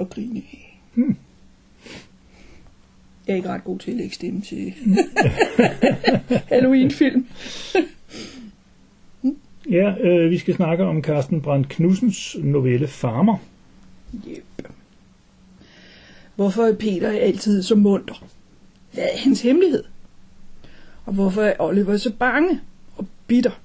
at 0.00 0.10
grine 0.10 0.42
af. 0.52 0.80
Hmm. 0.94 1.16
Jeg 3.26 3.32
er 3.32 3.36
ikke 3.36 3.48
ret 3.48 3.64
god 3.64 3.78
til 3.78 3.90
at 3.90 3.96
lægge 3.96 4.14
stemme 4.14 4.40
til 4.40 4.74
Halloween-film. 6.52 7.26
Ja, 9.70 9.94
øh, 10.00 10.30
vi 10.30 10.38
skal 10.38 10.54
snakke 10.54 10.84
om 10.84 11.02
Carsten 11.02 11.40
Brandt 11.40 11.68
Knudsens 11.68 12.36
novelle 12.42 12.88
Farmer. 12.88 13.36
Yep. 14.14 14.44
Hvorfor 16.36 16.62
er 16.62 16.74
Peter 16.74 17.10
altid 17.10 17.62
så 17.62 17.74
munter? 17.74 18.24
Hvad 18.92 19.04
er 19.04 19.18
hans 19.18 19.42
hemmelighed? 19.42 19.84
Og 21.04 21.12
hvorfor 21.12 21.42
er 21.42 21.54
Oliver 21.58 21.96
så 21.96 22.12
bange 22.12 22.60
og 22.96 23.06
bitter? 23.26 23.60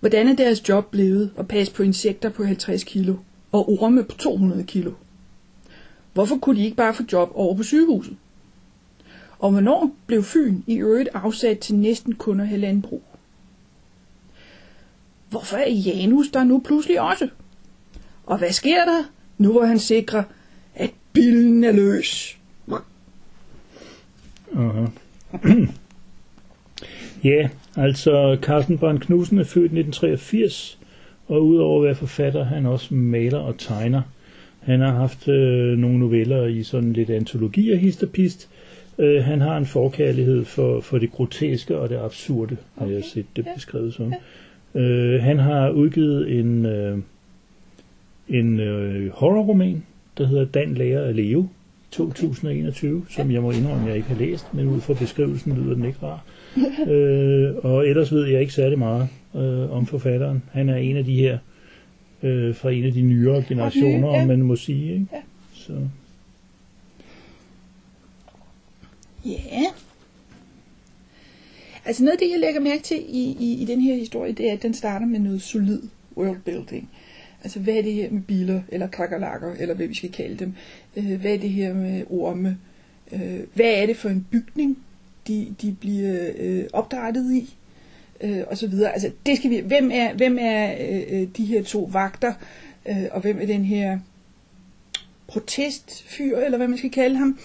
Hvordan 0.00 0.28
er 0.28 0.36
deres 0.36 0.68
job 0.68 0.90
blevet 0.90 1.30
at 1.38 1.48
passe 1.48 1.74
på 1.74 1.82
insekter 1.82 2.28
på 2.28 2.44
50 2.44 2.84
kilo 2.84 3.16
og 3.52 3.82
orme 3.82 4.04
på 4.04 4.16
200 4.16 4.64
kilo? 4.64 4.92
Hvorfor 6.18 6.36
kunne 6.36 6.56
de 6.60 6.64
ikke 6.64 6.76
bare 6.76 6.94
få 6.94 7.02
job 7.12 7.30
over 7.34 7.56
på 7.56 7.62
sygehuset? 7.62 8.16
Og 9.38 9.50
hvornår 9.50 9.90
blev 10.06 10.22
Fyn 10.22 10.62
i 10.66 10.76
øvrigt 10.76 11.08
afsat 11.14 11.58
til 11.58 11.74
næsten 11.74 12.14
kun 12.14 12.40
at 12.40 12.48
have 12.48 12.60
landbrug? 12.60 13.02
Hvorfor 15.30 15.56
er 15.56 15.70
Janus 15.70 16.28
der 16.28 16.44
nu 16.44 16.62
pludselig 16.66 17.00
også? 17.00 17.28
Og 18.26 18.38
hvad 18.38 18.52
sker 18.52 18.84
der, 18.84 19.02
nu 19.38 19.52
hvor 19.52 19.64
han 19.64 19.78
sikrer, 19.78 20.22
at 20.74 20.90
billen 21.12 21.64
er 21.64 21.72
løs? 21.72 22.38
Aha. 24.56 24.86
ja, 27.30 27.48
altså 27.76 28.38
Carsten 28.42 28.78
Brandt 28.78 29.02
Knudsen 29.02 29.38
er 29.38 29.44
født 29.44 29.72
i 29.72 29.78
1983, 29.80 30.78
og 31.28 31.46
udover 31.46 31.80
at 31.80 31.86
være 31.86 31.94
forfatter, 31.94 32.44
han 32.44 32.66
også 32.66 32.94
maler 32.94 33.38
og 33.38 33.58
tegner. 33.58 34.02
Han 34.60 34.80
har 34.80 34.92
haft 34.92 35.28
øh, 35.28 35.78
nogle 35.78 35.98
noveller 35.98 36.46
i 36.46 36.62
sådan 36.62 36.92
lidt 36.92 37.10
antologi 37.10 37.70
og 37.70 37.78
histopist. 37.78 38.48
Øh, 38.98 39.24
han 39.24 39.40
har 39.40 39.56
en 39.56 39.66
forkærlighed 39.66 40.44
for, 40.44 40.80
for 40.80 40.98
det 40.98 41.12
groteske 41.12 41.78
og 41.78 41.88
det 41.88 41.96
absurde, 41.96 42.56
har 42.78 42.86
jeg 42.86 43.04
set 43.04 43.26
det 43.36 43.46
beskrevet 43.56 43.94
som. 43.94 44.14
Øh, 44.74 45.22
han 45.22 45.38
har 45.38 45.70
udgivet 45.70 46.38
en, 46.38 46.66
øh, 46.66 46.98
en 48.28 48.60
øh, 48.60 49.10
horrorroman, 49.10 49.82
der 50.18 50.26
hedder 50.26 50.44
Dan 50.44 50.74
lærer 50.74 51.08
at 51.08 51.14
leve, 51.14 51.48
2021, 51.90 53.04
som 53.10 53.30
jeg 53.30 53.42
må 53.42 53.50
indrømme, 53.50 53.86
jeg 53.86 53.96
ikke 53.96 54.08
har 54.08 54.18
læst, 54.18 54.54
men 54.54 54.68
ud 54.68 54.80
fra 54.80 54.94
beskrivelsen 54.94 55.52
lyder 55.52 55.74
den 55.74 55.84
ikke 55.84 55.98
rar. 56.02 56.24
øh, 56.92 57.54
og 57.62 57.88
ellers 57.88 58.12
ved 58.12 58.26
jeg 58.26 58.40
ikke 58.40 58.52
særlig 58.52 58.78
meget 58.78 59.08
øh, 59.34 59.72
om 59.72 59.86
forfatteren. 59.86 60.42
Han 60.52 60.68
er 60.68 60.76
en 60.76 60.96
af 60.96 61.04
de 61.04 61.14
her 61.14 61.38
øh, 62.22 62.56
fra 62.56 62.70
en 62.70 62.84
af 62.84 62.92
de 62.92 63.02
nyere 63.02 63.44
generationer, 63.48 64.08
ja. 64.08 64.20
om 64.20 64.28
man 64.28 64.42
må 64.42 64.56
sige. 64.56 64.92
Ikke? 64.92 65.06
Ja. 65.12 65.20
Så, 65.54 65.88
Ja. 69.24 69.64
Altså 71.84 72.04
noget 72.04 72.12
af 72.12 72.18
det, 72.18 72.30
jeg 72.30 72.40
lægger 72.40 72.60
mærke 72.60 72.82
til 72.82 73.04
i, 73.08 73.36
i, 73.40 73.62
i 73.62 73.64
den 73.64 73.80
her 73.80 73.94
historie, 73.94 74.32
det 74.32 74.48
er, 74.48 74.52
at 74.52 74.62
den 74.62 74.74
starter 74.74 75.06
med 75.06 75.18
noget 75.18 75.42
solid 75.42 75.82
worldbuilding. 76.16 76.90
Altså 77.42 77.60
hvad 77.60 77.74
er 77.74 77.82
det 77.82 77.94
her 77.94 78.10
med 78.10 78.22
biler, 78.22 78.60
eller 78.68 78.86
kakkerlakker, 78.86 79.54
eller 79.58 79.74
hvad 79.74 79.86
vi 79.86 79.94
skal 79.94 80.12
kalde 80.12 80.36
dem? 80.36 80.54
Øh, 80.96 81.20
hvad 81.20 81.34
er 81.34 81.38
det 81.38 81.50
her 81.50 81.74
med 81.74 82.04
orme? 82.10 82.58
Øh, 83.12 83.40
hvad 83.54 83.82
er 83.82 83.86
det 83.86 83.96
for 83.96 84.08
en 84.08 84.26
bygning, 84.30 84.78
de, 85.28 85.54
de 85.62 85.76
bliver 85.80 86.30
øh, 86.38 86.64
opdrettet 86.72 87.32
i? 87.32 87.56
Øh, 88.20 88.42
og 88.50 88.56
så 88.56 88.68
videre. 88.68 88.92
Altså 88.92 89.10
det 89.26 89.36
skal 89.36 89.50
vi, 89.50 89.62
hvem 89.66 89.90
er, 89.92 90.14
hvem 90.14 90.38
er 90.40 90.74
øh, 90.80 91.20
øh, 91.20 91.28
de 91.36 91.44
her 91.44 91.62
to 91.62 91.90
vagter, 91.92 92.32
øh, 92.88 93.04
og 93.10 93.20
hvem 93.20 93.38
er 93.40 93.46
den 93.46 93.64
her 93.64 93.98
protestfyr, 95.26 96.36
eller 96.36 96.58
hvad 96.58 96.68
man 96.68 96.78
skal 96.78 96.90
kalde 96.90 97.16
ham? 97.16 97.38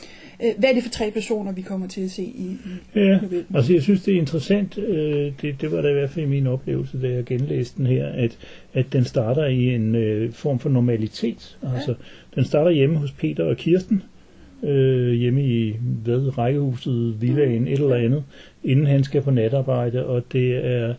Øh, 0.43 0.51
hvad 0.57 0.69
er 0.69 0.73
det 0.73 0.83
for 0.83 0.89
tre 0.89 1.11
personer, 1.11 1.51
vi 1.51 1.61
kommer 1.61 1.87
til 1.87 2.01
at 2.01 2.11
se 2.11 2.23
i, 2.23 2.45
i 2.45 2.59
ja, 2.95 3.19
novellen? 3.21 3.55
altså 3.55 3.73
jeg 3.73 3.81
synes, 3.81 4.03
det 4.03 4.13
er 4.13 4.19
interessant. 4.19 4.77
Øh, 4.77 5.33
det, 5.41 5.61
det 5.61 5.71
var 5.71 5.81
da 5.81 5.89
i 5.89 5.93
hvert 5.93 6.09
fald 6.09 6.27
min 6.27 6.47
oplevelse, 6.47 7.01
da 7.01 7.09
jeg 7.09 7.25
genlæste 7.25 7.77
den 7.77 7.85
her, 7.85 8.07
at, 8.07 8.37
at 8.73 8.85
den 8.93 9.05
starter 9.05 9.45
i 9.45 9.75
en 9.75 9.95
øh, 9.95 10.33
form 10.33 10.59
for 10.59 10.69
normalitet. 10.69 11.57
Altså, 11.75 11.95
den 12.35 12.45
starter 12.45 12.71
hjemme 12.71 12.97
hos 12.97 13.11
Peter 13.11 13.43
og 13.43 13.57
Kirsten, 13.57 14.03
øh, 14.63 15.13
hjemme 15.13 15.43
i 15.43 15.75
hvad, 16.03 16.37
rækkehuset, 16.37 17.21
villaen, 17.21 17.67
et 17.67 17.79
eller 17.79 17.95
andet, 17.95 18.23
inden 18.63 18.85
han 18.85 19.03
skal 19.03 19.21
på 19.21 19.31
natarbejde, 19.31 20.05
og 20.05 20.23
det 20.31 20.65
er, 20.65 20.93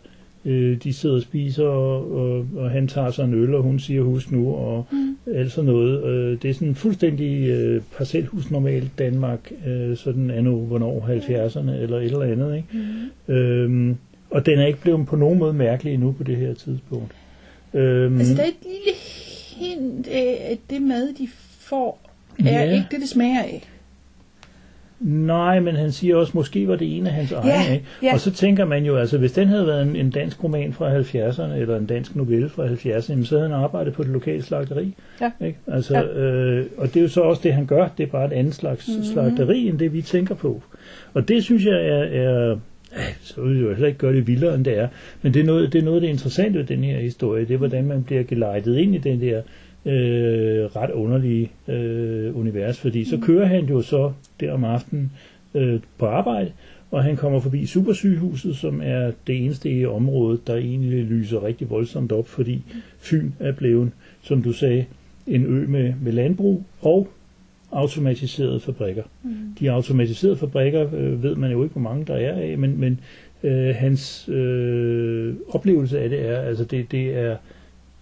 øh, 0.45 0.77
de 0.83 0.93
sidder 0.93 1.15
og 1.15 1.21
spiser, 1.21 1.63
og, 1.63 2.11
og, 2.11 2.47
og 2.55 2.71
han 2.71 2.87
tager 2.87 3.11
sig 3.11 3.23
en 3.25 3.33
øl, 3.33 3.55
og 3.55 3.63
hun 3.63 3.79
siger 3.79 4.01
husk 4.01 4.31
nu, 4.31 4.55
og 4.55 4.85
mm. 4.91 5.17
alt 5.33 5.51
sådan 5.51 5.69
noget. 5.69 6.03
Øh, 6.05 6.41
det 6.41 6.49
er 6.49 6.53
sådan 6.53 6.75
fuldstændig 6.75 7.49
øh, 7.49 7.81
parcelhus 7.97 8.51
normalt 8.51 8.99
Danmark, 8.99 9.51
øh, 9.67 9.97
sådan 9.97 10.29
er 10.29 10.41
nu, 10.41 10.65
hvornår 10.65 10.99
70'erne, 10.99 11.71
eller 11.71 11.97
et 11.97 12.05
eller 12.05 12.21
andet, 12.21 12.55
ikke? 12.55 12.67
Mm. 13.27 13.33
Øhm, 13.33 13.97
og 14.29 14.45
den 14.45 14.59
er 14.59 14.65
ikke 14.65 14.81
blevet 14.81 15.07
på 15.07 15.15
nogen 15.15 15.39
måde 15.39 15.53
mærkelig 15.53 15.93
endnu 15.93 16.11
på 16.11 16.23
det 16.23 16.37
her 16.37 16.53
tidspunkt. 16.53 17.11
Øhm, 17.73 18.17
Altså, 18.17 18.33
der 18.35 18.41
er 18.41 18.47
et 18.47 18.53
lille 18.63 18.97
hint 19.57 20.07
af, 20.07 20.47
at 20.51 20.57
det 20.69 20.81
mad, 20.81 21.13
de 21.17 21.27
får, 21.59 22.04
er 22.39 22.51
Ja. 22.65 22.73
ikke 22.73 22.85
det, 22.91 22.99
det 23.01 23.09
smager 23.09 23.39
af. 23.43 23.63
Nej, 24.99 25.59
men 25.59 25.75
han 25.75 25.91
siger 25.91 26.15
også, 26.15 26.31
måske 26.35 26.67
var 26.67 26.75
det 26.75 26.97
en 26.97 27.07
af 27.07 27.13
hans 27.13 27.31
egne. 27.31 27.73
Ikke? 27.73 27.85
ja. 28.03 28.13
Og 28.13 28.19
så 28.19 28.31
tænker 28.31 28.65
man 28.65 28.85
jo, 28.85 28.97
altså 28.97 29.17
hvis 29.17 29.31
den 29.31 29.47
havde 29.47 29.67
været 29.67 29.81
en, 29.81 29.95
en 29.95 30.09
dansk 30.09 30.43
roman 30.43 30.73
fra 30.73 30.99
70'erne, 30.99 31.53
eller 31.53 31.77
en 31.77 31.85
dansk 31.85 32.15
novelle 32.15 32.49
fra 32.49 32.67
70'erne, 32.67 33.09
jamen, 33.09 33.25
så 33.25 33.35
havde 33.37 33.49
han 33.49 33.59
arbejdet 33.63 33.93
på 33.93 34.03
det 34.03 34.11
lokale 34.11 34.43
slagteri. 34.43 34.93
Ja. 35.21 35.31
Ikke? 35.45 35.57
Altså, 35.67 35.93
Ja. 35.97 36.03
øh, 36.21 36.65
og 36.77 36.87
det 36.87 36.97
er 36.97 37.01
jo 37.01 37.09
så 37.09 37.21
også 37.21 37.41
det, 37.43 37.53
han 37.53 37.65
gør. 37.65 37.87
Det 37.97 38.03
er 38.03 38.07
bare 38.11 38.25
et 38.25 38.33
andet 38.33 38.55
slags 38.55 38.87
Mhm. 38.87 38.97
mm-hmm. 38.97 39.13
slagteri, 39.13 39.67
end 39.67 39.79
det 39.79 39.93
vi 39.93 40.01
tænker 40.01 40.35
på. 40.35 40.63
Og 41.13 41.27
det 41.27 41.43
synes 41.43 41.65
jeg 41.65 41.85
er... 41.87 42.03
er 42.03 42.57
så 43.21 43.41
vil 43.41 43.55
jeg 43.57 43.63
jo 43.63 43.69
heller 43.69 43.87
ikke 43.87 43.99
gøre 43.99 44.13
det 44.13 44.27
vildere, 44.27 44.55
end 44.55 44.65
det 44.65 44.77
er. 44.79 44.87
Men 45.21 45.33
det 45.33 45.39
er 45.39 45.45
noget, 45.45 45.73
det 45.73 45.79
er 45.79 45.85
noget 45.85 46.01
det 46.01 46.07
interessante 46.07 46.59
ved 46.59 46.65
den 46.65 46.83
her 46.83 46.99
historie. 46.99 47.45
Det 47.45 47.53
er, 47.53 47.57
hvordan 47.57 47.85
man 47.85 48.03
bliver 48.03 48.23
gelejtet 48.23 48.77
ind 48.77 48.95
i 48.95 48.97
den 48.97 49.21
der 49.21 49.41
øh, 49.85 50.65
ret 50.75 50.91
underlige 50.91 51.51
øh, 51.67 52.37
univers. 52.37 52.79
Fordi 52.79 53.03
så 53.03 53.17
kører 53.17 53.45
han 53.45 53.65
jo 53.65 53.81
så 53.81 54.11
der 54.39 54.51
om 54.51 54.63
aftenen 54.63 55.11
øh, 55.53 55.79
på 55.97 56.05
arbejde, 56.05 56.51
og 56.91 57.03
han 57.03 57.15
kommer 57.15 57.39
forbi 57.39 57.65
Supersygehuset, 57.65 58.55
som 58.55 58.81
er 58.83 59.11
det 59.27 59.43
eneste 59.43 59.71
i 59.71 59.85
området, 59.85 60.47
der 60.47 60.55
egentlig 60.55 61.03
lyser 61.03 61.43
rigtig 61.43 61.69
voldsomt 61.69 62.11
op, 62.11 62.27
fordi 62.27 62.63
Fyn 62.97 63.31
er 63.39 63.51
blevet, 63.51 63.91
som 64.21 64.43
du 64.43 64.51
sagde, 64.51 64.85
en 65.27 65.45
ø 65.45 65.67
med, 65.67 65.93
med 66.01 66.11
landbrug 66.11 66.63
og 66.81 67.07
automatiserede 67.71 68.59
fabrikker. 68.59 69.03
Mm. 69.23 69.31
De 69.59 69.71
automatiserede 69.71 70.37
fabrikker 70.37 70.93
øh, 70.93 71.23
ved 71.23 71.35
man 71.35 71.51
jo 71.51 71.63
ikke, 71.63 71.73
hvor 71.73 71.81
mange 71.81 72.05
der 72.05 72.15
er 72.15 72.33
af, 72.33 72.57
men, 72.57 72.79
men 72.79 72.99
øh, 73.43 73.75
hans 73.75 74.29
øh, 74.29 75.35
oplevelse 75.49 75.99
af 75.99 76.09
det 76.09 76.29
er, 76.29 76.37
altså 76.37 76.63
det, 76.63 76.91
det 76.91 77.17
er 77.17 77.37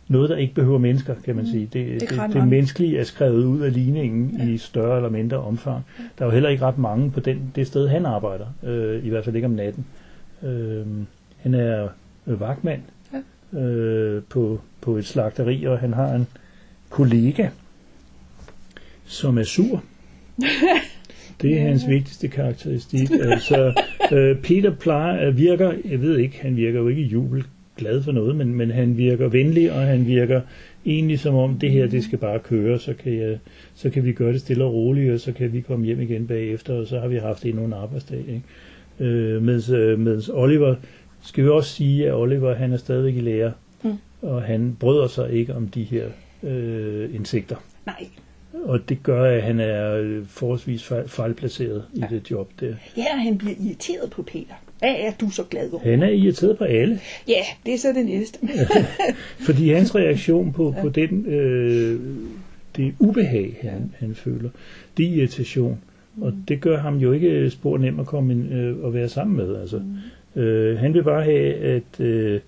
noget, 0.08 0.30
der 0.30 0.36
ikke 0.36 0.54
behøver 0.54 0.78
mennesker, 0.78 1.16
kan 1.26 1.36
man 1.36 1.48
sige. 1.48 1.70
Det, 1.74 2.02
det, 2.02 2.10
det, 2.10 2.18
mange. 2.18 2.46
menneskelige 2.46 3.00
er 3.00 3.04
skrevet 3.04 3.44
ud 3.44 3.62
af 3.62 3.74
ligningen 3.74 4.36
ja. 4.38 4.48
i 4.48 4.58
større 4.58 4.96
eller 4.96 5.10
mindre 5.10 5.38
omfang. 5.38 5.86
Der 6.18 6.26
er 6.26 6.26
jo 6.26 6.32
heller 6.32 6.50
ikke 6.50 6.66
ret 6.66 6.78
mange 6.78 7.12
på 7.12 7.20
den, 7.20 7.52
det 7.56 7.68
sted, 7.68 7.88
han 7.88 8.06
arbejder, 8.06 8.46
øh, 8.64 9.06
i 9.06 9.10
hvert 9.10 9.24
fald 9.24 9.36
ikke 9.36 9.46
om 9.46 9.52
natten. 9.52 9.86
Øh, 10.44 10.86
han 11.38 11.54
er 11.54 11.88
øh, 12.28 12.40
vagtmand 12.40 12.82
øh, 13.54 14.22
på, 14.30 14.62
på 14.82 14.98
et 14.98 15.06
slagteri, 15.06 15.64
og 15.64 15.80
han 15.80 15.94
har 15.94 16.14
en 16.14 16.28
kollega, 16.90 17.48
som 19.06 19.38
er 19.38 19.44
sur. 19.44 19.84
Det 21.42 21.58
er 21.58 21.62
hans 21.62 21.88
vigtigste 21.88 22.28
karakteristik. 22.28 23.12
Altså, 23.12 23.82
øh, 24.12 24.38
Peter 24.38 24.76
plejer, 24.76 25.32
virker, 25.32 25.74
jeg 25.86 26.02
ved 26.02 26.18
ikke, 26.18 26.40
han 26.42 26.56
virker 26.56 26.80
jo 26.80 26.88
ikke 26.88 27.02
jubel 27.02 27.46
glad 27.78 28.04
for 28.04 28.12
noget, 28.12 28.36
men, 28.36 28.56
men 28.56 28.72
han 28.72 28.98
virker 28.98 29.28
venlig, 29.28 29.72
og 29.72 29.82
han 29.82 30.06
virker 30.08 30.42
egentlig 30.86 31.20
som 31.20 31.36
om, 31.36 31.60
det 31.60 31.72
her, 31.72 31.88
det 31.88 32.04
skal 32.04 32.18
bare 32.20 32.40
køre, 32.40 32.80
så 32.80 32.94
kan, 32.94 33.14
jeg, 33.18 33.38
så 33.76 33.90
kan 33.90 34.06
vi 34.06 34.12
gøre 34.14 34.34
det 34.34 34.42
stille 34.42 34.64
og 34.64 34.74
roligt, 34.74 35.14
og 35.14 35.20
så 35.20 35.32
kan 35.32 35.54
vi 35.54 35.62
komme 35.62 35.86
hjem 35.86 36.02
igen 36.02 36.28
bagefter, 36.28 36.74
og 36.74 36.88
så 36.88 37.00
har 37.00 37.08
vi 37.08 37.18
haft 37.18 37.46
endnu 37.46 37.66
en 37.66 37.74
arbejdsdag. 37.74 38.20
Ikke? 38.20 38.42
Øh, 39.00 39.42
mens, 39.44 39.70
øh, 39.70 40.00
mens 40.00 40.30
Oliver, 40.34 40.76
skal 41.24 41.44
vi 41.44 41.50
også 41.50 41.70
sige, 41.70 42.08
at 42.08 42.14
Oliver, 42.14 42.56
han 42.56 42.72
er 42.74 42.78
stadigvæk 42.78 43.16
i 43.16 43.20
lære, 43.22 43.52
Mm. 43.86 43.98
og 44.22 44.42
han 44.42 44.78
bryder 44.80 45.08
sig 45.08 45.32
ikke 45.32 45.56
om 45.56 45.68
de 45.68 45.84
her 45.84 46.06
øh, 46.44 47.16
insekter. 47.16 47.56
Nej. 47.86 48.08
og 48.64 48.90
det 48.90 49.04
gør, 49.04 49.24
at 49.24 49.42
han 49.44 49.60
er 49.60 49.94
øh, 49.96 50.26
forholdsvis 50.26 50.84
fejl, 50.84 51.10
fejlplaceret 51.10 51.84
i 51.94 52.04
det 52.10 52.32
job 52.32 52.52
der. 52.60 52.76
Ja, 52.98 53.04
og 53.14 53.22
han 53.24 53.38
bliver 53.38 53.54
irriteret 53.66 54.12
på 54.12 54.22
Peter. 54.24 54.54
Hvad 54.84 54.96
er 54.98 55.12
du 55.22 55.30
så 55.30 55.44
glad 55.44 55.72
over? 55.72 55.84
Han 55.84 56.04
er 56.04 56.10
irriteret 56.10 56.58
på 56.58 56.64
alle, 56.64 57.00
Ja, 57.28 57.42
det 57.66 57.74
er 57.74 57.78
så 57.78 57.88
det 57.88 58.06
næste. 58.06 58.40
fordi 59.48 59.70
hans 59.70 59.96
reaktion 59.96 60.54
på, 60.54 60.76
på 60.82 60.90
den, 60.90 61.26
øh, 61.26 62.00
det 62.76 62.94
ubehag, 63.00 63.60
han, 63.62 63.92
han 64.00 64.16
føler, 64.16 64.50
det 64.98 65.06
er 65.06 65.10
irritation. 65.10 65.80
Og 66.22 66.34
det 66.48 66.62
gør 66.62 66.78
ham 66.78 66.98
jo 66.98 67.12
ikke 67.12 67.50
spor 67.50 67.78
nem 67.78 68.00
at 68.00 68.06
komme 68.06 68.34
ind, 68.34 68.54
øh, 68.54 68.76
at 68.86 68.94
være 68.94 69.10
sammen 69.10 69.38
med. 69.38 69.56
Altså. 69.56 69.82
Øh, 70.36 70.78
han 70.78 70.94
vil 70.94 71.04
bare 71.04 71.24
have, 71.24 71.54
at 71.54 72.00
øh, 72.00 72.40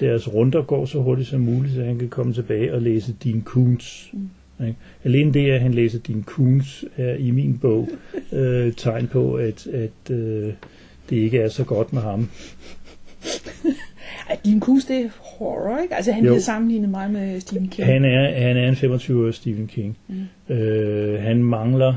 deres 0.00 0.34
runder 0.34 0.62
går 0.62 0.86
så 0.86 0.98
hurtigt 1.02 1.28
som 1.28 1.40
muligt, 1.40 1.74
så 1.74 1.82
han 1.82 1.98
kan 1.98 2.08
komme 2.08 2.32
tilbage 2.32 2.74
og 2.74 2.82
læse 2.82 3.14
din 3.24 3.42
Kuhns. 3.42 4.12
Ikke? 4.60 4.76
Alene 5.04 5.32
det, 5.32 5.50
at 5.50 5.60
han 5.60 5.74
læser 5.74 5.98
din 5.98 6.22
Kuhns, 6.22 6.84
er 6.96 7.14
i 7.14 7.30
min 7.30 7.58
bog 7.58 7.88
øh, 8.32 8.72
tegn 8.72 9.06
på, 9.06 9.34
at, 9.34 9.66
at 9.66 10.10
øh, 10.10 10.52
det 11.10 11.16
ikke 11.16 11.38
er 11.38 11.48
så 11.48 11.64
godt 11.64 11.92
med 11.92 12.02
ham. 12.02 12.28
Ej, 14.30 14.38
din 14.44 14.60
kus, 14.60 14.84
det 14.84 14.96
er 14.96 15.08
horror, 15.20 15.78
ikke? 15.82 15.94
Altså, 15.94 16.12
han 16.12 16.24
Jo. 16.24 16.30
bliver 16.30 16.40
sammenlignet 16.42 16.88
meget 16.88 17.10
med 17.10 17.40
Stephen 17.40 17.68
King. 17.68 17.86
Han 17.88 18.04
er, 18.04 18.40
han 18.40 18.56
er 18.56 18.68
en 18.68 18.74
25-årig 18.74 19.34
Stephen 19.34 19.66
King. 19.66 19.96
Mm. 20.08 20.54
Øh, 20.54 21.22
han 21.22 21.44
mangler 21.44 21.94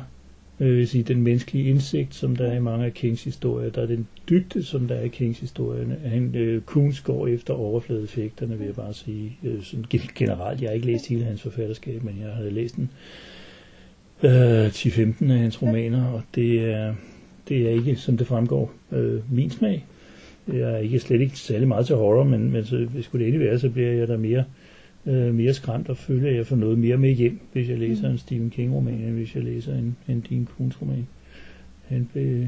øh, 0.60 0.78
vil 0.78 0.88
sige, 0.88 1.04
den 1.04 1.22
menneskelige 1.22 1.70
indsigt, 1.70 2.16
som 2.16 2.36
der 2.36 2.46
er 2.52 2.56
i 2.56 2.60
mange 2.60 2.86
af 2.86 2.94
Kings 2.94 3.24
historier. 3.24 3.70
Der 3.70 3.82
er 3.82 3.86
den 3.86 4.08
dybde, 4.30 4.64
som 4.64 4.88
der 4.88 4.96
er 4.96 5.02
i 5.04 5.08
Kings 5.08 5.40
historierne. 5.40 5.98
Han, 6.06 6.36
øh, 6.36 6.62
Kuhns 6.62 7.02
går 7.02 7.28
efter 7.28 7.54
overfladeeffekterne, 7.54 8.58
vil 8.58 8.66
jeg 8.66 8.76
bare 8.76 8.94
sige. 8.94 9.38
Øh, 9.44 9.64
sådan 9.64 9.86
gen- 9.90 10.10
generelt, 10.16 10.62
jeg 10.62 10.70
har 10.70 10.74
ikke 10.76 10.88
læst 10.88 11.08
hele 11.08 11.24
hans 11.24 11.42
forfatterskab, 11.42 12.04
men 12.04 12.16
jeg 12.22 12.34
har 12.34 12.44
læst 12.44 12.76
den 12.76 12.90
øh, 14.24 14.68
10-15 14.68 15.32
af 15.32 15.40
hans 15.40 15.62
romaner, 15.62 16.06
og 16.06 16.22
det 16.36 16.60
er, 16.74 16.94
det 17.50 17.62
er 17.62 17.70
ikke, 17.70 17.96
som 17.96 18.18
det 18.18 18.28
fremgår, 18.28 18.74
øh, 18.92 19.22
min 19.32 19.50
smag. 19.50 19.86
Jeg 20.48 20.74
er 20.74 20.78
ikke 20.78 21.00
slet 21.00 21.22
ikke 21.22 21.40
særlig 21.40 21.68
meget 21.68 21.86
til 21.86 21.96
horror, 21.96 22.24
men, 22.24 22.52
men 22.52 22.66
så, 22.66 22.78
hvis 22.78 23.06
skulle 23.06 23.26
det 23.26 23.34
endelig 23.34 23.50
være, 23.50 23.60
så 23.60 23.70
bliver 23.70 23.92
jeg 23.92 24.08
der 24.08 24.18
mere, 24.18 24.44
øh, 25.06 25.36
mere 25.36 25.54
skræmt 25.54 25.90
og 25.90 25.98
føler, 25.98 26.30
at 26.30 26.36
jeg 26.36 26.48
får 26.48 26.56
noget 26.56 26.78
mere 26.80 26.98
med 26.98 27.12
hjem, 27.12 27.40
hvis 27.54 27.70
jeg 27.70 27.78
læser 27.78 28.10
en 28.10 28.18
Stephen 28.18 28.50
King-roman, 28.50 28.94
end 28.94 29.14
hvis 29.14 29.36
jeg 29.36 29.44
læser 29.44 29.74
en, 29.76 29.98
en 30.08 30.26
Dean 30.30 30.48
Koontz-roman. 30.58 31.08
Han 31.88 32.10
blev, 32.14 32.48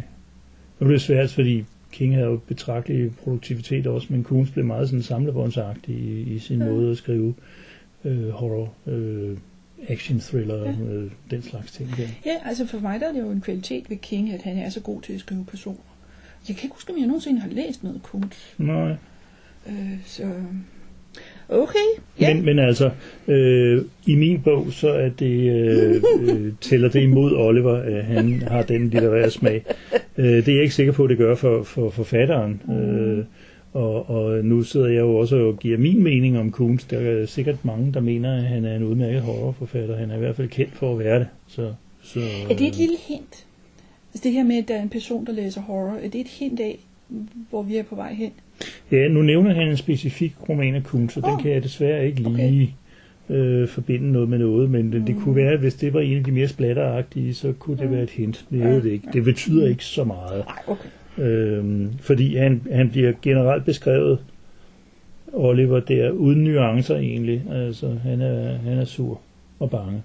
nu 0.80 0.88
er 0.88 0.92
det 0.92 1.02
svært, 1.02 1.30
fordi 1.30 1.64
King 1.92 2.14
havde 2.14 2.28
jo 2.28 2.40
betragtelig 2.48 3.12
produktivitet 3.24 3.88
også, 3.88 4.08
men 4.10 4.24
Koontz 4.24 4.52
blev 4.52 4.66
meget 4.66 4.90
sådan 4.90 5.02
samlebåndsagtig 5.02 5.96
i, 5.96 6.22
i 6.22 6.40
sin 6.40 6.60
Ja. 6.60 6.66
måde 6.66 6.92
at 6.92 6.98
skrive 6.98 7.34
øh, 8.06 8.30
horror, 8.30 8.74
øh, 8.88 9.38
action 9.88 10.20
thriller, 10.20 10.64
Ja. 10.64 10.72
øh, 10.94 11.12
den 11.32 11.42
slags 11.42 11.72
ting 11.72 11.90
der. 11.98 12.04
Ja, 12.26 12.36
altså 12.46 12.68
for 12.68 12.80
mig 12.80 13.00
der 13.00 13.08
er 13.10 13.14
det 13.14 13.20
jo 13.22 13.30
en 13.32 13.42
kvalitet 13.42 13.90
ved 13.90 13.98
King, 13.98 14.34
at 14.34 14.42
han 14.42 14.58
er 14.58 14.70
så 14.70 14.80
god 14.80 15.02
til 15.02 15.14
at 15.14 15.20
skrive 15.20 15.46
personer. 15.46 15.78
Jeg 16.48 16.56
kan 16.56 16.64
ikke 16.66 16.76
huske, 16.76 16.92
om 16.94 17.00
jeg 17.00 17.08
nogensinde 17.08 17.40
har 17.40 17.50
læst 17.50 17.84
noget 17.84 18.04
Kuntz. 18.04 18.38
Nej. 18.58 18.96
Øh, 19.68 19.76
så... 20.06 20.24
Okay, 21.50 21.80
ja. 22.20 22.34
Men, 22.34 22.46
men 22.46 22.60
altså, 22.60 22.92
øh, 23.28 23.86
i 24.08 24.16
min 24.16 24.42
bog, 24.42 24.68
så 24.72 24.90
er 24.90 25.10
det, 25.10 25.52
øh, 25.52 26.02
øh, 26.22 26.54
tæller 26.62 26.90
det 26.90 27.02
imod 27.02 27.32
Oliver, 27.36 27.76
at 27.76 28.04
han 28.06 28.42
har 28.48 28.62
den 28.64 28.90
litterære 28.90 29.32
smag. 29.32 29.66
Øh, 30.18 30.26
det 30.26 30.48
er 30.48 30.54
jeg 30.54 30.62
ikke 30.62 30.76
sikker 30.76 30.94
på, 30.94 31.04
at 31.04 31.10
det 31.10 31.18
gør 31.18 31.36
for, 31.36 31.64
for 31.64 31.90
forfatteren. 31.90 32.62
Øh, 32.72 33.24
og, 33.74 34.10
og 34.10 34.46
nu 34.46 34.64
sidder 34.64 34.88
jeg 34.88 35.00
jo 35.00 35.16
også 35.16 35.36
og 35.36 35.60
giver 35.60 35.78
min 35.78 36.04
mening 36.04 36.40
om 36.40 36.52
Kuhns. 36.52 36.84
Der 36.84 37.00
er 37.00 37.26
sikkert 37.26 37.66
mange, 37.66 37.94
der 37.94 38.00
mener, 38.00 38.38
at 38.38 38.44
han 38.44 38.66
er 38.66 38.76
en 38.76 38.84
udmærket 38.84 39.22
horrorforfatter. 39.22 39.98
Han 39.98 40.12
er 40.12 40.16
i 40.16 40.20
hvert 40.20 40.36
fald 40.36 40.48
kendt 40.48 40.76
for 40.76 40.92
at 40.92 41.00
være 41.00 41.20
det. 41.20 41.28
Så, 41.48 41.74
så, 42.02 42.20
Er 42.50 42.56
det 42.56 42.68
et 42.68 42.76
lille 42.76 42.98
hint? 43.08 43.46
Altså 44.14 44.24
det 44.24 44.32
her 44.32 44.44
med, 44.44 44.58
at 44.58 44.68
der 44.68 44.76
er 44.76 44.82
en 44.82 44.90
person, 44.90 45.26
der 45.26 45.32
læser 45.32 45.62
horror, 45.62 45.98
er 46.04 46.10
det 46.10 46.22
et 46.22 46.28
hint 46.28 46.60
af, 46.60 46.80
hvor 47.50 47.64
vi 47.64 47.78
er 47.78 47.84
på 47.84 47.96
vej 47.96 48.14
hen? 48.14 48.32
Ja, 48.92 49.08
nu 49.08 49.22
nævner 49.22 49.54
han 49.54 49.68
en 49.68 49.78
specifik 49.78 50.36
roman 50.50 50.76
af 50.76 50.84
Kuhn, 50.84 51.10
så 51.10 51.20
oh. 51.24 51.32
den 51.32 51.42
kan 51.42 51.52
jeg 51.52 51.64
desværre 51.64 52.08
ikke 52.08 52.22
lige 52.22 52.76
øh, 53.30 53.68
forbinde 53.68 54.12
noget 54.12 54.30
med 54.30 54.38
noget, 54.38 54.70
men 54.70 54.92
det, 54.92 55.08
det 55.08 55.16
kunne 55.16 55.36
være, 55.36 55.52
at 55.52 55.60
hvis 55.60 55.74
det 55.74 55.94
var 55.94 56.00
en 56.00 56.18
af 56.18 56.24
de 56.24 56.32
mere 56.32 56.48
splatteragtige, 56.48 57.34
så 57.34 57.54
kunne 57.60 57.78
det 57.78 57.92
være 57.92 58.04
et 58.04 58.10
hint. 58.10 58.46
Men 58.50 58.62
jeg 58.62 58.70
ved 58.70 58.82
det 58.82 58.92
ikke. 58.92 59.08
Det 59.14 59.24
betyder 59.24 59.68
ikke 59.68 59.86
så 59.86 60.04
meget. 60.04 60.46
Nej, 60.46 60.58
okay. 60.68 60.90
Øhm, 61.20 61.94
fordi 62.00 62.36
han, 62.36 62.62
han 62.72 62.90
bliver 62.90 63.14
generelt 63.22 63.66
beskrevet, 63.66 64.20
Oliver, 65.34 65.80
der 65.80 66.12
uden 66.12 66.44
nuancer 66.44 66.96
egentlig. 66.96 67.44
Altså, 67.52 67.90
han 68.04 68.22
er, 68.22 68.58
han 68.58 68.78
er 68.78 68.86
sur 68.86 69.22
og 69.60 69.70
bange. 69.70 70.02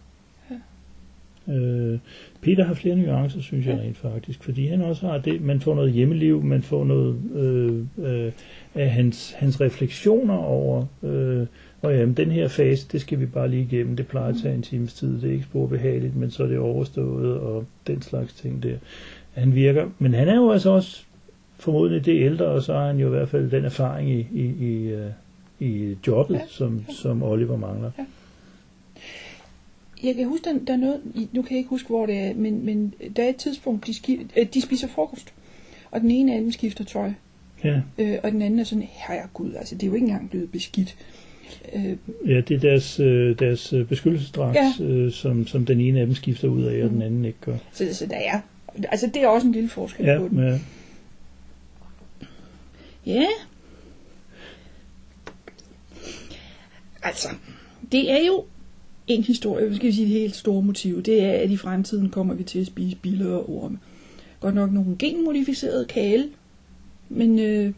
Øh, 1.48 1.98
Peter 2.42 2.64
har 2.64 2.74
flere 2.74 2.96
nuancer, 2.96 3.40
synes 3.40 3.66
jeg 3.66 3.78
rent 3.78 3.96
faktisk, 3.96 4.42
fordi 4.42 4.66
han 4.66 4.82
også 4.82 5.06
har 5.06 5.18
det, 5.18 5.42
man 5.42 5.60
får 5.60 5.74
noget 5.74 5.92
hjemmeliv, 5.92 6.42
man 6.42 6.62
får 6.62 6.84
noget 6.84 7.16
øh, 7.34 7.84
øh, 7.98 8.32
af 8.74 8.90
hans, 8.90 9.32
hans 9.32 9.60
refleksioner 9.60 10.34
over, 10.34 10.86
øh, 11.02 11.46
og 11.82 11.94
jamen, 11.94 12.14
den 12.14 12.30
her 12.30 12.48
fase, 12.48 12.88
det 12.92 13.00
skal 13.00 13.20
vi 13.20 13.26
bare 13.26 13.48
lige 13.48 13.62
igennem, 13.62 13.96
det 13.96 14.06
plejer 14.06 14.28
at 14.28 14.36
tage 14.42 14.54
en 14.54 14.62
times 14.62 14.94
tid, 14.94 15.20
det 15.20 15.28
er 15.28 15.32
ikke 15.32 15.44
spor 15.44 15.66
behageligt, 15.66 16.16
men 16.16 16.30
så 16.30 16.42
er 16.42 16.46
det 16.46 16.58
overstået, 16.58 17.38
og 17.38 17.64
den 17.86 18.02
slags 18.02 18.32
ting 18.32 18.62
der. 18.62 18.76
Han 19.34 19.54
virker, 19.54 19.88
men 19.98 20.14
han 20.14 20.28
er 20.28 20.36
jo 20.36 20.50
altså 20.50 20.70
også 20.70 21.04
formodentlig 21.58 22.04
det 22.04 22.24
ældre, 22.24 22.44
og 22.44 22.62
så 22.62 22.72
har 22.72 22.86
han 22.86 22.98
jo 22.98 23.06
i 23.06 23.10
hvert 23.10 23.28
fald 23.28 23.50
den 23.50 23.64
erfaring 23.64 24.10
i, 24.10 24.26
i, 24.32 24.44
i, 24.44 24.88
øh, 24.88 25.10
i 25.60 25.96
jobbet, 26.06 26.34
Ja, 26.34 26.40
som, 26.48 26.84
som 26.88 27.22
Oliver 27.22 27.56
mangler. 27.56 27.90
Jeg 30.04 30.14
kan 30.14 30.28
huske, 30.28 30.44
der, 30.44 30.58
der 30.66 30.72
er 30.72 30.76
noget, 30.76 31.00
nu 31.32 31.42
kan 31.42 31.50
jeg 31.50 31.58
ikke 31.58 31.70
huske, 31.70 31.88
hvor 31.88 32.06
det 32.06 32.18
er, 32.18 32.34
men, 32.34 32.64
men 32.64 32.94
der 33.16 33.24
er 33.24 33.28
et 33.28 33.36
tidspunkt, 33.36 33.86
de, 33.86 33.94
skif, 33.94 34.20
øh, 34.36 34.46
de 34.54 34.60
spiser 34.60 34.88
frokost, 34.88 35.32
og 35.90 36.00
den 36.00 36.10
ene 36.10 36.34
af 36.34 36.40
dem 36.40 36.52
skifter 36.52 36.84
tøj, 36.84 37.12
Ja, 37.64 37.80
øh, 37.98 38.18
og 38.22 38.32
den 38.32 38.42
anden 38.42 38.60
er 38.60 38.64
sådan, 38.64 38.88
herregud, 38.90 39.54
altså 39.54 39.74
det 39.74 39.82
er 39.82 39.86
jo 39.86 39.94
ikke 39.94 40.04
engang 40.04 40.30
blevet 40.30 40.52
beskidt. 40.52 40.96
Øh, 41.74 41.96
ja 42.26 42.40
det 42.40 42.54
er 42.54 42.60
deres, 42.60 43.00
øh, 43.00 43.38
deres 43.38 43.72
øh, 43.72 43.86
beskyttelsesdragt, 43.86 44.56
ja. 44.56 44.84
øh, 44.84 45.12
som, 45.12 45.46
som 45.46 45.66
den 45.66 45.80
ene 45.80 46.00
af 46.00 46.06
dem 46.06 46.14
skifter 46.14 46.48
ud 46.48 46.62
af, 46.62 46.84
og 46.84 46.90
den 46.90 47.02
anden 47.02 47.24
ikke 47.24 47.38
gør. 47.40 47.56
så, 47.72 47.94
så 47.94 48.06
der 48.06 48.16
er, 48.16 48.40
altså 48.88 49.06
det 49.14 49.22
er 49.22 49.26
også 49.28 49.46
en 49.46 49.52
lille 49.52 49.68
forskel 49.68 50.06
Ja, 50.06 50.18
på 50.18 50.28
den. 50.28 50.38
ja. 50.38 50.58
Ja. 53.06 53.26
Altså, 57.02 57.28
det 57.92 58.10
er 58.10 58.26
jo 58.26 58.44
en 59.06 59.22
historie, 59.22 59.66
hvad 59.66 59.76
skal 59.76 59.86
vi 59.88 59.92
sige, 59.92 60.08
det 60.08 60.20
helt 60.20 60.36
store 60.36 60.62
motiv, 60.62 61.02
det 61.02 61.22
er, 61.22 61.32
at 61.32 61.50
i 61.50 61.56
fremtiden 61.56 62.10
kommer 62.10 62.34
vi 62.34 62.42
til 62.44 62.58
at 62.60 62.66
spise 62.66 62.96
biller 62.96 63.34
og 63.34 63.50
orme. 63.50 63.78
Godt 64.40 64.54
nok 64.54 64.72
nogle 64.72 64.96
genmodificerede 64.98 65.84
kale, 65.84 66.28
men, 67.08 67.38
øh, 67.38 67.72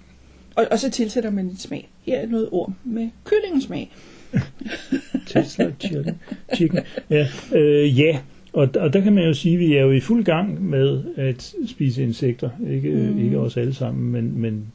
og, 0.55 0.67
og 0.71 0.79
så 0.79 0.91
tilsætter 0.91 1.31
man 1.31 1.49
lidt 1.49 1.61
smag. 1.61 1.89
Her 2.03 2.19
er 2.19 2.27
noget 2.27 2.49
orm 2.53 2.75
med 2.85 3.09
kyllingesmag. 3.25 3.93
Tesla 5.27 5.73
chicken. 5.81 6.21
chicken. 6.55 6.81
Ja, 7.11 7.29
øh, 7.53 7.99
ja. 7.99 8.19
Og, 8.57 8.69
og 8.81 8.93
der 8.93 9.01
kan 9.01 9.13
man 9.13 9.25
jo 9.25 9.35
sige, 9.35 9.55
at 9.55 9.61
vi 9.61 9.77
er 9.77 9.83
jo 9.83 9.91
i 9.91 10.01
fuld 10.01 10.25
gang 10.25 10.65
med 10.71 11.03
at 11.17 11.55
spise 11.67 12.03
insekter. 12.03 12.51
Ikke, 12.71 12.91
Mm. 12.91 13.13
mm. 13.13 13.25
ikke 13.25 13.39
os 13.39 13.57
alle 13.57 13.75
sammen, 13.75 14.13
men, 14.13 14.41
men 14.41 14.67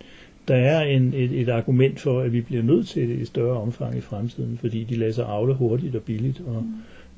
der 0.48 0.56
er 0.56 0.82
en, 0.84 1.14
et, 1.16 1.32
et 1.42 1.50
argument 1.50 2.00
for, 2.00 2.20
at 2.22 2.34
vi 2.34 2.42
bliver 2.42 2.64
nødt 2.64 2.88
til 2.88 3.10
det 3.10 3.20
i 3.20 3.26
større 3.26 3.58
omfang 3.62 3.98
i 3.98 4.02
fremtiden, 4.02 4.58
fordi 4.62 4.84
de 4.84 4.96
lader 4.96 5.12
sig 5.12 5.26
avle 5.28 5.54
hurtigt 5.54 5.96
og 5.96 6.02
billigt, 6.02 6.42
og 6.48 6.62
Mm. 6.64 6.70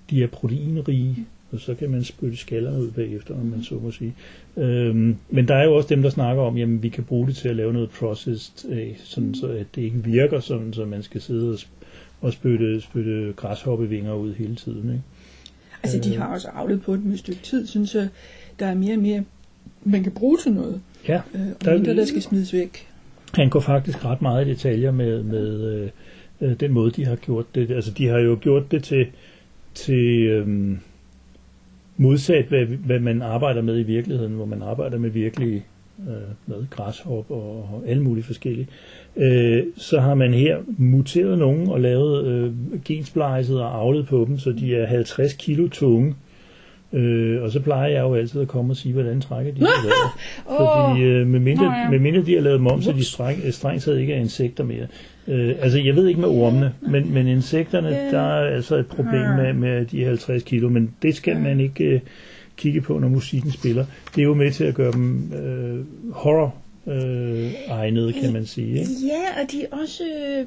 de 0.09 0.23
er 0.23 0.27
proteinrige, 0.27 1.15
og 1.51 1.59
så 1.59 1.73
kan 1.75 1.89
man 1.89 2.03
spytte 2.03 2.37
skallerne 2.37 2.79
ud 2.81 2.91
bagefter, 2.91 3.33
om 3.33 3.45
man 3.45 3.63
så 3.63 3.75
må 3.83 3.91
sige. 3.91 4.13
Øhm, 4.57 5.15
men 5.29 5.47
der 5.47 5.55
er 5.55 5.63
jo 5.63 5.75
også 5.75 5.89
dem, 5.95 6.01
der 6.01 6.09
snakker 6.09 6.43
om, 6.43 6.57
jamen 6.57 6.83
vi 6.83 6.89
kan 6.89 7.03
bruge 7.03 7.27
det 7.27 7.35
til 7.35 7.49
at 7.49 7.55
lave 7.55 7.73
noget 7.73 7.89
processed 7.89 8.71
af, 8.71 8.95
sådan 9.03 9.35
så 9.35 9.47
at 9.47 9.65
det 9.75 9.81
ikke 9.81 10.03
virker 10.03 10.39
sådan, 10.39 10.73
så 10.73 10.85
man 10.85 11.03
skal 11.03 11.21
sidde 11.21 11.51
og, 11.53 11.59
og 12.21 12.33
spytte, 12.33 12.81
spytte 12.81 13.33
græshoppevinger 13.35 14.13
ud 14.13 14.33
hele 14.33 14.55
tiden. 14.55 14.89
Ikke? 14.89 15.01
Altså, 15.83 15.99
de 15.99 16.13
Øh. 16.15 16.21
har 16.21 16.33
også 16.33 16.47
avlet 16.47 16.81
på 16.81 16.95
den 16.95 17.11
et 17.11 17.19
stykke 17.19 17.41
tid, 17.41 17.67
synes 17.67 17.95
jeg, 17.95 18.07
der 18.59 18.65
er 18.65 18.75
mere 18.75 18.93
og 18.95 18.99
mere, 19.01 19.23
man 19.83 20.03
kan 20.03 20.11
bruge 20.11 20.37
til 20.43 20.51
noget, 20.53 20.81
Ja, 21.07 21.21
øh, 21.35 21.41
og 21.59 21.65
Der- 21.65 21.73
mindre, 21.73 21.95
der 21.95 22.05
skal 22.05 22.21
smides 22.21 22.53
væk. 22.53 22.87
han 23.33 23.49
går 23.49 23.59
faktisk 23.59 24.05
ret 24.05 24.21
meget 24.21 24.47
i 24.47 24.49
detaljer 24.49 24.91
med, 24.91 25.23
med 25.23 25.73
øh, 25.73 25.89
øh, 26.41 26.59
den 26.59 26.71
måde, 26.71 26.91
de 26.91 27.05
har 27.05 27.15
gjort 27.15 27.55
det. 27.55 27.71
Altså, 27.71 27.91
de 27.91 28.07
har 28.07 28.17
jo 28.19 28.37
gjort 28.41 28.71
det 28.71 28.83
til, 28.83 29.07
til 29.73 30.23
øhm, 30.27 30.79
modsat, 31.97 32.45
hvad, 32.45 32.65
hvad 32.65 32.99
man 32.99 33.21
arbejder 33.21 33.61
med 33.61 33.79
i 33.79 33.83
virkeligheden, 33.83 34.33
hvor 34.33 34.45
man 34.45 34.61
arbejder 34.61 34.97
med 34.97 35.09
virkelig 35.09 35.65
øh, 35.99 36.15
med 36.47 36.69
græshop 36.69 37.31
og, 37.31 37.69
og 37.73 37.83
alle 37.87 38.03
mulige 38.03 38.23
forskellige. 38.23 38.67
Øh, 39.15 39.63
så 39.77 39.99
har 39.99 40.13
man 40.15 40.33
her 40.33 40.57
muteret 40.77 41.37
nogen 41.37 41.69
og 41.69 41.81
lavet 41.81 42.25
øh, 42.25 42.51
gensplejset 42.85 43.61
og 43.61 43.75
avlet 43.75 44.07
på 44.07 44.25
dem, 44.27 44.39
så 44.39 44.51
de 44.51 44.75
er 44.75 44.85
50 44.85 45.33
kilo 45.33 45.67
tunge. 45.67 46.15
Øh, 46.93 47.43
og 47.43 47.51
så 47.51 47.59
plejer 47.59 47.87
jeg 47.87 48.01
jo 48.01 48.15
altid 48.15 48.41
at 48.41 48.47
komme 48.47 48.73
og 48.73 48.77
sige, 48.77 48.93
hvordan 48.93 49.21
trækker 49.21 49.53
de. 49.53 49.61
Åh. 50.49 50.57
Fordi 50.57 51.01
øh, 51.01 51.27
med, 51.27 51.39
mindre, 51.39 51.65
Nå 51.65 51.71
ja. 51.71 51.89
med 51.89 51.99
mindre 51.99 52.21
de 52.21 52.33
har 52.33 52.41
lavet 52.41 52.59
dem 52.59 52.67
om, 52.67 52.81
så 52.81 52.91
de 52.91 53.05
streng, 53.05 53.41
øh, 53.45 53.51
strengt 53.51 53.83
taget 53.83 53.99
ikke 53.99 54.13
er 54.13 54.19
insekter 54.19 54.63
mere. 54.63 54.87
Øh, 55.27 55.55
altså 55.61 55.79
jeg 55.79 55.95
ved 55.95 56.07
ikke 56.07 56.19
med 56.19 56.29
ormene, 56.29 56.73
men, 56.91 57.13
men 57.13 57.27
insekterne, 57.27 57.89
der 57.89 58.19
er 58.19 58.55
altså 58.55 58.75
et 58.75 58.87
problem 58.87 59.21
Ja. 59.21 59.35
med, 59.35 59.53
med 59.53 59.85
de 59.85 60.05
50 60.05 60.43
kilo, 60.43 60.69
men 60.69 60.91
det 61.01 61.15
skal 61.15 61.39
man 61.39 61.59
ikke 61.59 61.83
øh, 61.83 61.99
kigge 62.57 62.81
på, 62.81 62.99
når 62.99 63.07
musikken 63.07 63.51
spiller. 63.51 63.85
Det 64.15 64.21
er 64.21 64.25
jo 64.25 64.33
med 64.33 64.51
til 64.51 64.63
at 64.63 64.75
gøre 64.75 64.91
dem 64.91 65.33
øh, 65.33 65.85
horror 66.13 66.55
øh, 66.87 67.51
egnede, 67.69 68.13
kan 68.13 68.33
man 68.33 68.45
sige. 68.45 68.67
Ikke? 68.79 68.91
Ja, 69.05 69.41
og 69.43 69.51
de 69.51 69.63
er 69.63 69.67
også... 69.81 70.03
øh, 70.03 70.45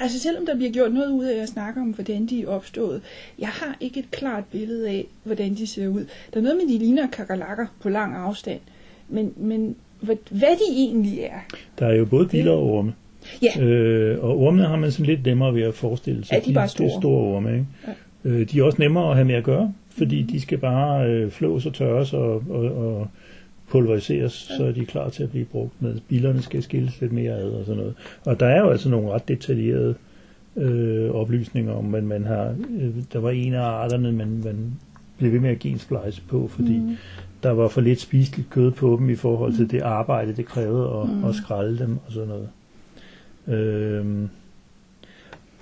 Altså 0.00 0.18
selvom 0.20 0.46
der 0.46 0.56
bliver 0.56 0.72
gjort 0.72 0.92
noget 0.94 1.10
ud 1.10 1.24
af 1.24 1.42
at 1.42 1.48
snakke 1.48 1.80
om, 1.80 1.86
hvordan 1.86 2.26
de 2.26 2.42
er 2.42 2.46
opstået, 2.48 3.00
jeg 3.38 3.48
har 3.48 3.76
ikke 3.80 4.00
et 4.00 4.10
klart 4.10 4.44
billede 4.44 4.88
af, 4.88 5.06
hvordan 5.24 5.54
de 5.54 5.66
ser 5.66 5.88
ud. 5.88 6.04
Der 6.34 6.38
er 6.38 6.42
noget 6.42 6.56
med, 6.56 6.74
de 6.74 6.78
ligner 6.78 7.06
kakalakker 7.10 7.66
på 7.82 7.88
lang 7.88 8.14
afstand. 8.16 8.60
Men, 9.08 9.32
men 9.36 9.76
hvad, 10.00 10.16
hvad 10.30 10.48
de 10.48 10.74
egentlig 10.76 11.18
er, 11.18 11.38
Der 11.78 11.86
er 11.86 11.94
jo 11.94 12.04
både 12.04 12.28
biller 12.28 12.52
og 12.52 12.62
orme. 12.62 12.94
Ja. 13.42 13.62
Øh, 13.62 14.24
og 14.24 14.38
ormene 14.38 14.64
har 14.64 14.76
man 14.76 14.92
sådan 14.92 15.06
lidt 15.06 15.26
nemmere 15.26 15.54
ved 15.54 15.62
at 15.62 15.74
forestille 15.74 16.24
sig. 16.24 16.34
Ja, 16.34 16.40
de 16.44 16.50
er 16.50 16.54
bare 16.54 16.66
Det 16.66 16.70
er 16.72 16.74
store. 16.88 17.00
store 17.00 17.34
orme, 17.36 17.52
ikke? 17.52 17.66
Ja. 18.24 18.30
Øh, 18.30 18.50
de 18.50 18.58
er 18.58 18.62
også 18.62 18.78
nemmere 18.82 19.08
at 19.10 19.14
have 19.16 19.24
med 19.24 19.34
at 19.34 19.44
gøre, 19.44 19.72
fordi 19.96 20.22
de 20.22 20.40
skal 20.40 20.58
bare 20.58 21.10
øh, 21.10 21.30
flås 21.30 21.66
og 21.66 21.74
tørres 21.74 22.12
og, 22.12 22.42
og, 22.50 22.64
og 22.64 23.08
pulveriseres, 23.68 24.46
ja. 24.50 24.56
så 24.56 24.64
er 24.64 24.72
de 24.72 24.84
klar 24.84 25.08
til 25.08 25.22
at 25.22 25.30
blive 25.30 25.44
brugt 25.44 25.82
med. 25.82 26.00
Billerne 26.08 26.42
skal 26.42 26.62
skilles 26.62 27.00
lidt 27.00 27.12
mere 27.12 27.32
ad 27.32 27.50
og 27.50 27.64
sådan 27.64 27.78
noget. 27.78 27.94
Og 28.24 28.40
der 28.40 28.46
er 28.46 28.60
jo 28.60 28.68
altså 28.68 28.88
nogle 28.88 29.10
ret 29.10 29.28
detaljerede 29.28 29.94
øh, 30.56 31.10
oplysninger 31.10 31.72
om, 31.72 31.94
at 31.94 32.04
man 32.04 32.24
har, 32.24 32.54
øh, 32.80 32.94
der 33.12 33.18
var 33.18 33.30
en 33.30 33.54
af 33.54 33.62
arterne, 33.62 34.12
man, 34.12 34.40
man 34.44 34.72
blev 35.18 35.32
ved 35.32 35.40
med 35.40 35.50
at 35.50 35.58
gensplice 35.58 36.22
på, 36.28 36.48
fordi 36.48 36.78
mm. 36.78 36.96
der 37.42 37.50
var 37.50 37.68
for 37.68 37.80
lidt 37.80 38.00
spiseligt 38.00 38.50
kød 38.50 38.70
på 38.70 38.96
dem 39.00 39.10
i 39.10 39.14
forhold 39.14 39.54
til 39.56 39.70
det 39.70 39.80
arbejde, 39.80 40.36
det 40.36 40.46
krævede 40.46 41.02
at, 41.02 41.08
mm. 41.08 41.24
at 41.24 41.34
skralde 41.34 41.78
dem 41.78 41.98
og 42.06 42.12
sådan 42.12 42.28
noget. 42.28 42.48
Øhm, 43.48 44.28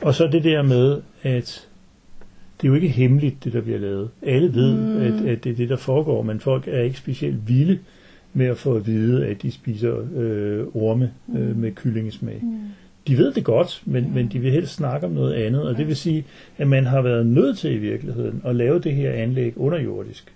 og 0.00 0.14
så 0.14 0.26
det 0.26 0.44
der 0.44 0.62
med, 0.62 1.02
at 1.22 1.68
det 2.60 2.66
er 2.66 2.68
jo 2.68 2.74
ikke 2.74 2.88
hemmeligt, 2.88 3.44
det 3.44 3.52
der 3.52 3.60
bliver 3.60 3.78
lavet. 3.78 4.08
Alle 4.22 4.54
ved, 4.54 4.76
mm. 4.76 4.96
at, 4.96 5.28
at 5.28 5.44
det 5.44 5.52
er 5.52 5.56
det, 5.56 5.68
der 5.68 5.76
foregår, 5.76 6.22
men 6.22 6.40
folk 6.40 6.68
er 6.68 6.80
ikke 6.80 6.98
specielt 6.98 7.48
vilde 7.48 7.78
med 8.32 8.46
at 8.46 8.56
få 8.56 8.76
at 8.76 8.86
vide, 8.86 9.26
at 9.26 9.42
de 9.42 9.50
spiser 9.50 9.96
øh, 10.16 10.64
orme 10.74 11.10
øh, 11.36 11.56
med 11.58 11.72
kyllingesmag. 11.72 12.38
Mm. 12.42 12.58
De 13.08 13.18
ved 13.18 13.32
det 13.32 13.44
godt, 13.44 13.82
men, 13.86 14.04
mm. 14.04 14.10
men 14.14 14.28
de 14.28 14.38
vil 14.38 14.52
helst 14.52 14.74
snakke 14.74 15.06
om 15.06 15.12
noget 15.12 15.32
andet, 15.34 15.62
og 15.62 15.76
det 15.76 15.86
vil 15.86 15.96
sige, 15.96 16.24
at 16.58 16.68
man 16.68 16.86
har 16.86 17.02
været 17.02 17.26
nødt 17.26 17.58
til 17.58 17.72
i 17.72 17.78
virkeligheden 17.78 18.42
at 18.44 18.56
lave 18.56 18.78
det 18.78 18.92
her 18.92 19.12
anlæg 19.12 19.58
underjordisk. 19.58 20.32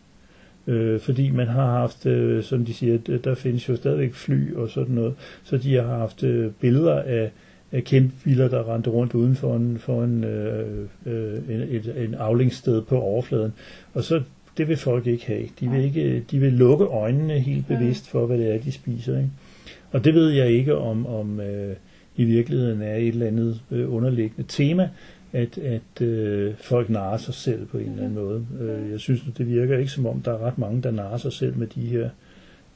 Øh, 0.66 1.00
fordi 1.00 1.30
man 1.30 1.46
har 1.46 1.66
haft, 1.66 2.06
øh, 2.06 2.42
som 2.42 2.64
de 2.64 2.74
siger, 2.74 2.98
der- 2.98 3.18
der 3.18 3.34
findes 3.34 3.68
jo 3.68 3.76
stadigvæk 3.76 4.14
fly 4.14 4.54
og 4.54 4.68
sådan 4.68 4.94
noget, 4.94 5.14
så 5.44 5.56
de 5.56 5.74
har 5.74 5.82
haft 5.98 6.22
øh, 6.22 6.50
billeder 6.60 7.02
af, 7.02 7.30
af 7.74 7.84
kæmpe 7.84 8.12
biler, 8.24 8.48
der 8.48 8.74
rendte 8.74 8.90
rundt 8.90 9.14
uden 9.14 9.36
for 9.36 9.56
en, 9.56 9.78
for 9.78 10.04
en, 10.04 10.24
øh, 10.24 10.86
øh, 11.06 11.38
en, 11.48 11.60
et, 11.60 11.94
en 12.04 12.14
aflingssted 12.14 12.82
på 12.82 13.00
overfladen. 13.00 13.52
Og 13.94 14.04
så 14.04 14.22
det 14.56 14.68
vil 14.68 14.76
folk 14.76 15.06
ikke 15.06 15.26
have. 15.26 15.48
De 15.60 15.70
vil, 15.70 15.84
ikke, 15.84 16.24
de 16.30 16.38
vil 16.38 16.52
lukke 16.52 16.84
øjnene 16.84 17.38
helt 17.38 17.68
bevidst 17.68 18.08
for, 18.08 18.26
hvad 18.26 18.38
det 18.38 18.54
er, 18.54 18.58
de 18.58 18.72
spiser. 18.72 19.16
Ikke? 19.16 19.30
Og 19.92 20.04
det 20.04 20.14
ved 20.14 20.30
jeg 20.30 20.50
ikke, 20.50 20.76
om, 20.76 21.06
om 21.06 21.40
øh, 21.40 21.76
i 22.16 22.24
virkeligheden 22.24 22.82
er 22.82 22.96
et 22.96 23.08
eller 23.08 23.26
andet 23.26 23.60
øh, 23.70 23.94
underliggende 23.94 24.44
tema, 24.48 24.90
at, 25.32 25.58
at 25.58 26.02
øh, 26.02 26.54
folk 26.56 26.90
narer 26.90 27.16
sig 27.16 27.34
selv 27.34 27.66
på 27.66 27.78
en 27.78 27.88
eller 27.88 28.02
anden 28.02 28.14
måde. 28.14 28.46
Øh, 28.60 28.90
jeg 28.90 29.00
synes, 29.00 29.20
det 29.38 29.48
virker 29.48 29.78
ikke 29.78 29.90
som 29.90 30.06
om, 30.06 30.22
der 30.22 30.32
er 30.32 30.46
ret 30.46 30.58
mange, 30.58 30.82
der 30.82 30.90
narer 30.90 31.16
sig 31.16 31.32
selv 31.32 31.56
med 31.56 31.66
de 31.66 31.80
her, 31.80 32.08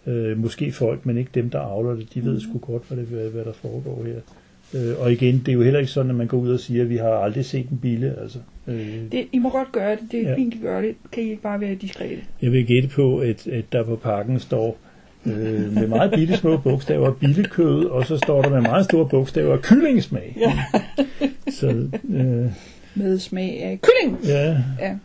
øh, 0.07 0.39
måske 0.39 0.73
folk, 0.73 1.07
men 1.07 1.19
ikke 1.19 1.31
dem, 1.35 1.51
der 1.51 1.59
avler 1.59 1.95
det. 1.95 2.15
De 2.15 2.25
ved 2.25 2.41
sgu 2.41 2.59
godt, 2.59 2.83
hvad, 2.89 2.99
det, 2.99 3.07
hvad, 3.07 3.31
hvad 3.31 3.45
der 3.45 3.53
foregår 3.53 4.05
her. 4.05 4.21
Øh, 4.75 4.99
og 5.01 5.13
igen, 5.13 5.39
det 5.39 5.49
er 5.49 5.53
jo 5.53 5.63
heller 5.63 5.81
ikke 5.81 5.93
sådan, 5.93 6.11
at 6.11 6.17
man 6.17 6.27
går 6.27 6.39
ud 6.39 6.53
og 6.53 6.61
siger, 6.61 6.83
at 6.83 6.91
vi 6.91 6.97
har 6.97 7.09
aldrig 7.11 7.45
set 7.45 7.69
en 7.69 7.79
bille. 7.79 8.15
Altså, 8.23 8.39
øh, 8.67 8.97
det, 9.13 9.27
I 9.33 9.39
må 9.39 9.51
godt 9.51 9.73
gøre 9.73 9.91
det. 9.91 10.01
Det 10.13 10.21
er 10.27 10.29
Ja. 10.31 10.37
fint, 10.37 10.55
I 10.55 10.59
gør 10.63 10.81
det. 10.81 10.95
Kan 11.13 11.23
I 11.23 11.31
ikke 11.31 11.43
bare 11.43 11.61
være 11.61 11.75
diskrete? 11.75 12.21
Jeg 12.43 12.53
vil 12.53 12.67
gætte 12.67 12.89
på, 12.89 13.19
at, 13.19 13.47
at 13.47 13.65
der 13.73 13.83
på 13.85 13.97
pakken 13.97 14.41
står 14.41 14.79
øh, 15.27 15.73
med 15.75 15.87
meget 15.87 16.11
bitte 16.15 16.37
små 16.37 16.57
bogstaver 16.57 17.13
billekød, 17.13 17.85
og 17.85 18.07
så 18.07 18.17
står 18.17 18.43
der 18.43 18.51
med 18.51 18.61
meget 18.61 18.85
store 18.85 19.09
bogstaver 19.09 19.57
kyllingesmag. 19.63 20.37
Ja. 20.41 20.59
Så 21.51 21.67
øh, 22.11 22.47
Med 22.95 23.19
smag 23.19 23.63
af 23.63 23.79
kylling. 23.83 24.19
ja, 24.25 24.57
Ja. 24.81 24.97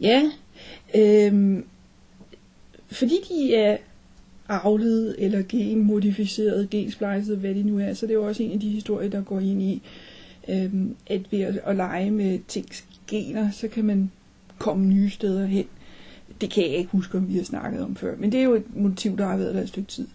Ja. 0.00 0.22
Øhm, 0.94 1.64
fordi 2.92 3.14
de 3.28 3.54
er 3.54 3.76
avlet 4.50 5.14
eller 5.18 5.42
genmodificeret, 5.48 6.70
gensplejset, 6.70 7.36
hvad 7.38 7.54
det 7.54 7.66
nu 7.66 7.78
er, 7.78 7.94
så 7.94 8.06
det 8.06 8.12
er 8.12 8.18
jo 8.18 8.26
også 8.26 8.42
en 8.42 8.52
af 8.52 8.60
de 8.60 8.68
historier, 8.68 9.10
der 9.10 9.22
går 9.22 9.40
ind 9.40 9.62
i, 9.62 9.82
øhm, 10.48 10.94
at 11.06 11.20
ved 11.30 11.40
at, 11.40 11.60
at 11.66 11.76
lege 11.76 12.10
med 12.10 12.38
tings 12.48 12.84
gener, 13.08 13.50
så 13.50 13.68
kan 13.68 13.84
man 13.84 14.10
komme 14.58 14.86
nye 14.86 15.10
steder 15.10 15.46
hen. 15.46 15.64
Det 16.40 16.50
kan 16.50 16.62
jeg 16.62 16.76
ikke 16.76 16.90
huske, 16.90 17.18
om 17.18 17.28
vi 17.28 17.36
har 17.36 17.44
snakket 17.44 17.82
om 17.82 17.96
før, 17.96 18.16
men 18.18 18.32
det 18.32 18.40
er 18.40 18.44
jo 18.44 18.54
et 18.54 18.76
motiv, 18.76 19.18
der 19.18 19.26
har 19.26 19.36
været 19.36 19.54
der 19.54 19.62
et 19.62 19.68
stykke 19.68 19.88
tid. 19.88 20.06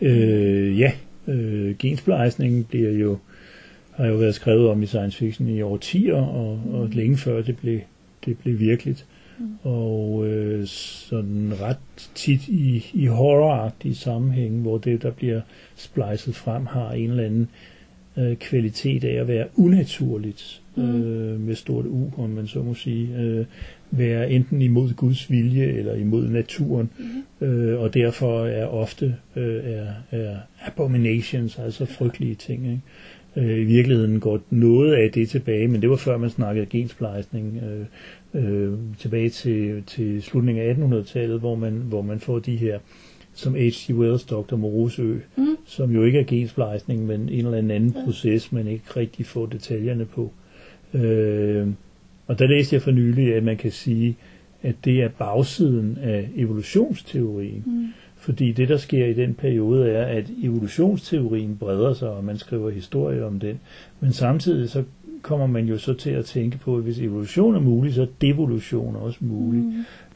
øh, 0.00 0.78
ja 0.78 0.92
øh, 1.26 1.76
gensplejsningen 1.78 2.64
bliver 2.64 2.90
jo 2.90 3.18
har 3.90 4.06
jo 4.06 4.16
været 4.16 4.34
skrevet 4.34 4.68
om 4.68 4.82
i 4.82 4.86
science 4.86 5.18
fiction 5.18 5.48
i 5.48 5.62
årtier, 5.62 6.14
og, 6.14 6.60
og 6.72 6.88
længe 6.88 7.16
før 7.16 7.42
det 7.42 7.56
blev, 7.56 7.80
det 8.24 8.38
blev 8.38 8.58
virkeligt. 8.58 9.06
Og 9.62 10.26
øh, 10.26 10.66
sådan 10.66 11.52
ret 11.60 12.10
tit 12.14 12.48
i, 12.48 12.86
i 12.94 13.06
horroragtige 13.06 13.94
sammenhænge, 13.94 14.60
hvor 14.60 14.78
det, 14.78 15.02
der 15.02 15.10
bliver 15.10 15.40
splicet 15.76 16.34
frem, 16.34 16.66
har 16.66 16.92
en 16.92 17.10
eller 17.10 17.24
anden 17.24 17.48
øh, 18.16 18.36
kvalitet 18.36 19.04
af 19.04 19.20
at 19.20 19.28
være 19.28 19.46
unaturligt, 19.56 20.62
øh, 20.76 21.40
med 21.40 21.54
stort 21.54 21.86
U, 21.86 22.10
om 22.16 22.30
man 22.30 22.46
så 22.46 22.62
må 22.62 22.74
sige, 22.74 23.16
øh, 23.16 23.46
være 23.90 24.30
enten 24.30 24.62
imod 24.62 24.94
Guds 24.94 25.30
vilje 25.30 25.64
eller 25.64 25.94
imod 25.94 26.28
naturen, 26.28 26.90
øh, 27.40 27.80
og 27.80 27.94
derfor 27.94 28.46
er 28.46 28.66
ofte 28.66 29.16
øh, 29.36 29.64
er, 29.64 29.86
er 30.10 30.36
abominations, 30.66 31.58
altså 31.58 31.84
frygtelige 31.84 32.34
ting. 32.34 32.66
Ikke? 32.66 32.80
Øh, 33.36 33.60
I 33.60 33.64
virkeligheden 33.64 34.20
går 34.20 34.40
noget 34.50 34.94
af 34.94 35.12
det 35.12 35.28
tilbage, 35.28 35.68
men 35.68 35.82
det 35.82 35.90
var 35.90 35.96
før 35.96 36.16
man 36.16 36.30
snakkede 36.30 36.66
gensplejsning, 36.66 37.62
øh, 37.62 37.86
øh, 38.34 38.72
tilbage 38.98 39.28
til, 39.28 39.82
til 39.86 40.22
slutningen 40.22 40.64
af 40.64 40.74
1800-tallet, 40.74 41.40
hvor 41.40 41.54
man, 41.54 41.72
hvor 41.72 42.02
man 42.02 42.20
får 42.20 42.38
de 42.38 42.56
her, 42.56 42.78
som 43.34 43.54
H.G. 43.54 43.94
Wells 43.94 44.24
Dr. 44.24 44.56
Morosø, 44.56 45.18
mm. 45.36 45.56
som 45.66 45.90
jo 45.90 46.04
ikke 46.04 46.18
er 46.18 46.24
gensplejsning, 46.24 47.06
men 47.06 47.20
en 47.20 47.28
eller 47.28 47.58
anden 47.58 47.70
anden 47.70 48.04
proces, 48.04 48.52
man 48.52 48.66
ikke 48.66 48.84
rigtig 48.96 49.26
får 49.26 49.46
detaljerne 49.46 50.04
på. 50.04 50.32
Øh, 50.94 51.68
og 52.26 52.38
der 52.38 52.46
læste 52.46 52.74
jeg 52.74 52.82
for 52.82 52.90
nylig, 52.90 53.34
at 53.34 53.42
man 53.42 53.56
kan 53.56 53.72
sige, 53.72 54.16
at 54.62 54.74
det 54.84 55.02
er 55.02 55.08
bagsiden 55.08 55.98
af 56.02 56.28
evolutionsteorien. 56.36 57.62
Mm. 57.66 57.86
Fordi 58.30 58.52
det, 58.52 58.68
der 58.68 58.76
sker 58.76 59.06
i 59.06 59.12
den 59.12 59.34
periode, 59.34 59.90
er, 59.90 60.04
at 60.04 60.24
evolutionsteorien 60.42 61.56
breder 61.56 61.92
sig, 61.92 62.10
og 62.10 62.24
man 62.24 62.38
skriver 62.38 62.70
historier 62.70 63.24
om 63.24 63.40
den. 63.40 63.60
Men 64.00 64.12
samtidig 64.12 64.70
så 64.70 64.84
kommer 65.22 65.46
man 65.46 65.64
jo 65.64 65.78
så 65.78 65.94
til 65.94 66.10
at 66.10 66.24
tænke 66.24 66.58
på, 66.58 66.76
at 66.76 66.82
hvis 66.82 66.98
evolution 66.98 67.54
er 67.54 67.60
mulig, 67.60 67.94
så 67.94 68.02
er 68.02 68.06
devolution 68.20 68.96
også 68.96 69.18
mulig. 69.20 69.62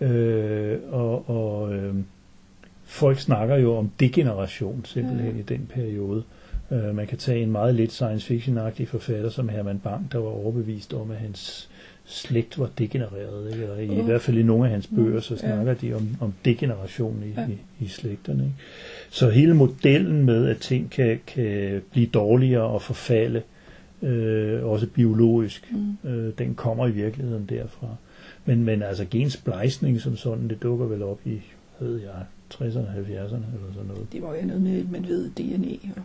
Mm. 0.00 0.06
Øh, 0.06 0.78
og 0.90 1.30
og 1.30 1.74
øh, 1.74 1.94
folk 2.84 3.18
snakker 3.18 3.56
jo 3.56 3.76
om 3.76 3.90
degeneration 4.00 4.84
simpelthen 4.84 5.32
mm. 5.32 5.38
i 5.38 5.42
den 5.42 5.70
periode. 5.74 6.22
Øh, 6.70 6.96
man 6.96 7.06
kan 7.06 7.18
tage 7.18 7.42
en 7.42 7.52
meget 7.52 7.74
lidt 7.74 7.92
science 7.92 8.26
fiction-agtig 8.26 8.88
forfatter 8.88 9.30
som 9.30 9.48
Herman 9.48 9.78
Bang, 9.78 10.12
der 10.12 10.18
var 10.18 10.30
overbevist 10.30 10.94
om, 10.94 11.10
at 11.10 11.16
hans 11.16 11.70
slægt 12.06 12.58
var 12.58 12.70
degenereret. 12.78 13.52
Ikke? 13.52 13.72
Og 13.72 13.84
i, 13.84 13.88
Uh. 13.88 13.98
i 13.98 14.02
hvert 14.02 14.20
fald 14.20 14.36
i 14.38 14.42
nogle 14.42 14.64
af 14.64 14.70
hans 14.70 14.86
bøger, 14.86 15.20
så 15.20 15.34
Ja. 15.34 15.40
snakker 15.40 15.74
de 15.74 15.94
om, 15.94 16.08
om 16.20 16.32
degeneration 16.44 17.22
i, 17.26 17.28
Ja. 17.28 17.40
ja. 17.40 17.46
i, 17.80 17.84
i 17.84 17.88
slægterne. 17.88 18.42
Ikke? 18.44 18.54
Så 19.10 19.30
hele 19.30 19.54
modellen 19.54 20.24
med, 20.24 20.48
at 20.48 20.56
ting 20.58 20.90
kan, 20.90 21.20
kan 21.26 21.82
blive 21.92 22.06
dårligere 22.06 22.62
og 22.62 22.82
forfalde, 22.82 23.42
øh, 24.02 24.64
også 24.64 24.86
biologisk, 24.86 25.72
Mm. 25.72 26.10
øh, 26.10 26.32
den 26.38 26.54
kommer 26.54 26.86
i 26.86 26.90
virkeligheden 26.90 27.46
derfra. 27.48 27.86
Men, 28.44 28.64
men 28.64 28.82
altså 28.82 29.04
gensplejsning 29.10 30.00
som 30.00 30.16
sådan, 30.16 30.48
det 30.48 30.62
dukker 30.62 30.86
vel 30.86 31.02
op 31.02 31.20
i, 31.24 31.40
ved 31.80 32.00
jeg, 32.00 32.10
60'erne, 32.54 32.88
70'erne 32.96 33.34
eller 33.54 33.72
sådan 33.74 33.88
noget. 33.88 34.06
Det 34.12 34.20
må 34.22 34.32
være 34.32 34.46
noget 34.46 34.62
med, 34.62 34.78
at 34.80 34.90
man 34.90 35.04
ved 35.08 35.30
DNA. 35.30 35.76
Og 35.96 36.02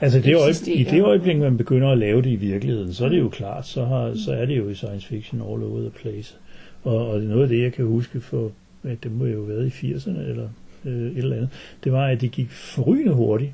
Altså 0.00 0.20
det 0.20 0.36
øjeblik, 0.36 0.80
i 0.80 0.84
det 0.84 1.02
øjeblik, 1.02 1.38
man 1.38 1.56
begynder 1.56 1.88
at 1.88 1.98
lave 1.98 2.22
det 2.22 2.30
i 2.30 2.36
virkeligheden, 2.36 2.94
så 2.94 3.04
er 3.04 3.08
det 3.08 3.18
jo 3.18 3.28
klart, 3.28 3.66
så, 3.66 3.84
har, 3.84 4.14
så 4.14 4.32
er 4.32 4.46
det 4.46 4.58
jo 4.58 4.68
i 4.68 4.74
science 4.74 5.06
fiction 5.06 5.40
all 5.40 5.62
over 5.62 5.80
the 5.80 5.90
place. 5.90 6.34
Og, 6.82 7.08
og 7.08 7.20
noget 7.20 7.42
af 7.42 7.48
det, 7.48 7.62
jeg 7.62 7.72
kan 7.72 7.84
huske 7.84 8.20
for, 8.20 8.52
at 8.84 9.02
det 9.02 9.12
må 9.12 9.24
jo 9.24 9.46
have 9.46 9.48
været 9.48 9.82
i 9.82 9.92
80'erne 9.92 10.20
eller 10.20 10.48
øh, 10.84 11.10
et 11.10 11.18
eller 11.18 11.36
andet, 11.36 11.48
det 11.84 11.92
var, 11.92 12.06
at 12.06 12.20
det 12.20 12.30
gik 12.30 12.50
forrygende 12.50 13.12
hurtigt 13.12 13.52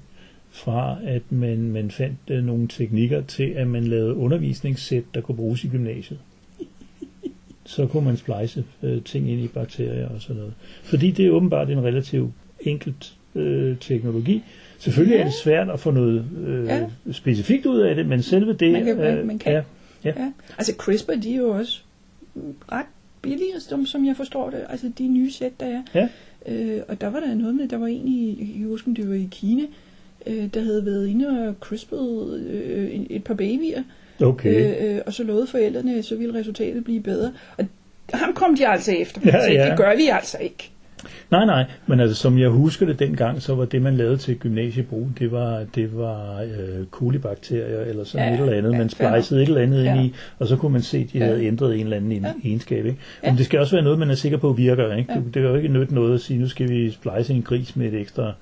fra, 0.51 0.97
at 1.05 1.23
man, 1.31 1.59
man 1.59 1.91
fandt 1.91 2.19
øh, 2.31 2.45
nogle 2.45 2.69
teknikker 2.69 3.23
til, 3.23 3.45
at 3.45 3.67
man 3.67 3.85
lavede 3.85 4.15
undervisningssæt, 4.15 5.05
der 5.15 5.21
kunne 5.21 5.37
bruges 5.37 5.65
i 5.65 5.69
gymnasiet. 5.69 6.19
så 7.65 7.87
kunne 7.87 8.05
man 8.05 8.17
splice 8.17 8.65
øh, 8.83 9.03
ting 9.03 9.31
ind 9.31 9.41
i 9.41 9.49
bakterier 9.49 10.09
og 10.09 10.23
sådan 10.23 10.37
noget. 10.37 10.55
Fordi 10.83 11.11
det 11.11 11.27
er 11.27 11.31
åbenbart 11.31 11.71
en 11.71 11.85
relativt 11.85 12.33
enkelt 12.61 13.15
øh, 13.35 13.77
teknologi. 13.81 14.43
Selvfølgelig 14.85 15.19
er 15.19 15.25
det 15.25 15.33
svært 15.35 15.71
at 15.71 15.81
få 15.81 15.91
noget 15.91 16.25
øh, 16.47 16.65
Ja. 16.67 16.81
specifikt 17.13 17.67
ud 17.67 17.81
af 17.81 17.95
det, 17.95 18.07
men 18.07 18.23
selve 18.23 18.53
det... 18.53 18.73
Man 18.73 18.85
kan- 18.85 19.01
øh, 19.01 19.27
man 19.27 19.39
kan. 19.39 19.53
Ja, 19.53 19.63
ja. 20.05 20.13
Ja. 20.17 20.33
Altså 20.59 20.73
CRISPR, 20.79 21.13
de 21.15 21.33
er 21.35 21.39
jo 21.39 21.49
også 21.49 21.81
ret 22.73 22.87
billige, 23.23 23.61
som, 23.61 23.87
som 23.87 24.07
jeg 24.07 24.17
forstår 24.17 24.51
det. 24.51 24.61
Altså 24.69 24.91
de 24.99 25.09
nye 25.09 25.31
sæt, 25.33 25.53
der 25.61 25.67
er. 25.67 25.83
Ja. 25.95 26.09
Øh, 26.49 26.81
og 26.89 27.01
der 27.01 27.07
var 27.11 27.21
der 27.21 27.35
noget 27.35 27.55
med, 27.55 27.69
der 27.69 27.77
var 27.79 27.87
en 27.87 28.09
i, 28.09 28.29
jeg 28.29 28.37
kan 28.47 28.55
ikke 28.55 28.67
huske, 28.69 28.89
om 28.89 28.95
det 28.95 29.09
var 29.09 29.15
i 29.15 29.29
Kina, 29.31 29.63
øh, 30.27 30.49
der 30.55 30.61
havde 30.65 30.87
været 30.87 31.07
inde 31.09 31.29
og 31.49 31.55
crispet 31.61 32.41
øh, 32.51 32.91
et 33.11 33.25
par 33.25 33.35
babyer. 33.35 33.83
Okay. 34.23 34.83
Øh, 34.83 34.95
øh, 34.97 35.01
og 35.07 35.13
så 35.13 35.25
lovede 35.25 35.47
forældrene, 35.47 36.03
så 36.03 36.17
ville 36.17 36.35
resultatet 36.39 36.85
blive 36.85 37.01
bedre. 37.01 37.33
Og 37.59 37.65
ham 38.15 38.35
kom 38.35 38.57
de 38.57 38.69
altså 38.69 38.93
efter. 38.93 39.21
Ja, 39.25 39.47
så 39.47 39.53
ja. 39.53 39.69
det 39.71 39.77
gør 39.79 39.97
vi 39.97 40.07
altså 40.13 40.39
ikke. 40.39 40.71
Nej, 41.31 41.45
nej, 41.47 41.65
men 41.87 42.01
altså 42.01 42.17
som 42.17 42.39
jeg 42.39 42.49
husker 42.49 42.87
det 42.87 42.99
dengang, 42.99 43.43
så 43.43 43.55
var 43.55 43.65
det, 43.65 43.83
man 43.83 43.97
lavede 43.97 44.17
til 44.17 44.39
gymnasiebrug, 44.39 45.09
det 45.19 45.33
var, 45.33 45.65
det 45.75 45.97
var 45.97 46.41
øh, 46.43 46.87
kolibakterier 46.87 47.81
eller 47.81 48.05
sådan 48.05 48.29
Ja, 48.29 48.35
et 48.35 48.41
eller 48.41 48.59
andet. 48.59 48.73
ja, 48.73 48.79
Man 48.79 48.89
splicede 48.89 49.43
et 49.43 49.49
eller 49.49 49.61
andet 49.61 49.85
Ja. 49.85 49.95
ind 49.95 50.05
i, 50.07 50.15
og 50.39 50.47
så 50.49 50.57
kunne 50.57 50.73
man 50.73 50.83
se, 50.83 50.99
at 50.99 51.13
de 51.13 51.19
Ja. 51.19 51.25
havde 51.25 51.45
ændret 51.45 51.75
en 51.75 51.81
eller 51.81 51.97
anden 51.97 52.13
en- 52.13 52.23
Ja. 52.23 52.33
egenskab. 52.49 52.87
Ikke? 52.87 52.99
Ja. 53.25 53.31
Men 53.31 53.39
det 53.39 53.47
skal 53.47 53.61
også 53.61 53.77
være 53.77 53.85
noget, 53.85 53.99
man 53.99 54.11
er 54.11 54.15
sikker 54.15 54.39
på 54.39 54.53
virker. 54.53 54.95
Ikke? 54.97 55.13
Ja. 55.13 55.19
Det, 55.19 55.25
det 55.25 55.33
kan 55.33 55.43
jo 55.43 55.55
ikke 55.55 55.69
nytte 55.69 55.95
noget 55.95 56.15
at 56.15 56.21
sige, 56.21 56.39
nu 56.41 56.49
skal 56.49 56.69
vi 56.69 56.91
splice 56.91 57.35
en 57.35 57.43
gris 57.43 57.77
med 57.77 57.93
et 57.93 58.01
ekstra, 58.01 58.33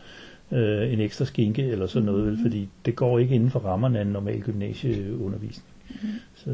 øh, 0.53 0.93
en 0.93 1.01
ekstra 1.01 1.25
skinke 1.25 1.63
eller 1.67 1.87
sådan 1.87 2.07
noget, 2.07 2.27
vel? 2.27 2.39
fordi 2.43 2.69
det 2.87 2.97
går 2.97 3.19
ikke 3.19 3.35
inden 3.35 3.51
for 3.51 3.59
rammerne 3.61 3.99
af 3.99 4.03
en 4.03 4.09
normal 4.09 4.41
gymnasieundervisning. 4.41 5.65
Så, 6.37 6.51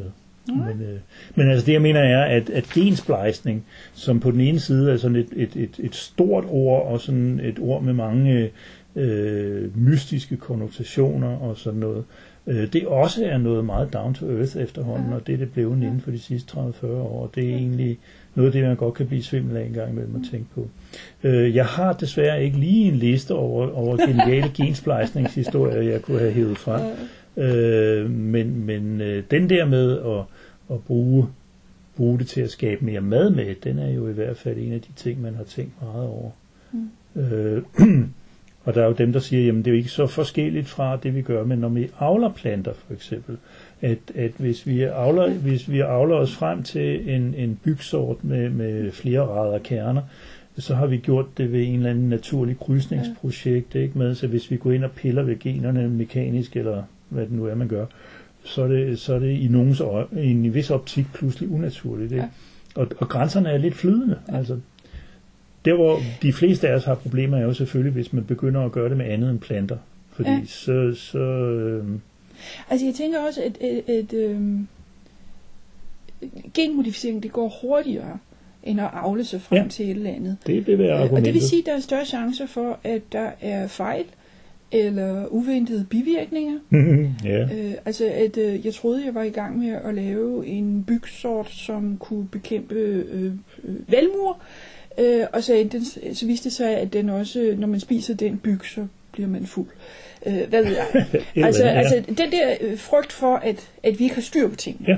men, 0.48 0.80
øh, 0.80 0.98
men 1.34 1.50
altså 1.50 1.66
det 1.66 1.72
jeg 1.72 1.82
mener 1.82 2.00
er, 2.00 2.24
at, 2.24 2.50
at 2.50 2.64
gensplejsning, 2.64 3.64
som 3.92 4.20
på 4.20 4.30
den 4.30 4.40
ene 4.40 4.60
side 4.60 4.92
er 4.92 4.96
sådan 4.96 5.16
et, 5.16 5.28
et, 5.36 5.56
et, 5.56 5.74
et 5.78 5.94
stort 5.94 6.44
ord, 6.48 6.86
og 6.86 7.00
sådan 7.00 7.40
et 7.40 7.58
ord 7.58 7.82
med 7.82 7.92
mange 7.92 8.50
øh, 8.96 9.78
mystiske 9.78 10.36
konnotationer 10.36 11.36
og 11.36 11.56
sådan 11.56 11.80
noget, 11.80 12.04
øh, 12.46 12.72
det 12.72 12.86
også 12.86 13.24
er 13.24 13.38
noget 13.38 13.64
meget 13.64 13.92
down 13.92 14.14
to 14.14 14.30
earth 14.38 14.56
efterhånden, 14.56 15.12
og 15.12 15.26
det 15.26 15.32
er 15.32 15.38
det 15.38 15.52
blevet 15.52 15.82
inden 15.82 16.00
for 16.00 16.10
de 16.10 16.18
sidste 16.18 16.52
30-40 16.52 16.86
år. 16.86 17.30
Det 17.34 17.44
er 17.44 17.54
egentlig 17.56 17.98
noget 18.34 18.48
af 18.48 18.52
det, 18.52 18.64
man 18.64 18.76
godt 18.76 18.94
kan 18.94 19.06
blive 19.06 19.22
svimmel 19.22 19.56
af 19.56 19.64
en 19.64 19.72
gang 19.72 19.92
imellem 19.92 20.16
at 20.16 20.22
tænke 20.30 20.46
på. 20.54 20.68
Øh, 21.22 21.56
jeg 21.56 21.66
har 21.66 21.92
desværre 21.92 22.44
ikke 22.44 22.58
lige 22.58 22.88
en 22.88 22.96
liste 22.96 23.34
over, 23.34 23.70
over 23.70 23.96
geniale 24.06 24.50
gensplejsningshistorier, 24.54 25.82
jeg 25.82 26.02
kunne 26.02 26.18
have 26.18 26.32
hævet 26.32 26.58
frem. 26.58 26.82
Øh, 27.36 28.10
men 28.10 28.64
men 28.66 29.00
øh, 29.00 29.22
den 29.30 29.50
der 29.50 29.64
med 29.64 29.98
at, 29.98 30.24
at 30.70 30.85
bruge, 30.85 31.26
bruge 31.96 32.18
det 32.18 32.26
til 32.26 32.40
at 32.40 32.50
skabe 32.50 32.85
mere 32.85 33.00
mad 33.00 33.30
med, 33.30 33.54
den 33.54 33.78
er 33.78 33.90
jo 33.90 34.08
i 34.08 34.12
hvert 34.12 34.37
fald 34.37 34.58
en 34.58 34.73
af 34.73 34.80
de 34.80 34.92
ting, 34.96 35.23
man 35.23 35.35
har 35.35 35.44
tænkt 35.44 35.73
meget 35.82 36.08
over. 36.08 36.30
Mm. 36.73 36.90
Øh, 37.20 37.62
og 38.64 38.75
der 38.75 38.82
er 38.82 38.87
jo 38.87 38.92
dem, 38.92 39.12
der 39.12 39.20
siger, 39.20 39.46
jamen 39.46 39.64
det 39.64 39.70
er 39.70 39.75
jo 39.75 39.78
ikke 39.78 39.90
så 39.90 40.06
forskelligt 40.06 40.68
fra 40.68 40.96
det, 40.96 41.14
vi 41.14 41.23
gør, 41.23 41.44
men 41.44 41.58
når 41.58 41.68
vi 41.68 41.90
avler 41.99 42.32
planter 42.32 42.73
for 42.75 42.94
eksempel, 42.94 43.37
at, 43.80 43.99
at 44.14 44.32
hvis, 44.38 44.66
vi 44.66 44.82
avler, 44.82 45.30
hvis 45.30 45.70
vi 45.70 45.80
avler 45.80 46.16
os 46.16 46.35
frem 46.35 46.62
til 46.62 47.14
en, 47.14 47.35
en 47.35 47.61
bygsort 47.64 48.25
med, 48.25 48.50
med 48.50 48.92
flere 48.92 49.20
rader 49.20 49.58
kerner, 49.58 50.02
så 50.58 50.75
har 50.75 50.87
vi 50.87 50.96
gjort 50.96 51.26
det 51.38 51.52
ved 51.52 51.62
en 51.62 51.75
eller 51.75 51.90
anden 51.90 52.08
naturlig 52.08 52.58
krydsningsprojekt, 52.58 53.75
ikke 53.75 53.99
med, 53.99 54.14
så 54.14 54.26
hvis 54.26 54.50
vi 54.50 54.56
går 54.56 54.73
ind 54.73 54.85
og 54.85 54.90
piller 54.90 55.23
ved 55.23 55.38
generne 55.38 55.88
mekanisk, 55.88 56.56
eller 56.56 56.82
hvad 57.08 57.23
det 57.23 57.32
nu 57.32 57.44
er, 57.44 57.54
man 57.54 57.68
gør, 57.68 57.87
så 58.46 58.62
er 58.62 58.68
det, 58.68 58.98
så 59.00 59.14
er 59.14 59.18
det 59.18 59.30
i 59.38 59.48
nogens 59.48 59.80
øje, 59.80 60.04
i 60.22 60.30
en 60.30 60.54
vis 60.54 60.70
optik 60.70 61.06
pludselig 61.14 61.50
unaturligt. 61.52 62.12
Ikke? 62.12 62.22
Ja. 62.76 62.80
Og, 62.80 62.88
og 62.98 63.08
grænserne 63.08 63.48
er 63.50 63.58
lidt 63.58 63.74
flydende. 63.74 64.18
Ja. 64.28 64.36
Altså, 64.38 64.58
der 65.64 65.74
hvor 65.74 65.98
de 66.22 66.32
fleste 66.32 66.68
af 66.68 66.74
os 66.74 66.84
har 66.84 66.94
problemer 66.94 67.36
er 67.36 67.42
jo 67.42 67.52
selvfølgelig, 67.54 67.92
hvis 67.92 68.12
man 68.12 68.24
begynder 68.24 68.60
at 68.64 68.72
gøre 68.72 68.88
det 68.88 68.96
med 68.96 69.06
andet 69.06 69.30
end 69.30 69.38
planter. 69.38 69.76
Fordi 70.12 70.30
Ja. 70.30 70.40
så, 70.46 70.94
så 70.94 71.18
øh, 71.18 71.84
Altså 72.70 72.86
jeg 72.86 72.94
tænker 72.94 73.18
også, 73.26 73.40
at, 73.42 73.58
at, 73.60 73.88
at 73.94 74.12
øhm, 74.12 74.68
genmodificering 76.54 77.22
det 77.22 77.32
går 77.32 77.58
hurtigere, 77.62 78.18
end 78.62 78.80
at 78.80 78.90
avle 78.92 79.24
sig 79.24 79.40
frem 79.42 79.62
Ja. 79.62 79.68
til 79.68 79.84
et 79.90 79.96
eller 79.96 80.10
andet. 80.10 80.36
det 80.46 80.66
vil 80.66 80.78
være 80.78 80.88
Øh, 80.88 80.94
Og 80.94 81.00
argumentet. 81.00 81.24
det 81.26 81.35
vil 81.35 81.42
sige, 81.48 81.61
at 81.61 81.66
der 81.66 81.76
er 81.76 81.80
større 81.80 82.04
chancer 82.04 82.46
for, 82.46 82.78
at 82.85 83.02
der 83.12 83.30
er 83.40 83.66
fejl 83.66 84.04
eller 84.72 85.26
uventede 85.26 85.87
bivirkninger. 85.90 86.59
ja. 87.24 87.42
Øh, 87.42 87.72
altså, 87.85 88.07
at 88.07 88.37
øh, 88.37 88.66
jeg 88.66 88.74
troede, 88.74 89.05
jeg 89.07 89.14
var 89.14 89.22
i 89.22 89.31
gang 89.31 89.59
med 89.59 89.79
at 89.85 89.94
lave 89.94 90.46
en 90.46 90.85
bygsort, 90.85 91.50
som 91.50 91.96
kunne 92.00 92.29
bekæmpe 92.29 92.74
øh, 92.74 93.24
øh, 93.64 93.92
valmur. 93.92 94.38
Øh, 94.98 95.26
og 95.33 95.42
så, 95.42 95.66
den, 95.72 95.85
så 96.14 96.26
viste 96.26 96.44
det 96.44 96.52
sig, 96.52 96.76
at 96.76 96.92
den 96.92 97.09
også, 97.09 97.55
når 97.59 97.66
man 97.66 97.81
spiser 97.81 98.14
den 98.14 98.38
byg, 98.38 98.64
så 98.64 98.87
bliver 99.12 99.29
man 99.29 99.46
fuld. 99.46 99.68
Øh, 100.26 100.48
hvad 100.48 100.64
ved 100.64 100.76
jeg? 100.76 100.87
Altså, 101.44 101.64
ja. 101.64 101.70
altså, 101.70 102.02
den 102.09 102.33
der 102.33 102.55
øh, 102.61 102.79
frygt 102.79 103.12
for, 103.12 103.37
at, 103.37 103.70
at 103.83 103.98
vi 103.98 104.05
ikke 104.05 104.14
har 104.14 104.22
styr 104.22 104.48
på 104.48 104.57
tingene. 104.57 104.88
Ja. 104.88 104.96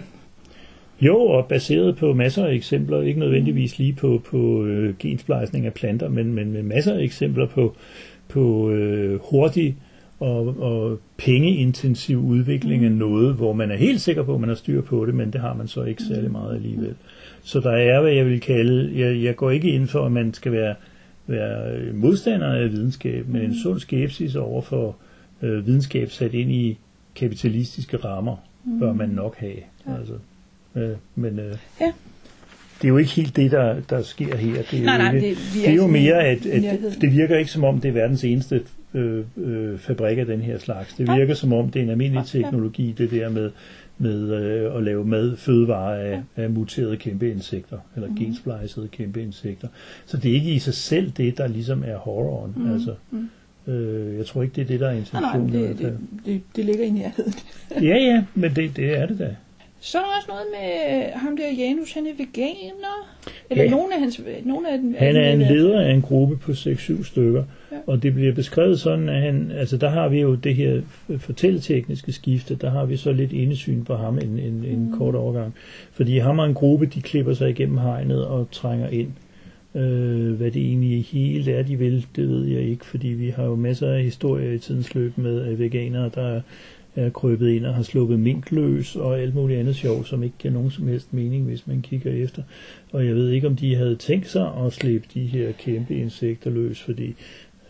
Jo, 1.01 1.21
og 1.21 1.47
baseret 1.49 1.97
på 1.97 2.13
masser 2.13 2.47
af 2.47 2.53
eksempler, 2.53 3.03
ikke 3.03 3.21
nødvendigvis 3.21 3.79
lige 3.79 3.93
på, 3.93 4.23
på 4.27 4.65
øh, 4.65 4.95
gensplejsning 4.99 5.67
af 5.67 5.75
planter, 5.75 6.09
men, 6.09 6.35
men 6.35 6.53
med 6.53 6.63
masser 6.63 6.95
af 6.95 7.03
eksempler 7.03 7.47
på, 7.47 7.77
på 8.29 8.71
øh, 8.71 9.21
hurtig 9.31 9.77
og, 10.21 10.47
og 10.63 10.99
pengeintensiv 11.17 12.19
udvikling 12.19 12.85
af 12.85 12.93
noget, 12.93 13.35
hvor 13.35 13.53
man 13.53 13.71
er 13.71 13.77
helt 13.77 14.01
sikker 14.01 14.23
på, 14.23 14.35
at 14.35 14.41
man 14.41 14.49
har 14.49 14.57
styr 14.57 14.83
på 14.83 15.07
det, 15.07 15.15
men 15.15 15.33
det 15.33 15.41
har 15.41 15.55
man 15.55 15.69
så 15.69 15.85
ikke 15.85 16.03
særlig 16.03 16.31
meget 16.31 16.55
alligevel. 16.55 16.95
Så 17.43 17.61
der 17.61 17.71
er, 17.71 18.01
hvad 18.01 18.13
jeg 18.13 18.27
vil 18.27 18.41
kalde, 18.41 19.01
jeg, 19.01 19.23
jeg 19.23 19.37
går 19.37 19.51
ikke 19.51 19.71
ind 19.71 19.87
for, 19.87 20.07
at 20.07 20.13
man 20.13 20.35
skal 20.35 20.53
være, 20.53 20.75
være 21.27 21.93
modstander 21.93 22.47
af 22.47 22.73
videnskab, 22.73 23.29
men 23.29 23.43
en 23.43 23.57
sund 23.63 23.81
skepsis 23.81 24.35
over 24.35 24.63
for 24.63 24.97
øh, 25.43 25.67
videnskab 25.67 26.11
sat 26.11 26.35
ind 26.35 26.51
i 26.51 26.79
kapitalistiske 27.15 27.97
rammer, 27.97 28.37
bør 28.81 28.93
man 28.93 29.09
nok 29.09 29.37
have. 29.37 29.57
Altså, 29.99 30.15
øh, 30.75 30.97
men 31.15 31.39
øh, 31.39 31.57
Ja. 31.81 31.93
Det 32.79 32.85
er 32.85 32.89
jo 32.89 32.97
ikke 32.97 33.11
helt 33.11 33.37
det, 33.37 33.51
der, 33.51 33.77
der 33.91 34.03
sker 34.03 34.37
her. 34.37 34.63
Det 34.71 34.81
er, 34.81 34.85
Nej, 34.85 34.95
jo 34.97 35.03
nej, 35.03 35.15
ikke, 35.15 35.29
det- 35.29 35.39
det 35.55 35.69
er 35.69 35.75
jo 35.75 35.87
mere, 35.87 36.25
at, 36.25 36.47
at 36.47 36.63
det 37.01 37.13
virker 37.13 37.37
ikke 37.37 37.51
som 37.51 37.65
om, 37.65 37.81
det 37.81 37.89
er 37.89 37.93
verdens 37.93 38.25
eneste 38.25 38.63
øh, 38.95 39.25
øh, 39.37 39.79
fabrik 39.79 40.19
af 40.19 40.27
den 40.27 40.41
her 40.41 40.59
slags. 40.59 40.95
Det 40.95 41.09
virker 41.17 41.35
som 41.35 41.53
om, 41.53 41.71
det 41.71 41.79
er 41.81 41.85
en 41.85 41.91
almindelig 41.91 42.25
Ja, 42.35 42.39
ja. 42.39 42.45
teknologi, 42.45 42.95
det 42.99 43.11
der 43.11 43.29
med, 43.29 43.51
med 43.99 44.31
øh, 44.35 44.77
at 44.77 44.83
lave 44.83 45.05
mad, 45.05 45.37
fødevarer 45.37 46.13
af, 46.13 46.23
af 46.37 46.51
muterede 46.51 46.97
kæmpe 46.97 47.31
insekter, 47.31 47.79
eller 47.97 48.09
mm. 48.09 48.17
gensplicede 48.17 48.89
kæmpe 48.89 49.23
insekter. 49.23 49.69
Så 50.07 50.17
det 50.17 50.31
er 50.31 50.35
ikke 50.35 50.51
i 50.51 50.59
sig 50.59 50.75
selv 50.75 51.11
det, 51.17 51.39
der 51.39 51.47
ligesom 51.47 51.85
er 51.87 51.97
horroren. 51.97 52.53
Mm. 52.57 52.73
Altså, 52.73 52.95
øh, 53.67 54.17
jeg 54.17 54.27
tror 54.27 54.43
ikke, 54.43 54.55
det 54.55 54.63
er 54.63 54.67
det, 54.67 54.81
der 54.81 54.89
er 54.89 54.95
Mhm. 54.95 55.05
Nej, 55.13 55.21
nej, 55.23 55.35
intentionen. 55.37 55.69
det, 55.69 55.79
det, 55.79 55.99
det, 56.27 56.41
det 56.57 56.65
ligger 56.65 56.85
i 56.85 56.91
nærheden. 56.91 57.33
Ja, 57.83 57.97
ja, 57.97 58.25
men 58.35 58.57
det, 58.57 58.77
det 58.77 58.99
er 58.99 59.07
det 59.07 59.19
da. 59.19 59.37
Så 59.81 59.99
er 59.99 60.03
der 60.03 60.09
også 60.17 60.29
noget 60.29 60.45
med 60.61 61.13
ham 61.13 61.37
der 61.37 61.53
Janus, 61.59 61.93
han 61.93 62.07
er 62.07 62.11
veganer. 62.19 63.09
Eller 63.51 63.65
Ja. 63.65 63.71
nogle 63.71 63.95
af 63.95 64.01
hans... 64.01 64.21
Nogle 64.45 64.73
af 64.73 64.79
dem, 64.79 64.95
Han 64.99 65.17
er 65.17 65.33
en 65.33 65.39
leder 65.43 65.81
af 65.81 65.91
en 65.93 66.03
gruppe 66.03 66.37
på 66.37 66.53
6-7 66.53 67.05
stykker, 67.05 67.45
Ja. 67.73 67.77
og 67.87 68.03
det 68.03 68.15
bliver 68.15 68.33
beskrevet 68.33 68.81
sådan, 68.81 69.09
at 69.09 69.21
han, 69.23 69.51
altså 69.55 69.77
der 69.77 69.89
har 69.89 70.09
vi 70.09 70.21
jo 70.21 70.35
det 70.35 70.55
her 70.55 70.81
fortælletekniske 71.19 72.13
skifte, 72.13 72.55
der 72.55 72.71
har 72.71 72.85
vi 72.85 72.97
så 72.97 73.13
lidt 73.13 73.33
indesyn 73.33 73.85
på 73.85 73.97
ham 73.97 74.19
en, 74.19 74.39
en, 74.39 74.65
en 74.65 74.91
Mm. 74.91 74.99
kort 74.99 75.15
overgang. 75.15 75.55
Fordi 75.93 76.19
ham 76.19 76.39
og 76.39 76.47
en 76.47 76.55
gruppe, 76.55 76.87
de 76.87 77.01
klipper 77.03 77.35
sig 77.35 77.51
igennem 77.51 77.79
hegnet 77.79 78.25
og 78.25 78.49
trænger 78.53 78.89
ind. 78.89 79.09
Øh, 79.75 80.33
hvad 80.33 80.51
det 80.51 80.63
egentlig 80.63 81.05
helt 81.05 81.49
er, 81.49 81.63
de 81.63 81.77
vil, 81.77 82.07
det 82.17 82.29
ved 82.29 82.45
jeg 82.45 82.63
ikke, 82.63 82.87
fordi 82.87 83.09
vi 83.09 83.29
har 83.37 83.45
jo 83.45 83.55
masser 83.55 83.93
af 83.93 84.03
historier 84.03 84.53
i 84.53 84.59
tidens 84.59 84.95
løb 84.95 85.19
med 85.19 85.49
øh, 85.49 85.59
veganere, 85.59 86.11
der 86.15 86.41
er 86.99 87.11
krøbet 87.11 87.49
ind 87.51 87.67
og 87.67 87.75
har 87.75 87.83
sluppet 87.83 88.21
mink 88.21 88.51
løs 88.53 88.97
og 88.97 89.21
alt 89.21 89.35
muligt 89.35 89.61
andet 89.61 89.77
sjov, 89.77 90.05
som 90.05 90.23
ikke 90.23 90.35
giver 90.39 90.55
nogen 90.55 90.71
som 90.71 90.89
helst 90.89 91.13
mening, 91.15 91.45
hvis 91.45 91.67
man 91.67 91.83
kigger 91.83 92.13
efter. 92.25 92.43
Og 92.93 93.07
jeg 93.07 93.15
ved 93.15 93.29
ikke, 93.31 93.47
om 93.47 93.57
de 93.57 93.75
havde 93.77 93.97
tænkt 93.97 94.31
sig 94.31 94.51
at 94.67 94.73
slippe 94.73 95.09
de 95.15 95.21
her 95.27 95.53
kæmpe 95.53 95.95
insekter 95.95 96.51
løs, 96.51 96.81
fordi 96.83 97.15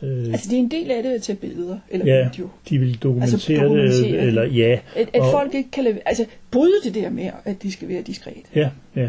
øh, 0.02 0.26
Altså, 0.26 0.48
det 0.50 0.56
er 0.56 0.60
en 0.60 0.70
del 0.70 0.90
af 0.90 1.02
det 1.02 1.10
at 1.10 1.22
tage 1.22 1.36
billeder, 1.36 1.78
eller 1.90 2.06
ja, 2.06 2.28
video. 2.32 2.48
de 2.70 2.78
vil 2.78 3.02
dokumentere, 3.02 3.32
Altså, 3.32 3.52
dokumentere 3.62 4.12
det, 4.12 4.22
eller 4.22 4.44
ja, 4.44 4.78
At, 4.96 5.08
at 5.12 5.20
Og- 5.20 5.30
folk 5.32 5.54
ikke 5.54 5.70
kan 5.70 5.84
lade, 5.84 5.98
altså 6.06 6.24
bryde 6.50 6.72
det 6.84 6.94
der 6.94 7.10
med, 7.10 7.30
at 7.44 7.62
de 7.62 7.72
skal 7.72 7.88
være 7.88 8.02
diskret. 8.02 8.34
Ja, 8.56 8.70
ja. 8.96 9.08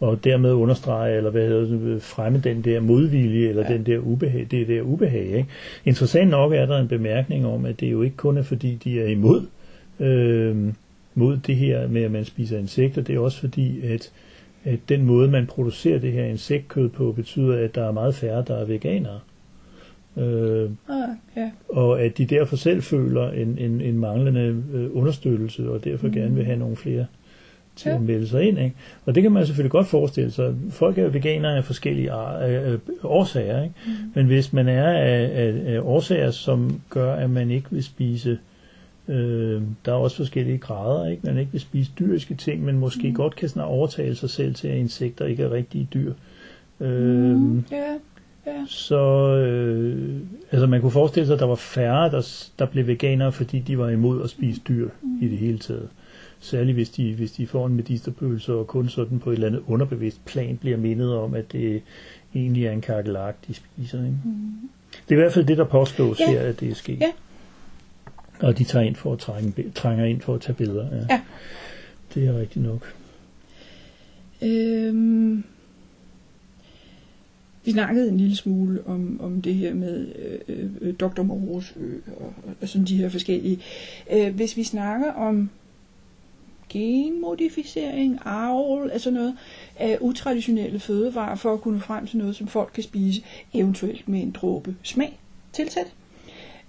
Og 0.00 0.24
dermed 0.24 0.52
understrege, 0.52 1.16
eller 1.16 1.30
hvad 1.30 1.48
hedder 1.48 1.78
det, 1.92 2.02
fremme 2.02 2.40
den 2.44 2.62
der 2.62 2.80
modvilje, 2.80 3.48
eller 3.48 3.64
ja. 3.70 3.74
den 3.76 3.86
der 3.86 3.98
ubehag, 3.98 4.46
det 4.50 4.68
der 4.68 4.82
ubehag. 4.82 5.24
Ikke? 5.26 5.46
Interessant 5.84 6.30
nok 6.30 6.52
er 6.52 6.66
der 6.66 6.78
en 6.78 6.88
bemærkning 6.88 7.46
om, 7.46 7.64
at 7.64 7.80
det 7.80 7.92
jo 7.92 8.02
ikke 8.02 8.16
kun 8.16 8.36
er 8.38 8.42
fordi, 8.42 8.74
de 8.84 9.00
er 9.00 9.06
imod, 9.06 9.46
øh, 10.00 10.56
mod 11.14 11.36
det 11.46 11.56
her 11.56 11.88
med, 11.88 12.02
at 12.02 12.10
man 12.10 12.24
spiser 12.24 12.58
insekter, 12.58 13.02
det 13.02 13.14
er 13.14 13.18
også 13.20 13.40
fordi, 13.40 13.86
at, 13.86 14.12
at 14.64 14.78
den 14.88 15.04
måde, 15.04 15.30
man 15.30 15.46
producerer 15.46 15.98
det 15.98 16.12
her 16.12 16.24
insektkød 16.24 16.88
på, 16.88 17.12
betyder, 17.12 17.64
at 17.64 17.74
der 17.74 17.84
er 17.84 17.92
meget 17.92 18.14
færre, 18.14 18.44
der 18.46 18.56
er 18.56 18.64
veganere. 18.64 19.20
Øh, 20.16 20.70
Ah, 20.88 21.08
ja. 21.36 21.50
og 21.68 22.00
at 22.02 22.18
de 22.18 22.24
derfor 22.24 22.56
selv 22.56 22.82
føler 22.82 23.30
en, 23.30 23.58
en, 23.58 23.80
en 23.80 23.98
manglende 23.98 24.62
øh, 24.72 24.96
understøttelse, 24.96 25.70
og 25.70 25.84
derfor 25.84 26.06
mm. 26.06 26.12
gerne 26.12 26.34
vil 26.34 26.44
have 26.44 26.58
nogle 26.58 26.76
flere 26.76 27.06
til 27.76 27.88
Ja. 27.88 27.94
at 27.94 28.02
melde 28.02 28.28
sig 28.28 28.42
ind. 28.48 28.58
Ikke? 28.58 28.76
Og 29.06 29.14
det 29.14 29.22
kan 29.22 29.32
man 29.32 29.46
selvfølgelig 29.46 29.70
godt 29.70 29.86
forestille 29.86 30.30
sig. 30.30 30.54
Folk 30.70 30.98
er 30.98 31.08
veganere 31.08 31.56
af 31.56 31.64
forskellige 31.64 32.12
af 32.12 32.76
årsager. 33.02 33.62
Ikke? 33.62 33.74
Mm. 33.86 33.92
Men 34.14 34.26
hvis 34.26 34.52
man 34.52 34.68
er 34.68 34.88
af, 34.92 35.30
af, 35.34 35.74
af 35.74 35.80
årsager, 35.80 36.30
som 36.30 36.80
gør, 36.90 37.14
at 37.14 37.30
man 37.30 37.50
ikke 37.50 37.66
vil 37.70 37.84
spise 37.84 38.38
Øh, 39.10 39.62
der 39.84 39.92
er 39.92 39.96
også 39.96 40.16
forskellige 40.16 40.58
grader, 40.58 41.08
ikke? 41.10 41.26
Man 41.26 41.38
ikke 41.38 41.52
vil 41.52 41.60
spise 41.60 41.90
dyriske 41.98 42.34
ting, 42.34 42.64
men 42.64 42.78
måske 42.78 43.08
mm. 43.08 43.14
godt 43.14 43.36
kan 43.36 43.48
sådan 43.48 43.62
overtale 43.62 44.14
sig 44.14 44.30
selv 44.30 44.54
til, 44.54 44.68
at 44.68 44.76
insekter 44.76 45.24
ikke 45.26 45.42
er 45.42 45.50
rigtige 45.52 45.88
dyr. 45.94 46.12
Øh, 46.80 47.36
Mm, 47.36 47.64
ja, 47.70 47.92
ja. 48.46 48.64
så 48.68 49.34
øh, 49.36 50.16
altså 50.50 50.66
man 50.66 50.80
kunne 50.80 50.92
forestille 50.92 51.26
sig, 51.26 51.34
at 51.34 51.40
der 51.40 51.46
var 51.46 51.54
færre, 51.54 52.10
der, 52.10 52.50
der 52.58 52.66
blev 52.66 52.86
veganere, 52.86 53.32
fordi 53.32 53.58
de 53.58 53.78
var 53.78 53.88
imod 53.88 54.22
at 54.22 54.30
spise 54.30 54.60
dyr 54.68 54.88
mm. 55.02 55.18
i 55.22 55.28
det 55.28 55.38
hele 55.38 55.58
taget. 55.58 55.88
Særligt 56.42 56.74
hvis 56.74 56.90
de, 56.90 57.14
hvis 57.14 57.32
de 57.32 57.46
får 57.46 57.66
en 57.66 57.74
medisterpølse 57.74 58.52
og 58.54 58.66
kun 58.66 58.88
sådan 58.88 59.18
på 59.18 59.30
et 59.30 59.34
eller 59.34 59.46
andet 59.46 59.62
underbevidst 59.66 60.24
plan 60.24 60.56
bliver 60.56 60.76
mindet 60.76 61.14
om, 61.14 61.34
at 61.34 61.52
det 61.52 61.82
egentlig 62.34 62.66
er 62.66 62.72
en 62.72 62.80
kakelak, 62.80 63.34
de 63.48 63.54
spiser. 63.54 63.98
Ikke? 63.98 64.16
Mm. 64.24 64.68
Det 65.08 65.14
er 65.14 65.18
i 65.18 65.22
hvert 65.22 65.32
fald 65.32 65.44
det, 65.44 65.58
der 65.58 65.64
påstås 65.64 66.20
Ja. 66.20 66.30
her, 66.30 66.40
at 66.40 66.60
det 66.60 66.70
er 66.70 66.74
sket. 66.74 67.00
Ja. 67.00 67.10
Og 68.40 68.58
de 68.58 68.64
tager 68.64 68.84
ind 68.84 68.96
for 68.96 69.12
at 69.12 69.18
trænge, 69.18 69.70
trænger 69.74 70.04
ind 70.04 70.20
for 70.20 70.34
at 70.34 70.40
tage 70.40 70.54
billeder. 70.54 70.96
Ja. 70.96 71.06
Ja. 71.10 71.20
Det 72.14 72.28
er 72.28 72.38
rigtigt 72.38 72.64
nok. 72.64 72.94
Øhm, 74.42 75.44
vi 77.64 77.72
snakkede 77.72 78.08
en 78.08 78.16
lille 78.16 78.36
smule 78.36 78.86
om, 78.86 79.20
om 79.20 79.42
det 79.42 79.54
her 79.54 79.74
med 79.74 80.06
øh, 80.48 80.70
øh, 80.80 80.94
Dr. 80.94 81.22
Moros 81.22 81.74
ø 81.76 81.98
og, 82.20 82.34
og 82.60 82.68
sådan 82.68 82.86
de 82.86 82.96
her 82.96 83.08
forskellige. 83.08 83.58
Øh, 84.12 84.34
hvis 84.34 84.56
vi 84.56 84.64
snakker 84.64 85.12
om 85.12 85.50
genmodificering, 86.68 88.18
avl, 88.24 88.90
altså 88.90 89.10
noget 89.10 89.36
af 89.76 89.98
utraditionelle 90.00 90.80
fødevarer 90.80 91.34
for 91.34 91.52
at 91.52 91.60
kunne 91.60 91.80
frem 91.80 92.06
til 92.06 92.18
noget, 92.18 92.36
som 92.36 92.46
folk 92.46 92.70
kan 92.74 92.82
spise, 92.82 93.22
eventuelt 93.54 94.08
med 94.08 94.22
en 94.22 94.30
dråbe 94.30 94.76
smag 94.82 95.18
tilsat. 95.52 95.94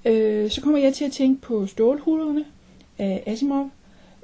Øh, 0.06 0.50
så 0.50 0.62
kommer 0.62 0.80
jeg 0.80 0.94
til 0.94 1.06
at 1.06 1.12
tænke 1.12 1.42
på 1.42 1.66
stålhullerne 1.68 2.46
af 3.00 3.24
Asimov, 3.26 3.70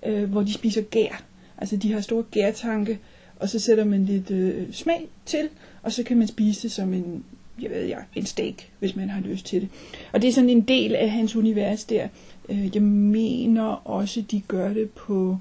øh, 0.05 0.29
hvor 0.31 0.41
de 0.43 0.53
spiser 0.53 0.81
gær. 0.81 1.23
Altså 1.57 1.77
de 1.77 1.93
har 1.93 2.01
store 2.01 2.23
gærtanke, 2.31 2.99
og 3.39 3.49
så 3.49 3.59
sætter 3.59 3.83
man 3.83 4.05
lidt 4.05 4.31
øh, 4.31 4.73
smag 4.73 5.07
til, 5.25 5.49
og 5.83 5.91
så 5.91 6.03
kan 6.03 6.17
man 6.17 6.27
spise 6.27 6.61
det 6.63 6.71
som 6.71 6.93
en, 6.93 7.23
jeg 7.61 7.69
ved 7.71 7.81
jeg, 7.83 8.03
en 8.15 8.25
steak, 8.25 8.53
hvis 8.79 8.95
man 8.95 9.09
har 9.09 9.21
lyst 9.21 9.45
til 9.45 9.61
det. 9.61 9.69
Og 10.13 10.21
det 10.21 10.27
er 10.27 10.31
sådan 10.31 10.49
en 10.49 10.61
del 10.61 10.95
af 10.95 11.09
hans 11.11 11.35
univers 11.35 11.85
der. 11.85 12.07
Øh, 12.49 12.75
jeg 12.75 12.83
mener 12.83 13.63
også, 13.87 14.21
de 14.31 14.41
gør 14.47 14.73
det 14.73 14.89
på 14.89 15.37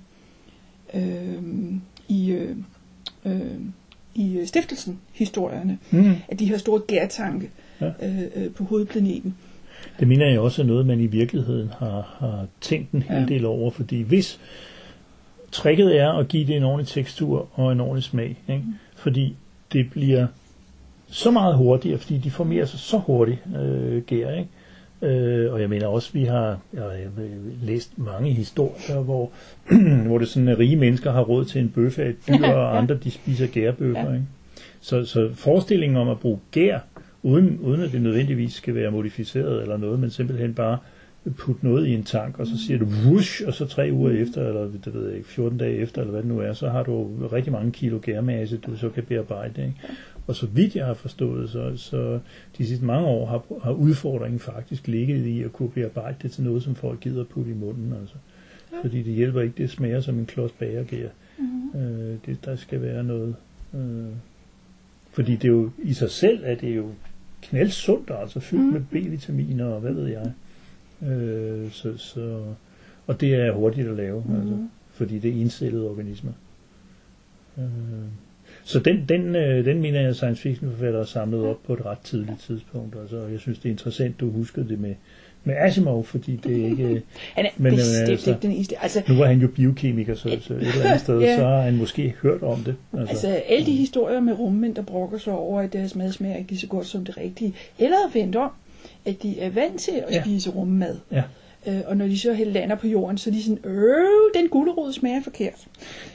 øh, 0.95 1.35
i, 2.09 2.31
øh, 2.31 2.57
øh, 3.25 3.41
i 4.15 4.41
stiftelsen 4.45 4.99
historierne, 5.13 5.79
Mm. 5.91 6.13
at 6.29 6.39
de 6.39 6.51
har 6.51 6.57
store 6.59 6.81
gærtanke 6.81 7.51
Ja. 7.81 7.91
øh, 8.03 8.23
øh, 8.37 8.51
på 8.53 8.65
hovedplaneten. 8.65 9.35
Det 10.01 10.09
mener 10.09 10.27
jeg 10.27 10.41
også 10.41 10.63
er 10.63 10.67
noget, 10.67 10.87
man 10.87 11.01
i 11.01 11.07
virkeligheden 11.07 11.71
har, 11.79 12.17
har 12.21 12.47
tænkt 12.61 12.91
en 12.93 13.03
hel 13.03 13.17
Ja. 13.21 13.27
del 13.27 13.45
over, 13.47 13.71
fordi 13.71 14.03
hvis 14.03 14.41
tricket 15.53 16.01
er 16.01 16.13
at 16.13 16.29
give 16.29 16.47
det 16.47 16.57
en 16.57 16.63
ordentlig 16.63 16.89
tekstur 16.89 17.49
og 17.53 17.73
en 17.73 17.81
ordentlig 17.81 18.05
smag, 18.05 18.37
ikke? 18.49 18.65
fordi 18.97 19.37
det 19.73 19.91
bliver 19.91 20.27
så 21.09 21.31
meget 21.31 21.57
hurtigere, 21.57 21.99
fordi 21.99 22.19
de 22.19 22.31
formerer 22.31 22.65
sig 22.65 22.79
så 22.79 22.99
hurtigt 22.99 23.39
øh, 23.61 24.03
gær, 24.03 24.31
ikke? 24.31 24.49
Øh, 25.03 25.53
og 25.53 25.61
jeg 25.61 25.69
mener 25.71 25.87
også, 25.87 26.11
vi 26.13 26.25
har 26.25 26.59
jeg 26.75 26.83
har 26.83 26.93
læst 27.63 27.99
mange 27.99 28.33
historier, 28.33 29.01
hvor, 29.03 29.31
hvor 30.07 30.19
det 30.19 30.29
sådan, 30.29 30.49
at 30.49 30.59
rige 30.59 30.77
mennesker 30.77 31.13
har 31.13 31.21
råd 31.23 31.45
til 31.45 31.61
en 31.61 31.69
bøf 31.69 31.99
af 31.99 32.09
et 32.09 32.17
dyr, 32.29 32.47
og 32.55 32.79
andre 32.79 32.95
de 32.95 33.11
spiser 33.11 33.47
gærbøffer. 33.47 34.09
Ja. 34.09 34.13
Ikke? 34.13 34.25
Så, 34.81 35.05
så 35.05 35.31
forestillingen 35.35 35.97
om 35.97 36.09
at 36.09 36.21
bruge 36.21 36.39
gær, 36.51 36.79
uden, 37.27 37.59
uden 37.59 37.81
at 37.81 37.93
det 37.93 38.03
nødvendigvis 38.03 38.53
skal 38.53 38.75
være 38.75 38.91
modificeret 38.91 39.63
eller 39.63 39.77
noget, 39.77 40.01
men 40.01 40.11
simpelthen 40.11 40.55
bare 40.55 40.79
putte 41.37 41.65
noget 41.65 41.87
i 41.87 41.95
en 41.95 42.05
tank, 42.05 42.39
og 42.39 42.47
så 42.47 42.59
siger 42.67 42.79
du 42.79 42.85
whoosh, 42.85 43.43
og 43.47 43.55
så 43.55 43.67
tre 43.67 43.91
uger 43.93 44.11
efter, 44.11 44.49
eller 44.49 44.71
det 44.85 44.95
ved 44.95 45.09
jeg 45.09 45.17
ikke, 45.17 45.29
14 45.29 45.59
dage 45.59 45.77
efter, 45.77 46.01
eller 46.01 46.11
hvad 46.11 46.23
det 46.23 46.29
nu 46.29 46.39
er, 46.39 46.53
så 46.53 46.69
har 46.69 46.83
du 46.83 47.11
rigtig 47.33 47.53
mange 47.53 47.73
kilo 47.73 47.99
gærmasse, 48.03 48.57
du 48.57 48.77
så 48.77 48.89
kan 48.89 49.05
bearbejde. 49.05 49.63
Ikke? 49.63 49.75
Og 50.27 50.37
så 50.37 50.47
vidt 50.47 50.77
jeg 50.77 50.87
har 50.87 50.95
forstået, 50.95 51.51
så, 51.51 51.73
så 51.77 52.19
de 52.59 52.67
sidste 52.67 52.85
mange 52.85 53.07
år 53.07 53.27
har, 53.27 53.43
har 53.63 53.73
udfordringen 53.73 54.41
faktisk 54.41 54.89
ligget 54.89 55.27
i 55.27 55.43
at 55.43 55.53
kunne 55.53 55.71
bearbejde 55.71 56.17
det 56.23 56.33
til 56.33 56.45
noget, 56.45 56.63
som 56.63 56.75
folk 56.75 57.01
gider 57.01 57.25
putte 57.25 57.51
i 57.51 57.55
munden. 57.55 57.95
Altså. 58.01 58.15
Fordi 58.83 59.03
det 59.03 59.15
hjælper 59.15 59.41
ikke, 59.41 59.55
det 59.59 59.71
smager 59.71 60.01
som 60.01 60.19
en 60.19 60.27
klods 60.27 60.53
bagergær. 60.53 61.09
Mm-hmm. 61.39 61.81
Øh, 61.81 62.17
det, 62.27 62.45
der 62.45 62.57
skal 62.57 62.83
være 62.83 63.05
noget... 63.05 63.35
Øh, 63.75 64.07
fordi 65.13 65.33
det 65.33 65.45
er 65.45 65.53
jo 65.53 65.71
i 65.83 65.93
sig 65.93 66.11
selv, 66.11 66.45
at 66.45 66.61
det 66.61 66.71
er 66.71 66.75
jo 66.75 66.91
knaldsundt, 67.49 68.11
altså 68.21 68.41
fyldt 68.41 68.65
mm. 68.65 68.73
med 68.73 68.81
B-vitaminer 68.81 69.65
og 69.65 69.81
hvad 69.81 69.93
ved 69.93 70.07
jeg. 70.07 70.33
Øh, 71.11 71.71
så, 71.71 71.97
så, 71.97 72.43
og 73.07 73.21
det 73.21 73.35
er 73.35 73.53
hurtigt 73.53 73.89
at 73.89 73.97
lave, 73.97 74.25
mm. 74.27 74.41
altså, 74.41 74.67
fordi 74.93 75.19
det 75.19 75.31
er 75.31 75.41
encellede 75.41 75.91
organismer. 75.91 76.33
Øh, 77.59 77.65
så 78.65 78.79
den, 78.79 79.05
den, 79.09 79.37
øh, 79.37 79.65
den 79.65 79.81
mener 79.81 80.01
jeg, 80.01 80.15
science 80.15 80.43
fiction 80.43 80.71
forfatter 80.71 80.99
har 80.99 81.07
samlet 81.07 81.45
op 81.45 81.63
på 81.67 81.73
et 81.73 81.87
ret 81.87 81.99
tidligt 81.99 82.41
tidspunkt. 82.41 82.97
Altså, 83.01 83.17
og 83.17 83.33
jeg 83.33 83.41
synes, 83.41 83.59
det 83.59 83.69
er 83.69 83.73
interessant, 83.73 84.21
du 84.21 84.31
huskede 84.31 84.69
det 84.69 84.81
med, 84.81 84.95
med 85.47 85.55
Asimov, 85.59 86.05
fordi 86.05 86.37
det 86.45 86.63
er 86.63 86.67
ikke... 86.71 87.03
Han 87.37 87.45
er 87.47 87.51
Men, 87.57 87.73
øh, 87.73 87.77
bestemt 87.79 88.09
altså- 88.09 88.31
ikke 88.31 88.43
den 88.43 88.53
eneste. 88.53 88.75
Altså, 88.83 89.03
Nu 89.09 89.15
var 89.15 89.27
han 89.27 89.39
jo 89.39 89.49
biokemiker, 89.49 90.15
så, 90.15 90.39
så 90.41 90.55
et 90.55 90.61
eller 90.61 90.85
andet 90.85 91.01
sted, 91.01 91.21
Ja. 91.23 91.37
så 91.37 91.45
har 91.45 91.61
han 91.63 91.77
måske 91.77 92.15
hørt 92.23 92.43
om 92.43 92.61
det. 92.61 92.75
Altså 93.09 93.29
alle 93.29 93.67
de 93.67 93.73
historier 93.73 94.21
med 94.21 94.39
rummænd, 94.39 94.75
der 94.75 94.83
brokker 94.83 95.19
sig 95.19 95.33
over, 95.33 95.61
at 95.61 95.73
deres 95.73 95.95
mad 95.95 96.13
smager 96.13 96.37
ikke 96.37 96.51
lige 96.51 96.61
så 96.61 96.67
godt 96.67 96.87
som 96.87 97.05
det 97.05 97.17
rigtige, 97.17 97.55
eller 97.79 97.97
vendt 98.15 98.37
om, 98.37 98.51
at 99.07 99.23
de 99.23 99.41
er 99.41 99.51
vant 99.51 99.81
til 99.81 99.93
at 100.09 100.15
Ja. 100.15 100.23
spise 100.23 100.51
rummad. 100.51 100.97
Ja. 101.13 101.23
Øh, 101.67 101.81
og 101.87 101.97
når 101.97 102.07
de 102.07 102.19
så 102.19 102.33
helt 102.33 102.53
lander 102.53 102.77
på 102.77 102.87
jorden, 102.87 103.19
så 103.19 103.31
er 103.31 103.35
de 103.35 103.43
sådan, 103.43 103.59
øh, 103.65 104.41
den 104.41 104.49
gulerod 104.49 104.93
smager 104.93 105.23
forkert. 105.23 105.55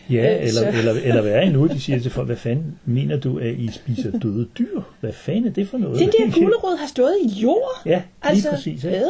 Ja, 0.09 0.35
Øh, 0.35 0.47
eller, 0.47 0.51
så- 0.71 0.77
eller, 0.77 0.93
eller 1.07 1.21
hvad 1.21 1.31
er 1.31 1.41
endnu? 1.41 1.67
De 1.67 1.79
siger 1.79 1.99
til 1.99 2.11
folk, 2.11 2.27
hvad 2.27 2.35
fanden 2.37 2.75
mener 2.85 3.17
du, 3.19 3.37
at 3.37 3.53
I 3.57 3.69
spiser 3.71 4.11
døde 4.19 4.47
dyr? 4.59 4.81
Hvad 4.99 5.13
fanden 5.13 5.45
er 5.45 5.51
det 5.51 5.67
for 5.67 5.77
noget? 5.77 5.99
Den 5.99 6.07
der 6.07 6.31
gulerod 6.39 6.77
har 6.79 6.87
stået 6.87 7.13
i 7.25 7.27
jord. 7.27 7.81
Ja, 7.85 7.89
lige 7.91 8.01
Altså, 8.23 8.49
præcis. 8.49 8.83
Ja. 8.83 8.89
hvad? 8.89 9.09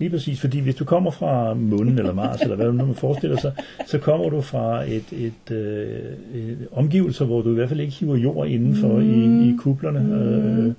Lige 0.00 0.10
præcis, 0.10 0.40
fordi 0.40 0.58
hvis 0.60 0.74
du 0.74 0.84
kommer 0.84 1.10
fra 1.10 1.54
månen 1.54 1.98
eller 1.98 2.12
Mars, 2.12 2.40
eller 2.40 2.56
hvad 2.56 2.66
du 2.66 2.72
nu 2.72 2.92
forestiller 2.92 3.36
sig, 3.40 3.52
så 3.86 3.98
kommer 3.98 4.30
du 4.30 4.40
fra 4.40 4.82
et, 4.84 5.04
et, 5.12 5.54
øh, 5.54 5.88
et 6.34 6.68
omgivelser, 6.72 7.24
hvor 7.24 7.42
du 7.42 7.50
i 7.50 7.54
hvert 7.54 7.68
fald 7.68 7.80
ikke 7.80 7.92
hiver 7.92 8.16
jord 8.16 8.48
indenfor 8.48 8.88
mm. 8.88 9.42
i, 9.42 9.48
i 9.48 9.54
kublerne, 9.58 10.14
øh, 10.14 10.72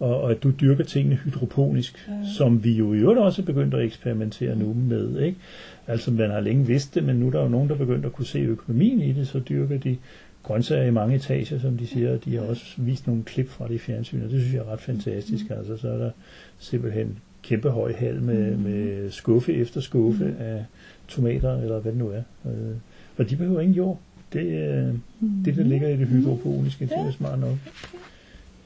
og, 0.00 0.20
og 0.20 0.30
at 0.30 0.42
du 0.42 0.52
dyrker 0.60 0.84
tingene 0.84 1.16
hydroponisk, 1.16 2.08
mm. 2.08 2.14
som 2.36 2.64
vi 2.64 2.72
jo 2.72 2.92
i 2.94 2.98
øvrigt 2.98 3.20
også 3.20 3.42
er 3.42 3.46
begyndt 3.46 3.74
at 3.74 3.84
eksperimentere 3.84 4.56
nu 4.56 4.72
med. 4.74 5.20
Ikke? 5.20 5.38
Altså 5.86 6.10
man 6.10 6.30
har 6.30 6.40
længe 6.40 6.66
vidst 6.66 6.94
det, 6.94 7.04
men 7.04 7.16
nu 7.16 7.26
er 7.26 7.30
der 7.30 7.42
jo 7.42 7.48
nogen, 7.48 7.68
der 7.68 7.74
er 7.74 7.78
begyndt 7.78 8.06
at 8.06 8.12
kunne 8.12 8.26
se 8.26 8.38
økonomien 8.38 9.00
i 9.00 9.12
det, 9.12 9.28
så 9.28 9.40
dyrker 9.48 9.78
de 9.78 9.96
grøntsager 10.42 10.84
i 10.84 10.90
mange 10.90 11.16
etager, 11.16 11.58
som 11.58 11.76
de 11.76 11.86
siger, 11.86 12.12
og 12.12 12.24
de 12.24 12.36
har 12.36 12.42
også 12.42 12.64
vist 12.76 13.06
nogle 13.06 13.22
klip 13.22 13.48
fra 13.48 13.68
det 13.68 13.74
i 13.74 13.78
fjernsynet, 13.78 14.24
og 14.24 14.30
det 14.30 14.40
synes 14.40 14.54
jeg 14.54 14.60
er 14.60 14.72
ret 14.72 14.80
fantastisk. 14.80 15.44
Altså, 15.50 15.76
så 15.76 15.88
er 15.88 15.98
der 15.98 16.10
simpelthen 16.58 17.18
kæmpe 17.42 17.70
høj 17.70 17.92
hal 17.92 18.22
med, 18.22 18.56
mm. 18.56 18.62
med 18.62 19.10
skuffe 19.10 19.54
efter 19.54 19.80
skuffe 19.80 20.24
mm. 20.24 20.34
af 20.38 20.64
tomater, 21.08 21.56
eller 21.56 21.80
hvad 21.80 21.92
det 21.92 21.98
nu 21.98 22.08
er. 22.08 22.22
Øh, 22.46 22.76
og 23.16 23.30
de 23.30 23.36
behøver 23.36 23.60
ingen 23.60 23.76
jord. 23.76 24.00
Det 24.32 25.00
mm. 25.20 25.28
det, 25.44 25.56
der 25.56 25.64
ligger 25.64 25.88
i 25.88 25.96
det 25.96 26.06
hydroponiske, 26.06 26.86
det 26.86 26.92
er 26.92 27.10
smart 27.10 27.38
nok. 27.38 27.56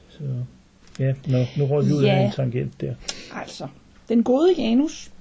Så 0.09 0.23
ja, 0.99 1.13
nå, 1.27 1.37
nu 1.57 1.65
røg 1.65 1.85
vi 1.87 1.91
ud 1.93 2.03
af 2.03 2.07
Ja. 2.21 2.25
en 2.25 2.31
tangent 2.31 2.81
der. 2.81 2.93
Altså, 3.35 3.67
den 4.09 4.23
gode 4.23 4.53
Janus 4.57 5.11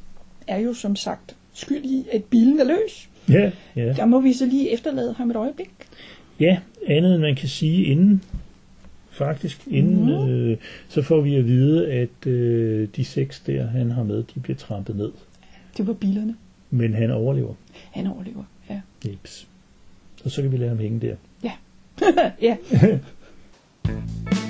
er 0.46 0.58
jo 0.58 0.74
som 0.74 0.96
sagt 0.96 1.36
skyld 1.52 1.84
i, 1.84 2.06
at 2.12 2.24
bilen 2.24 2.60
er 2.60 2.64
løs. 2.64 3.08
Ja, 3.28 3.50
ja. 3.76 3.92
Der 3.92 4.04
må 4.06 4.20
vi 4.20 4.32
så 4.32 4.46
lige 4.46 4.70
efterlade 4.72 5.12
ham 5.14 5.30
et 5.30 5.36
øjeblik. 5.36 5.70
Ja, 6.40 6.58
andet 6.86 7.14
end 7.14 7.20
man 7.22 7.34
kan 7.36 7.48
sige 7.48 7.84
inden, 7.84 8.22
faktisk, 9.10 9.60
inden, 9.70 10.02
Mhm. 10.04 10.28
øh, 10.30 10.56
så 10.88 11.02
får 11.02 11.20
vi 11.20 11.34
at 11.34 11.46
vide, 11.46 11.88
at 11.92 12.26
øh, 12.26 12.88
de 12.96 13.04
seks 13.04 13.40
der, 13.40 13.66
han 13.66 13.90
har 13.90 14.02
med, 14.02 14.22
de 14.34 14.40
bliver 14.40 14.56
trampet 14.56 14.96
ned. 14.96 15.12
Det 15.76 15.86
var 15.86 15.92
bilerne. 15.92 16.36
Men 16.70 16.94
han 16.94 17.10
overlever. 17.10 17.54
Han 17.92 18.06
overlever. 18.06 18.44
Ja. 18.70 18.80
Jeps. 19.06 19.46
Og 20.24 20.30
så 20.30 20.42
kan 20.42 20.52
vi 20.52 20.56
lade 20.56 20.68
ham 20.68 20.78
hænge 20.78 21.00
der. 21.00 21.16
ja. 22.42 22.56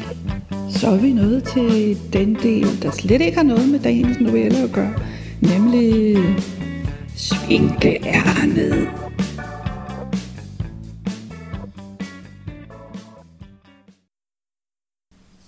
Så 0.70 0.90
er 0.90 1.00
vi 1.00 1.12
nået 1.12 1.44
til 1.44 1.96
den 2.12 2.34
del, 2.34 2.82
der 2.82 2.90
slet 2.90 3.20
ikke 3.20 3.36
har 3.36 3.44
noget 3.44 3.68
med 3.68 3.78
dagens 3.78 4.20
novelle 4.20 4.58
at 4.58 4.72
gøre, 4.72 4.94
nemlig 5.42 6.16
Svinkeærnet. 7.16 8.88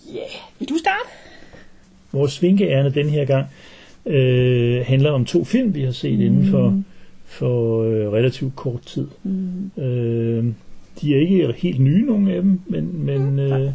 Ja, 0.07 0.19
yeah. 0.19 0.59
vil 0.59 0.69
du 0.69 0.79
starte? 0.79 1.09
Vores 2.13 2.33
svinkeærne 2.33 2.91
den 2.91 3.11
her 3.11 3.25
gang 3.25 3.47
øh, 4.07 4.87
handler 4.87 5.11
om 5.11 5.25
to 5.25 5.45
film, 5.45 5.75
vi 5.75 5.83
har 5.83 5.93
set 5.93 6.19
mm. 6.19 6.25
inden 6.25 6.51
for 6.51 6.83
for 7.25 7.83
øh, 7.83 8.13
relativt 8.13 8.57
kort 8.57 8.83
tid. 8.83 9.07
Mm. 9.23 9.83
Øh, 9.83 10.45
de 11.01 11.15
er 11.15 11.21
ikke 11.21 11.55
helt 11.57 11.81
nye, 11.81 12.07
nogle 12.07 12.33
af 12.33 12.43
dem, 12.43 12.61
men, 12.67 13.05
men 13.05 13.39
øh, 13.39 13.71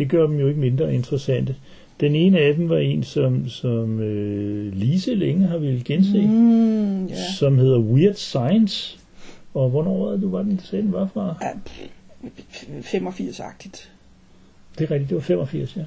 det 0.00 0.08
gør 0.10 0.26
dem 0.26 0.38
jo 0.38 0.48
ikke 0.48 0.60
mindre 0.60 0.94
interessante. 0.94 1.54
Den 2.00 2.14
ene 2.14 2.38
af 2.38 2.54
dem 2.54 2.68
var 2.68 2.78
en, 2.78 3.02
som, 3.02 3.48
som 3.48 4.00
øh, 4.00 4.72
Lise 4.76 5.14
længe 5.14 5.46
har 5.46 5.58
ville 5.58 5.82
gense, 5.84 6.20
mm. 6.20 7.06
Ja. 7.06 7.14
som 7.38 7.58
hedder 7.58 7.78
Weird 7.78 8.14
Science. 8.14 8.98
Og 9.54 9.70
hvornår 9.70 10.04
var 10.04 10.12
det, 10.12 10.22
du 10.22 10.30
var 10.30 10.42
den, 10.42 10.60
sagde 10.64 10.82
den 10.82 10.92
var 10.92 11.08
fra? 11.14 11.34
ja. 11.42 11.48
85-agtigt. 12.80 13.88
Det 14.78 14.84
er 14.84 14.90
rigtigt, 14.90 15.08
det 15.10 15.14
var 15.14 15.20
85, 15.22 15.76
ja. 15.76 15.82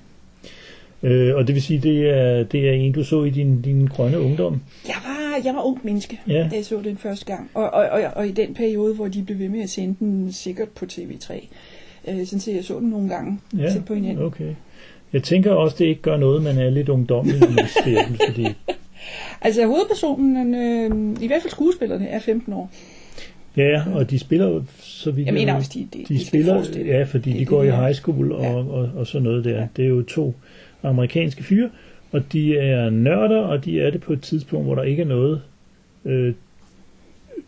Øh, 1.08 1.36
og 1.36 1.48
det 1.48 1.56
vil 1.56 1.64
sige, 1.64 1.80
det 1.80 2.10
er, 2.10 2.44
det 2.44 2.70
er 2.70 2.74
en, 2.74 2.92
du 2.92 3.04
så 3.04 3.24
i 3.24 3.30
din, 3.30 3.62
din 3.62 3.86
grønne 3.86 4.20
ungdom. 4.20 4.62
Jeg 4.88 4.96
var, 5.06 5.42
jeg 5.46 5.56
var 5.56 5.62
ung 5.62 5.80
menneske, 5.84 6.20
Ja. 6.28 6.48
da 6.52 6.56
jeg 6.56 6.66
så 6.66 6.82
den 6.84 6.98
første 6.98 7.26
gang. 7.26 7.50
Og, 7.54 7.70
og, 7.74 7.86
og, 7.90 8.02
og 8.16 8.28
i 8.28 8.32
den 8.32 8.54
periode, 8.54 8.96
hvor 8.96 9.08
de 9.08 9.24
blev 9.24 9.40
ved 9.40 9.50
med 9.50 9.62
at 9.62 9.70
sende 9.70 9.96
den 10.00 10.32
sikkert 10.32 10.70
på 10.70 10.86
TV3. 10.92 11.48
Øh, 12.08 12.26
sådan 12.26 12.40
set, 12.40 12.56
jeg 12.56 12.64
så 12.64 12.80
den 12.80 12.90
nogle 12.90 13.10
gange 13.10 13.40
Ja, 13.58 13.72
tæt 13.72 13.86
på 13.86 13.94
hinanden. 13.94 14.24
okay. 14.26 14.50
Jeg 15.14 15.24
tænker 15.24 15.52
også, 15.52 15.76
det 15.80 15.86
ikke 15.86 16.02
gør 16.02 16.18
noget, 16.18 16.44
man 16.44 16.58
er 16.58 16.70
lidt 16.70 16.90
ungdommelig, 16.90 17.40
når 17.40 17.50
man 17.50 17.68
ser 17.84 18.06
den, 18.08 18.18
fordi 18.30 18.48
Altså 19.42 19.66
hovedpersonen, 19.66 20.56
øh, 20.56 21.24
i 21.24 21.28
hvert 21.28 21.42
fald 21.42 21.52
skuespillerne, 21.52 22.08
er 22.08 22.20
15 22.20 22.54
år. 22.54 22.72
Ja, 23.58 23.84
og 23.94 24.10
de 24.10 24.20
spiller 24.20 24.48
jo, 24.50 24.64
så 24.80 25.12
vidt 25.12 25.26
Jeg 25.26 25.34
mener 25.34 25.54
ved, 25.54 25.60
også, 25.60 25.72
de, 25.74 25.88
de, 25.94 26.06
de, 26.08 26.26
spiller, 26.26 26.64
ja, 26.86 27.04
fordi 27.04 27.32
Det 27.32 27.40
de 27.40 27.46
går 27.46 27.62
det, 27.64 27.68
i 27.68 27.72
high 27.76 27.94
school 27.94 28.32
og, 28.32 28.44
Ja. 28.44 28.54
og, 28.54 28.90
og 28.96 29.08
sådan 29.08 29.24
noget 29.24 29.46
der. 29.46 29.60
Ja. 29.60 29.68
Det 29.76 29.86
er 29.86 29.90
jo 29.90 30.02
to 30.04 30.36
amerikanske 30.84 31.44
fyre, 31.44 31.70
og 32.12 32.34
de 32.34 32.58
er 32.58 32.90
nørder, 32.90 33.40
og 33.40 33.66
de 33.66 33.82
er 33.82 33.90
det 33.92 34.02
på 34.02 34.14
et 34.14 34.22
tidspunkt, 34.22 34.66
hvor 34.66 34.76
der 34.76 34.84
ikke 34.84 35.02
er 35.04 35.08
noget, 35.08 35.42
øh, 36.06 36.34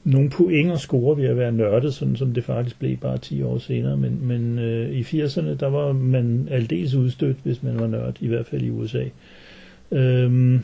nogen 0.06 0.30
point 0.30 0.72
at 0.72 0.80
score 0.80 1.18
ved 1.18 1.26
at 1.26 1.38
være 1.38 1.52
nørdet, 1.52 1.94
sådan 1.94 2.16
som 2.16 2.34
det 2.34 2.44
faktisk 2.44 2.80
blev 2.80 2.98
bare 2.98 3.18
10 3.18 3.44
år 3.44 3.58
senere. 3.58 3.98
Men, 3.98 4.20
men 4.22 4.60
øh, 4.60 4.92
i 4.92 5.02
80'erne, 5.02 5.56
der 5.56 5.68
var 5.68 5.94
man 5.94 6.48
aldeles 6.52 6.94
udstødt, 6.94 7.38
hvis 7.44 7.64
man 7.64 7.80
var 7.80 7.88
nørd, 7.88 8.18
i 8.20 8.28
hvert 8.28 8.46
fald 8.46 8.62
i 8.62 8.70
USA. 8.70 9.04
Øhm, 9.92 10.60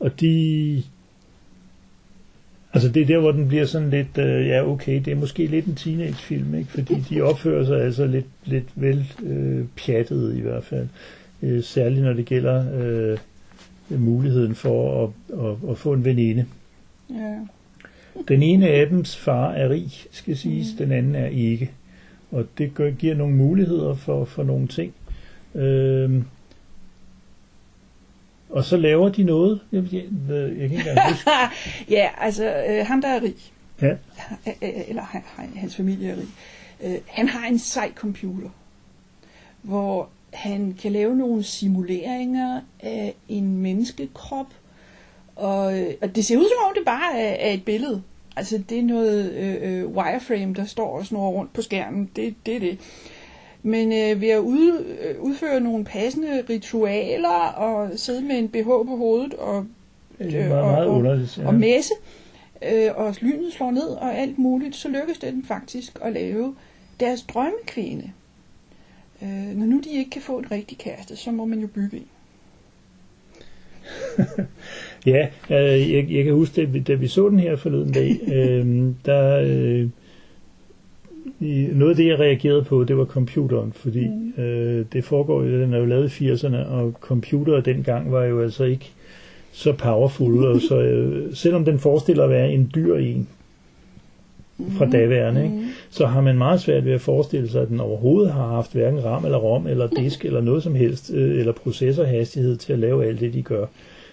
og 0.00 0.20
de... 0.20 0.82
Altså 2.72 2.88
det 2.88 3.02
er 3.02 3.06
der, 3.06 3.18
hvor 3.18 3.32
den 3.32 3.48
bliver 3.48 3.64
sådan 3.64 3.90
lidt, 3.90 4.18
øh, 4.18 4.46
ja 4.46 4.68
okay, 4.68 5.02
det 5.04 5.08
er 5.08 5.16
måske 5.16 5.46
lidt 5.46 5.66
en 5.66 5.74
teenagefilm, 5.74 6.54
ikke? 6.54 6.70
fordi 6.70 6.94
de 7.10 7.22
opfører 7.22 7.64
sig 7.64 7.80
altså 7.80 8.06
lidt, 8.06 8.26
lidt 8.44 8.68
vel 8.74 9.12
øh, 9.22 9.64
pjattet 9.76 10.36
i 10.36 10.40
hvert 10.40 10.64
fald. 10.64 10.88
Øh, 11.42 11.62
særligt 11.62 12.04
når 12.04 12.12
det 12.12 12.24
gælder 12.26 12.64
øh, 12.80 13.18
muligheden 14.00 14.54
for 14.54 15.04
at, 15.04 15.38
at, 15.46 15.70
at 15.70 15.78
få 15.78 15.92
en 15.92 16.04
veninde. 16.04 16.46
Ja. 17.10 17.38
Den 18.28 18.42
ene 18.42 18.68
af 18.68 18.86
dems 18.86 19.16
far 19.16 19.50
er 19.52 19.68
rig, 19.68 19.92
skal 20.10 20.36
siges, 20.36 20.66
den 20.78 20.92
anden 20.92 21.14
er 21.14 21.26
ikke. 21.26 21.70
Og 22.30 22.46
det 22.58 22.74
gør, 22.74 22.90
giver 22.90 23.14
nogle 23.14 23.36
muligheder 23.36 23.94
for, 23.94 24.24
for 24.24 24.42
nogle 24.42 24.68
ting. 24.68 24.94
Øhm, 25.54 26.24
og 28.48 28.64
så 28.64 28.76
laver 28.76 29.08
de 29.08 29.22
noget, 29.22 29.60
jeg, 29.72 29.84
jeg, 29.92 30.04
jeg 30.28 30.48
kan 30.48 30.62
ikke 30.62 30.76
engang 30.76 31.10
huske. 31.10 31.30
ja, 31.96 32.08
altså 32.18 32.64
øh, 32.68 32.86
ham 32.86 33.00
der 33.02 33.08
er 33.08 33.22
rig, 33.22 33.36
Ja, 33.82 33.90
øh, 33.90 34.54
øh, 34.62 34.88
eller 34.88 35.02
han, 35.02 35.22
han, 35.26 35.52
hans 35.56 35.76
familie 35.76 36.10
er 36.10 36.16
rig, 36.16 36.28
øh, 36.84 37.00
han 37.06 37.28
har 37.28 37.48
en 37.48 37.58
sej 37.58 37.92
computer, 37.94 38.50
hvor 39.62 40.08
han 40.32 40.76
kan 40.82 40.92
lave 40.92 41.16
nogle 41.16 41.42
simuleringer 41.42 42.60
af 42.80 43.14
en 43.28 43.56
menneskekrop, 43.56 44.46
og, 45.38 45.78
øh, 45.80 45.94
og 46.02 46.16
det 46.16 46.24
ser 46.24 46.36
ud 46.36 46.44
som 46.44 46.64
om 46.68 46.72
det 46.76 46.84
bare 46.84 47.18
er, 47.20 47.48
er 47.50 47.52
et 47.52 47.64
billede. 47.64 48.02
Altså 48.36 48.58
det 48.68 48.78
er 48.78 48.82
noget 48.82 49.32
øh, 49.32 49.56
øh, 49.80 49.86
wireframe, 49.96 50.54
der 50.54 50.64
står 50.64 50.98
og 50.98 51.06
snor 51.06 51.30
rundt 51.30 51.52
på 51.52 51.62
skærmen. 51.62 52.10
Det, 52.16 52.34
det 52.46 52.56
er 52.56 52.60
det. 52.60 52.78
Men 53.62 53.92
øh, 53.92 54.20
ved 54.20 54.28
at 54.28 54.38
ud, 54.38 54.84
øh, 55.00 55.20
udføre 55.20 55.60
nogle 55.60 55.84
passende 55.84 56.44
ritualer 56.50 57.28
og 57.56 57.90
sidde 57.96 58.22
med 58.22 58.38
en 58.38 58.48
BH 58.48 58.64
på 58.64 58.96
hovedet 58.96 59.34
og 59.34 59.66
det 60.18 60.34
Øh, 60.34 60.50
og- 60.50 60.56
meget 60.66 60.86
og- 60.88 60.94
underligt. 60.96 61.38
Ja. 61.38 61.46
og 61.46 61.54
messe, 61.54 61.92
øh, 62.72 62.90
og 62.96 63.14
lynet 63.20 63.52
slår 63.52 63.70
ned 63.70 63.88
og 63.88 64.14
alt 64.18 64.38
muligt, 64.38 64.76
så 64.76 64.88
lykkes 64.88 65.18
det 65.18 65.32
dem 65.32 65.44
faktisk 65.44 65.98
at 66.02 66.12
lave 66.12 66.54
deres 67.00 67.22
drømmekvinde. 67.22 68.10
Øh, 69.22 69.28
når 69.56 69.66
nu 69.66 69.80
de 69.84 69.90
ikke 69.90 70.10
kan 70.10 70.22
få 70.22 70.38
en 70.38 70.50
rigtig 70.50 70.78
kæreste, 70.78 71.16
så 71.16 71.30
må 71.30 71.44
man 71.44 71.58
jo 71.60 71.66
bygge 71.66 71.96
en. 71.96 72.06
Ja, 75.06 75.26
øh, 75.50 75.92
jeg, 75.92 76.06
jeg 76.10 76.24
kan 76.24 76.34
huske, 76.34 76.60
da 76.60 76.66
vi, 76.66 76.80
da 76.80 76.94
vi 76.94 77.06
så 77.06 77.28
den 77.28 77.38
her 77.38 77.56
forleden 77.56 77.92
dag, 77.92 78.20
øh, 78.34 78.92
der, 79.04 79.40
øh, 79.40 79.88
noget 81.78 81.90
af 81.90 81.96
det, 81.96 82.06
jeg 82.06 82.20
reagerede 82.20 82.64
på, 82.64 82.84
det 82.84 82.96
var 82.96 83.04
computeren, 83.04 83.72
fordi 83.72 84.08
mm. 84.08 84.42
øh, 84.42 84.84
det 84.92 85.04
foregår 85.04 85.42
jo, 85.42 85.60
den 85.60 85.74
er 85.74 85.78
jo 85.78 85.84
lavet 85.84 86.20
i 86.20 86.30
80'erne, 86.30 86.56
og 86.56 86.92
computere 87.00 87.60
dengang 87.60 88.12
var 88.12 88.24
jo 88.24 88.42
altså 88.42 88.64
ikke 88.64 88.90
så 89.52 89.72
powerful, 89.72 90.44
og 90.44 90.60
så 90.60 90.80
øh, 90.80 91.34
selvom 91.34 91.64
den 91.64 91.78
forestiller 91.78 92.24
at 92.24 92.30
være 92.30 92.52
en 92.52 92.70
dyr 92.74 92.96
en 92.96 93.28
fra 94.78 94.86
daværende, 94.86 95.44
ikke? 95.44 95.66
så 95.90 96.06
har 96.06 96.20
man 96.20 96.38
meget 96.38 96.60
svært 96.60 96.84
ved 96.84 96.92
at 96.92 97.00
forestille 97.00 97.48
sig, 97.48 97.62
at 97.62 97.68
den 97.68 97.80
overhovedet 97.80 98.32
har 98.32 98.46
haft 98.46 98.72
hverken 98.72 99.04
ram 99.04 99.24
eller 99.24 99.38
rom 99.38 99.66
eller 99.66 99.88
disk 99.88 100.24
eller 100.24 100.40
noget 100.40 100.62
som 100.62 100.74
helst, 100.74 101.10
øh, 101.14 101.38
eller 101.38 101.52
processorhastighed 101.52 102.56
til 102.56 102.72
at 102.72 102.78
lave 102.78 103.06
alt 103.06 103.20
det, 103.20 103.34
de 103.34 103.42
gør. 103.42 103.66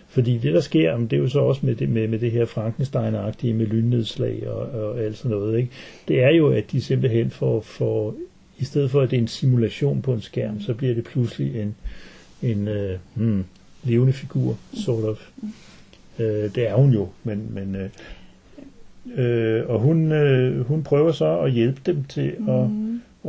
Fordi 0.07 0.37
det, 0.37 0.53
der 0.53 0.61
sker, 0.61 0.97
det 0.97 1.13
er 1.13 1.17
jo 1.17 1.27
så 1.27 1.39
også 1.39 1.65
med 1.65 1.75
det, 1.75 1.89
med, 1.89 2.07
med 2.07 2.19
det 2.19 2.31
her 2.31 2.45
Frankenstein-agtige 2.45 3.53
med 3.53 3.65
lynnedslag 3.65 4.47
og, 4.47 4.81
og 4.81 4.99
alt 4.99 5.17
sådan 5.17 5.31
noget, 5.31 5.57
ikke? 5.57 5.69
det 6.07 6.23
er 6.23 6.29
jo, 6.29 6.49
at 6.49 6.71
de 6.71 6.81
simpelthen 6.81 7.29
får, 7.29 7.61
får, 7.61 8.15
i 8.57 8.65
stedet 8.65 8.91
for 8.91 9.01
at 9.01 9.11
det 9.11 9.17
er 9.17 9.21
en 9.21 9.27
simulation 9.27 10.01
på 10.01 10.13
en 10.13 10.21
skærm, 10.21 10.61
så 10.61 10.73
bliver 10.73 10.93
det 10.93 11.03
pludselig 11.03 11.61
en, 11.61 11.75
en 12.41 12.67
øh, 12.67 12.97
hmm, 13.13 13.45
levende 13.83 14.13
figur, 14.13 14.57
sort 14.73 15.03
of. 15.03 15.29
Øh, 16.19 16.55
det 16.55 16.69
er 16.69 16.75
hun 16.75 16.93
jo, 16.93 17.09
men, 17.23 17.47
men 17.49 17.75
øh, 17.75 17.89
øh, 19.17 19.63
og 19.69 19.79
hun, 19.79 20.11
øh, 20.11 20.65
hun 20.67 20.83
prøver 20.83 21.11
så 21.11 21.39
at 21.39 21.51
hjælpe 21.51 21.81
dem 21.85 22.03
til 22.03 22.35
at, 22.49 22.67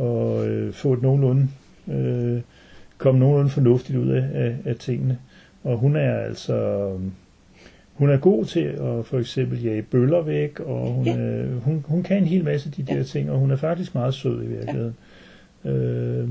at 0.03 0.47
øh, 0.47 0.73
få 0.73 0.93
et 0.93 1.01
nogenlunde, 1.01 1.47
øh, 1.91 2.41
komme 2.97 3.19
nogenlunde 3.19 3.49
fornuftigt 3.49 3.97
ud 3.97 4.07
af, 4.09 4.25
af, 4.33 4.55
af 4.65 4.75
tingene. 4.75 5.17
Og 5.63 5.77
hun 5.77 5.95
er 5.95 6.13
altså, 6.13 6.89
hun 7.93 8.09
er 8.09 8.17
god 8.17 8.45
til 8.45 8.59
at 8.59 9.05
for 9.05 9.19
eksempel 9.19 9.63
jage 9.63 9.81
bøller 9.81 10.21
væk, 10.21 10.59
og 10.59 10.87
hun, 10.91 11.05
Ja. 11.05 11.17
øh, 11.17 11.61
hun, 11.63 11.85
hun 11.87 12.03
kan 12.03 12.17
en 12.17 12.25
hel 12.25 12.43
masse 12.43 12.69
af 12.69 12.73
de 12.73 12.91
der 12.91 12.97
Ja. 12.97 13.03
ting, 13.03 13.31
og 13.31 13.37
hun 13.39 13.51
er 13.51 13.55
faktisk 13.55 13.95
meget 13.95 14.13
sød 14.13 14.43
i 14.43 14.47
virkeligheden. 14.47 14.95
Øh, 15.65 16.27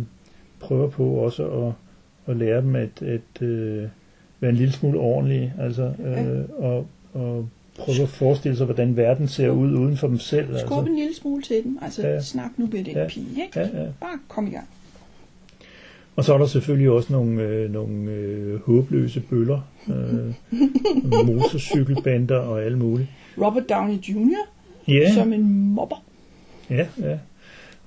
prøver 0.60 0.88
på 0.88 1.04
også 1.04 1.48
at, 1.66 1.72
at 2.32 2.36
lære 2.36 2.60
dem 2.60 2.76
at, 2.76 3.02
at 3.02 3.42
øh, 3.42 3.84
være 4.40 4.50
en 4.50 4.56
lille 4.56 4.72
smule 4.72 4.98
ordentlige, 4.98 5.54
altså, 5.58 5.92
øh, 6.04 6.44
og, 6.64 6.86
og 7.14 7.48
prøve 7.78 8.02
at 8.02 8.08
forestille 8.08 8.56
sig, 8.56 8.64
hvordan 8.66 8.96
verden 8.96 9.28
ser 9.28 9.50
ud 9.50 9.72
uden 9.72 9.96
for 9.96 10.06
dem 10.08 10.18
selv. 10.18 10.46
Skub 10.58 10.78
Altså. 10.78 10.90
en 10.90 10.96
lille 10.98 11.14
smule 11.14 11.42
til 11.42 11.56
dem. 11.64 11.78
Altså, 11.82 12.06
Ja. 12.08 12.20
snak 12.20 12.50
nu 12.56 12.66
med 12.72 12.84
den 12.84 12.86
Ja. 12.94 13.02
ja. 13.02 13.08
pige, 13.08 13.26
ikke? 13.44 13.60
Ja, 13.60 13.82
ja. 13.82 13.88
Bare 14.00 14.18
kom 14.28 14.46
i 14.46 14.50
gang. 14.50 14.68
Og 16.16 16.24
så 16.24 16.34
er 16.34 16.38
der 16.38 16.46
selvfølgelig 16.46 16.90
også 16.90 17.12
nogle, 17.12 17.42
øh, 17.42 17.72
nogle 17.72 18.10
øh, 18.10 18.60
håbløse 18.60 19.20
bøller, 19.20 19.60
øh, 19.88 20.34
motorcykelbander 21.26 22.36
og 22.36 22.62
alt 22.62 22.78
muligt. 22.78 23.08
Robert 23.42 23.68
Downey 23.70 23.94
Jr. 23.94 24.46
Ja, 24.88 25.14
som 25.14 25.32
en 25.32 25.52
mobber. 25.74 26.04
ja, 26.70 26.86
ja. 27.00 27.18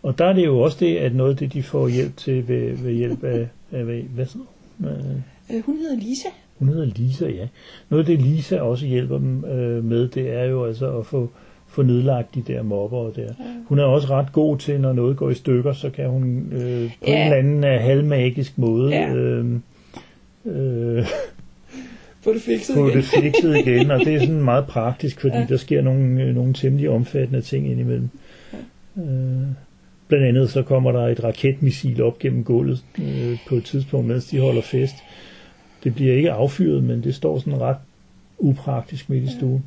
Og 0.03 0.17
der 0.17 0.25
er 0.25 0.33
det 0.33 0.45
jo 0.45 0.59
også 0.59 0.77
det, 0.79 0.97
at 0.97 1.15
noget 1.15 1.31
af 1.31 1.37
det, 1.37 1.53
de 1.53 1.63
får 1.63 1.87
hjælp 1.87 2.17
til 2.17 2.47
ved, 2.47 2.77
ved 2.77 2.93
hjælp 2.93 3.23
af, 3.23 3.47
af 3.71 3.83
hvad, 3.83 3.99
hvad 4.01 4.25
så? 4.25 4.37
Øh, 5.53 5.63
hun 5.65 5.77
hedder 5.77 5.95
Lisa. 5.97 6.29
Hun 6.59 6.67
hedder 6.67 6.85
Lisa, 6.95 7.25
ja. 7.27 7.47
Noget 7.89 8.03
af 8.09 8.17
det, 8.17 8.21
Lisa 8.25 8.59
også 8.59 8.85
hjælper 8.85 9.17
dem 9.17 9.45
øh, 9.45 9.83
med, 9.83 10.07
det 10.07 10.33
er 10.33 10.43
jo 10.43 10.65
altså 10.65 10.97
at 10.97 11.05
få, 11.05 11.29
få 11.67 11.81
nedlagt 11.81 12.35
de 12.35 12.41
der 12.47 12.63
mobber 12.63 13.11
der. 13.11 13.29
Hun 13.65 13.79
er 13.79 13.83
også 13.83 14.07
ret 14.09 14.31
god 14.31 14.57
til, 14.57 14.81
når 14.81 14.93
noget 14.93 15.17
går 15.17 15.29
i 15.29 15.33
stykker, 15.33 15.73
så 15.73 15.89
kan 15.89 16.09
hun 16.09 16.49
øh, 16.51 16.89
på 16.89 16.95
Ja. 17.07 17.15
en 17.17 17.23
eller 17.33 17.37
anden 17.37 17.63
øh, 17.63 17.81
halvmagisk 17.81 18.57
måde 18.57 18.89
Ja. 18.91 19.13
øh, 19.13 19.45
øh, 20.45 21.05
Få 22.21 22.33
det 22.33 22.41
fikset 22.41 22.75
få 22.75 22.87
igen. 22.87 22.97
det 22.97 23.05
fikset 23.05 23.57
igen, 23.57 23.91
og 23.91 23.99
det 23.99 24.15
er 24.15 24.19
sådan 24.19 24.41
meget 24.41 24.65
praktisk, 24.67 25.21
fordi 25.21 25.33
ja. 25.35 25.39
Ja. 25.39 25.45
der 25.49 25.57
sker 25.57 25.81
nogle, 25.81 26.23
øh, 26.23 26.35
nogle 26.35 26.53
temmelig 26.53 26.89
omfattende 26.89 27.41
ting 27.41 27.71
indimellem. 27.71 28.09
Øh, 28.97 29.03
blandt 30.07 30.25
andet 30.25 30.49
så 30.49 30.61
kommer 30.63 30.91
der 30.91 31.07
et 31.07 31.23
raketmissil 31.23 32.01
op 32.03 32.19
gennem 32.19 32.43
gulvet 32.43 32.83
øh, 32.99 33.37
på 33.47 33.55
et 33.55 33.63
tidspunkt, 33.63 34.07
mens 34.07 34.25
de 34.25 34.39
holder 34.39 34.61
fest. 34.61 34.95
Det 35.83 35.95
bliver 35.95 36.13
ikke 36.13 36.31
affyret, 36.31 36.83
men 36.83 37.03
det 37.03 37.15
står 37.15 37.39
sådan 37.39 37.59
ret 37.61 37.77
upraktisk 38.37 39.09
midt 39.09 39.23
i 39.23 39.31
stuen. 39.37 39.63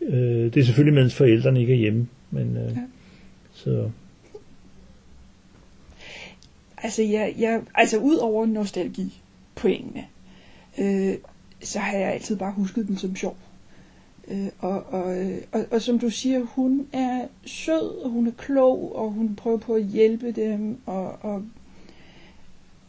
Øh, 0.00 0.44
det 0.44 0.56
er 0.56 0.64
selvfølgelig, 0.64 0.94
mens 1.02 1.14
forældrene 1.14 1.60
ikke 1.60 1.72
er 1.72 1.78
hjemme. 1.78 2.08
Men, 2.30 2.56
øh, 2.56 2.62
Ja. 2.76 2.82
så, 3.52 3.90
Altså, 6.82 7.02
jeg, 7.02 7.34
jeg, 7.38 7.62
altså 7.74 7.98
ud 7.98 8.16
over 8.16 8.46
nostalgi 8.46 9.22
pointene, 9.54 10.04
øh, 10.78 11.14
så 11.62 11.78
har 11.78 11.98
jeg 11.98 12.12
altid 12.12 12.36
bare 12.36 12.52
husket 12.52 12.88
den 12.88 12.96
som 12.96 13.16
sjov. 13.16 13.36
Øh, 14.28 14.46
og, 14.58 14.86
og, 14.92 15.16
og, 15.52 15.64
og 15.70 15.82
som 15.82 15.98
du 15.98 16.10
siger, 16.10 16.40
hun 16.44 16.86
er 16.92 17.26
sød, 17.46 18.02
og 18.04 18.10
hun 18.10 18.26
er 18.26 18.32
klog, 18.38 18.96
og 18.96 19.10
hun 19.10 19.36
prøver 19.36 19.58
på 19.58 19.74
at 19.74 19.84
hjælpe 19.84 20.32
dem, 20.32 20.78
og, 20.86 21.24
og 21.24 21.42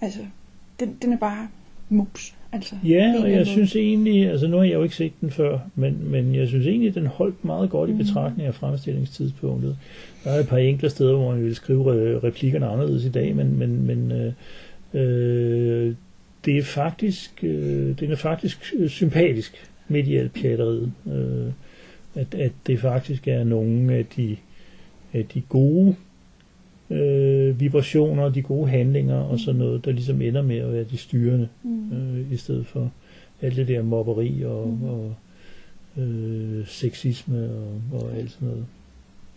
altså, 0.01 0.19
den, 0.79 0.97
den 1.01 1.13
er 1.13 1.17
bare 1.17 1.47
mus. 1.89 2.35
Altså, 2.57 2.75
Ja, 2.85 3.13
og 3.19 3.23
jeg 3.29 3.33
anden 3.33 3.45
synes 3.45 3.75
egentlig, 3.75 4.29
altså 4.29 4.47
nu 4.47 4.57
har 4.57 4.63
jeg 4.63 4.73
jo 4.73 4.83
ikke 4.83 4.95
set 4.95 5.11
den 5.21 5.31
før, 5.31 5.59
men, 5.75 5.97
men 6.11 6.35
jeg 6.35 6.47
synes 6.47 6.67
egentlig, 6.67 6.95
den 6.95 7.07
holdt 7.07 7.45
meget 7.45 7.69
godt 7.69 7.89
i 7.89 7.93
Mhm. 7.93 8.01
betragtning 8.03 8.47
af 8.47 8.53
fremstillingstidspunktet. 8.55 9.77
Der 10.23 10.31
er 10.31 10.39
et 10.39 10.47
par 10.47 10.57
enkelte 10.57 10.89
steder, 10.89 11.15
hvor 11.15 11.31
man 11.31 11.41
ville 11.41 11.55
skrive 11.55 11.83
re- 11.83 12.23
replikkerne 12.23 12.65
anderledes 12.67 13.05
i 13.05 13.09
dag, 13.09 13.35
men, 13.35 13.59
men, 13.59 13.85
men 13.87 14.11
øh, 14.11 14.33
øh, 14.93 15.93
det 16.45 16.57
er 16.57 16.63
faktisk, 16.63 17.43
øh, 17.43 17.99
den 17.99 18.11
er 18.11 18.15
faktisk 18.15 18.73
øh, 18.79 18.89
sympatisk 18.89 19.55
midt 19.87 20.07
i 20.07 20.15
alt 20.15 20.33
pjatteriet. 20.33 20.91
Øh, 21.13 21.51
at, 22.15 22.35
at 22.35 22.51
det 22.67 22.79
faktisk 22.79 23.27
er 23.27 23.43
nogle 23.43 23.93
af 23.93 24.05
de, 24.05 24.35
af 25.13 25.25
de 25.33 25.41
gode 25.49 25.95
øh, 26.89 27.59
vibrationer, 27.59 28.29
de 28.29 28.41
gode 28.41 28.69
handlinger 28.69 29.15
og 29.17 29.39
sådan 29.39 29.59
noget, 29.59 29.85
der 29.85 29.91
ligesom 29.91 30.21
ender 30.21 30.41
med 30.41 30.57
at 30.57 30.73
være 30.73 30.83
de 30.83 30.97
styrende 30.97 31.47
Mm. 31.63 31.91
øh, 31.91 32.31
i 32.31 32.37
stedet 32.37 32.65
for 32.67 32.91
alt 33.41 33.55
det 33.55 33.67
der 33.67 33.81
mobberi 33.83 34.43
og, 34.45 34.67
mm. 34.67 34.83
og 34.89 35.15
øh, 35.97 36.67
sexisme 36.67 37.49
og, 37.49 37.99
og 37.99 38.17
alt 38.17 38.31
sådan 38.31 38.47
noget. 38.47 38.65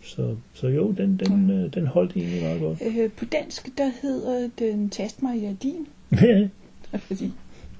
Så, 0.03 0.35
så 0.53 0.67
jo, 0.67 0.91
den, 0.97 1.19
den, 1.25 1.51
øh, 1.51 1.73
den 1.73 1.87
holdt 1.87 2.15
egentlig 2.15 2.41
meget 2.43 2.59
godt. 2.61 2.81
Øh, 2.87 3.09
på 3.11 3.25
dansk, 3.25 3.69
der 3.77 3.91
hedder 4.01 4.49
den 4.59 4.89
Tast 4.89 5.23
mig, 5.23 5.43
er 5.45 5.53
din. 5.63 5.87
Fordi, 7.07 7.31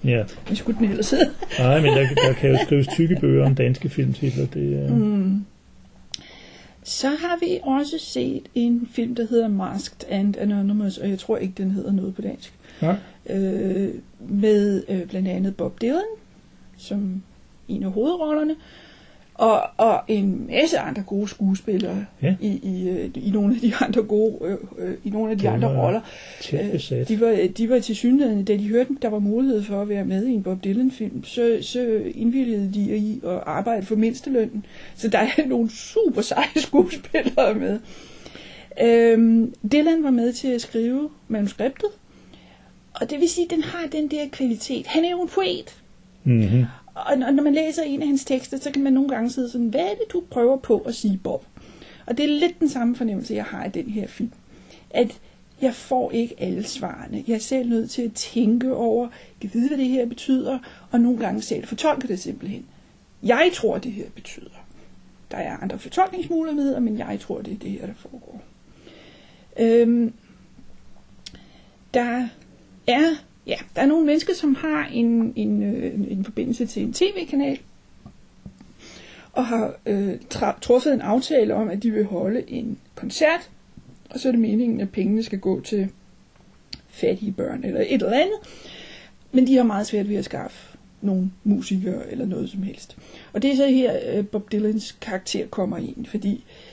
ja, 0.03 0.23
hvad 0.47 0.55
skulle 0.55 0.79
den 0.79 0.89
ellers 0.89 1.12
hedde? 1.12 1.29
nej, 1.60 1.81
men 1.81 1.89
der, 1.89 2.07
der 2.27 2.34
kan 2.34 2.49
jo 2.51 2.57
skrives 2.65 2.88
tykke 2.88 3.17
bøger 3.21 3.45
om 3.45 3.55
danske 3.55 3.89
filmtitler. 3.89 4.45
Det 4.45 4.79
er, 4.86 4.95
mm. 4.95 5.45
Så 6.83 7.09
har 7.09 7.37
vi 7.39 7.59
også 7.63 7.97
set 7.97 8.43
en 8.55 8.89
film, 8.91 9.15
der 9.15 9.27
hedder 9.27 9.47
Masked 9.47 10.09
and 10.09 10.37
Anonymous, 10.37 10.97
og 10.97 11.09
jeg 11.09 11.19
tror 11.19 11.37
ikke, 11.37 11.53
den 11.57 11.71
hedder 11.71 11.91
noget 11.91 12.15
på 12.15 12.21
dansk. 12.21 12.53
Nej. 12.81 12.95
Øh, 13.29 13.93
med 14.19 14.83
øh, 14.89 15.07
blandt 15.07 15.27
andet 15.27 15.57
Bob 15.57 15.81
Dylan 15.81 16.01
som 16.81 17.23
en 17.67 17.83
af 17.83 17.91
hovedrollerne, 17.91 18.55
og, 19.41 19.62
og 19.77 20.01
en 20.08 20.47
masse 20.47 20.80
andre 20.80 21.04
gode 21.04 21.27
skuespillere 21.27 22.06
Ja. 22.21 22.36
i, 22.41 22.47
i, 22.63 22.89
øh, 22.89 23.10
i 23.15 23.32
nogle 23.32 23.56
af 23.56 23.62
de 23.62 23.73
andre 23.75 24.01
gode, 24.04 24.38
øh, 24.41 24.58
øh, 24.77 24.95
i 25.04 25.10
nogle 25.10 25.32
af 25.32 25.38
de 25.38 25.49
andre 25.49 25.67
roller. 25.84 26.01
Øh. 26.54 27.08
De 27.08 27.19
var, 27.21 27.47
de 27.58 27.69
var 27.69 27.80
til 27.80 27.95
synligheden, 27.95 28.45
da 28.45 28.54
de 28.58 28.67
hørte, 28.67 28.89
der 29.01 29.10
var 29.10 29.19
mulighed 29.19 29.63
for 29.63 29.82
at 29.82 29.89
være 29.89 30.06
med 30.06 30.25
i 30.25 30.32
en 30.34 30.43
Bob 30.43 30.63
Dylan-film, 30.63 31.23
så, 31.23 31.58
så 31.62 32.01
indvilligede 32.15 32.71
de 32.73 32.97
i 32.97 33.21
at 33.23 33.39
arbejde 33.45 33.86
for 33.86 33.95
mindstelønnen. 33.95 34.65
Så 34.95 35.08
der 35.08 35.19
er 35.19 35.47
nogle 35.47 35.69
super 35.71 36.21
seje 36.21 36.60
skuespillere 36.67 37.54
med. 37.56 37.80
Øhm, 38.82 39.54
Dylan 39.71 40.04
var 40.04 40.12
med 40.12 40.34
til 40.34 40.47
at 40.47 40.62
skrive 40.62 41.10
manuskriptet, 41.27 41.89
og 42.93 43.10
det 43.10 43.19
vil 43.19 43.30
sige, 43.30 43.45
at 43.45 43.51
den 43.51 43.62
har 43.63 43.88
den 43.91 44.08
der 44.08 44.27
kvalitet. 44.32 44.88
Han 44.88 45.04
er 45.06 45.12
jo 45.12 45.21
en 45.21 45.27
poet, 45.30 45.77
Mm-hmm 46.23 46.65
og 46.95 47.17
når 47.17 47.32
når 47.32 47.43
man 47.43 47.54
læser 47.54 47.84
en 47.84 48.01
af 48.01 48.08
hans 48.08 48.25
tekster, 48.25 48.58
så 48.58 48.71
kan 48.71 48.84
man 48.84 48.93
nogle 48.93 49.10
gange 49.10 49.30
sidde 49.30 49.49
sådan, 49.49 49.67
hvad 49.67 49.82
er 49.82 49.93
det, 49.93 50.13
du 50.13 50.23
prøver 50.30 50.58
på 50.58 50.77
at 50.77 50.95
sige, 50.95 51.19
Bob? 51.23 51.45
Og 52.06 52.17
det 52.17 52.25
er 52.25 52.39
lidt 52.39 52.60
den 52.60 52.69
samme 52.69 52.95
fornemmelse, 52.95 53.34
jeg 53.34 53.43
har 53.43 53.65
i 53.65 53.69
den 53.69 53.89
her 53.89 54.08
film. 54.08 54.32
At 54.89 55.19
jeg 55.62 55.75
får 55.75 56.12
ikke 56.12 56.36
alle 56.38 56.63
svarene. 56.63 57.23
Jeg 57.27 57.34
er 57.34 57.39
selv 57.39 57.69
nødt 57.69 57.91
til 57.91 58.01
at 58.01 58.13
tænke 58.13 58.75
over, 58.75 59.08
kan 59.41 59.49
vide, 59.54 59.67
hvad 59.67 59.77
det 59.77 59.88
her 59.88 60.06
betyder, 60.06 60.60
og 60.91 60.99
nogle 60.99 61.19
gange 61.19 61.41
selv 61.41 61.67
fortolke 61.67 62.08
det 62.08 62.19
simpelthen. 62.19 62.65
Jeg 63.23 63.51
tror, 63.54 63.77
det 63.77 63.91
her 63.91 64.10
betyder. 64.15 64.65
Der 65.32 65.38
er 65.38 65.58
andre 65.58 65.80
fortolkningsmuligheder, 65.80 66.80
men 66.80 66.97
jeg 66.97 67.19
tror, 67.19 67.41
det 67.41 67.54
er 67.54 67.58
det 67.58 67.71
her, 67.71 67.86
der 67.86 67.93
foregår. 67.93 68.41
Øhm, 69.60 70.13
der 71.93 72.27
er, 72.88 73.10
ja, 73.47 73.56
der 73.75 73.82
er 73.82 73.86
nogle 73.86 74.06
mennesker, 74.06 74.34
som 74.34 74.56
har 74.56 74.86
en, 74.86 75.34
en, 75.36 75.63
øh, 75.63 75.93
en 75.93 76.25
forbindelse 76.25 76.65
til 76.65 76.84
en 76.84 76.93
tv-kanal, 76.93 77.60
og 79.34 79.45
har 79.45 79.75
øh, 79.86 80.13
tra- 80.34 80.60
truffet 80.60 80.93
en 80.93 81.01
aftale 81.01 81.56
om, 81.56 81.69
at 81.69 81.84
de 81.84 81.91
vil 81.91 82.06
holde 82.06 82.43
en 82.47 82.77
koncert, 82.95 83.49
og 84.10 84.19
så 84.19 84.27
er 84.27 84.32
det 84.32 84.41
meningen, 84.41 84.82
at 84.82 84.91
pengene 84.91 85.23
skal 85.23 85.39
gå 85.39 85.62
til 85.62 85.89
fattige 86.89 87.32
børn 87.32 87.63
eller 87.63 87.82
et 87.82 87.93
eller 87.93 88.19
andet. 88.19 88.39
Men 89.32 89.47
de 89.47 89.56
har 89.56 89.63
meget 89.63 89.88
svært 89.88 90.10
ved 90.10 90.15
at 90.15 90.25
skaffe 90.25 90.77
nogle 91.01 91.32
musikere 91.43 92.12
eller 92.12 92.25
noget 92.25 92.49
som 92.49 92.63
helst. 92.63 92.97
Og 93.34 93.41
det 93.41 93.51
er 93.51 93.56
så 93.56 93.67
her, 93.67 93.99
øh, 94.13 94.27
Bob 94.27 94.51
Dylans 94.51 94.91
karakter 95.01 95.47
kommer 95.47 95.77
ind, 95.77 96.06
fordi 96.06 96.34
øh, 96.34 96.70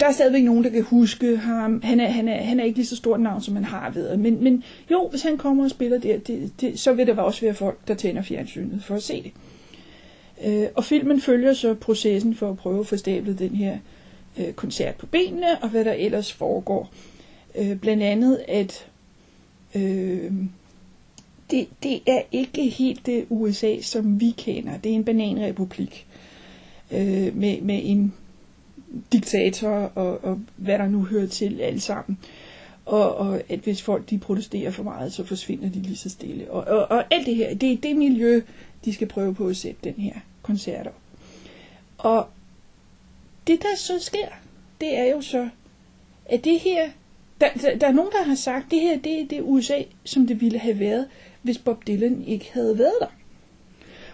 der 0.00 0.06
er 0.06 0.12
stadigvæk 0.12 0.44
nogen, 0.44 0.64
der 0.64 0.70
kan 0.70 0.82
huske 0.82 1.36
ham. 1.36 1.82
Han 1.82 2.00
er, 2.00 2.08
han 2.08 2.28
er, 2.28 2.42
han 2.42 2.60
er 2.60 2.64
ikke 2.64 2.78
lige 2.78 2.86
så 2.86 2.96
stort 2.96 3.20
navn, 3.20 3.42
som 3.42 3.54
han 3.54 3.64
har 3.64 3.90
været. 3.90 4.18
Men, 4.20 4.44
men 4.44 4.64
jo, 4.90 5.08
hvis 5.08 5.22
han 5.22 5.38
kommer 5.38 5.64
og 5.64 5.70
spiller 5.70 5.98
der, 5.98 6.18
det, 6.18 6.52
det, 6.60 6.78
så 6.78 6.92
vil 6.92 7.06
der 7.06 7.16
også 7.16 7.40
være 7.40 7.54
folk, 7.54 7.88
der 7.88 7.94
tænder 7.94 8.22
fjernsynet 8.22 8.84
for 8.84 8.94
at 8.94 9.02
se 9.02 9.22
det. 9.22 9.32
Øh, 10.44 10.68
og 10.74 10.84
filmen 10.84 11.20
følger 11.20 11.52
så 11.52 11.74
processen 11.74 12.34
for 12.34 12.50
at 12.50 12.56
prøve 12.56 12.80
at 12.80 12.86
få 12.86 12.96
stablet 12.96 13.38
den 13.38 13.50
her 13.50 13.78
øh, 14.38 14.52
koncert 14.52 14.94
på 14.94 15.06
benene, 15.06 15.62
og 15.62 15.68
hvad 15.68 15.84
der 15.84 15.92
ellers 15.92 16.32
foregår. 16.32 16.90
Øh, 17.58 17.76
blandt 17.76 18.02
andet, 18.02 18.40
at 18.48 18.86
øh, 19.74 20.32
det, 21.50 21.68
det 21.82 22.00
er 22.06 22.22
ikke 22.32 22.68
helt 22.68 23.06
det 23.06 23.26
USA, 23.28 23.80
som 23.80 24.20
vi 24.20 24.34
kender. 24.36 24.78
Det 24.78 24.92
er 24.92 24.96
en 24.96 25.04
bananrepublik 25.04 26.06
øh, 26.90 27.36
med, 27.36 27.60
med 27.60 27.80
en 27.82 28.14
diktator 29.12 29.68
og, 29.94 30.24
og 30.24 30.40
hvad 30.56 30.78
der 30.78 30.88
nu 30.88 31.04
hører 31.04 31.26
til 31.26 31.60
alle 31.60 31.80
sammen. 31.80 32.18
Og, 32.86 33.16
og 33.16 33.42
at 33.48 33.58
hvis 33.58 33.82
folk 33.82 34.10
de 34.10 34.18
protesterer 34.18 34.70
for 34.70 34.82
meget, 34.82 35.12
så 35.12 35.24
forsvinder 35.24 35.68
de 35.68 35.82
lige 35.82 35.96
så 35.96 36.10
stille. 36.10 36.50
Og, 36.50 36.64
og, 36.78 36.90
og 36.98 37.04
alt 37.10 37.26
det 37.26 37.36
her, 37.36 37.54
det 37.54 37.72
er 37.72 37.76
det 37.76 37.96
miljø, 37.96 38.40
de 38.84 38.94
skal 38.94 39.08
prøve 39.08 39.34
på 39.34 39.46
at 39.46 39.56
sætte 39.56 39.80
den 39.84 39.94
her 39.94 40.14
koncert 40.42 40.86
op. 40.86 41.00
Og 41.98 42.26
det 43.46 43.62
der 43.62 43.76
så 43.76 43.98
sker, 43.98 44.28
det 44.80 44.98
er 44.98 45.04
jo 45.04 45.20
så, 45.20 45.48
at 46.26 46.44
det 46.44 46.60
her, 46.60 46.88
der, 47.40 47.48
der, 47.60 47.76
der 47.76 47.86
er 47.86 47.92
nogen, 47.92 48.12
der 48.12 48.24
har 48.24 48.34
sagt, 48.34 48.70
det 48.70 48.80
her 48.80 48.98
det 48.98 49.20
er 49.20 49.26
det 49.26 49.40
USA, 49.42 49.82
som 50.04 50.26
det 50.26 50.40
ville 50.40 50.58
have 50.58 50.78
været, 50.78 51.06
hvis 51.42 51.58
Bob 51.58 51.86
Dylan 51.86 52.24
ikke 52.26 52.50
havde 52.52 52.78
været 52.78 52.94
der. 53.00 53.06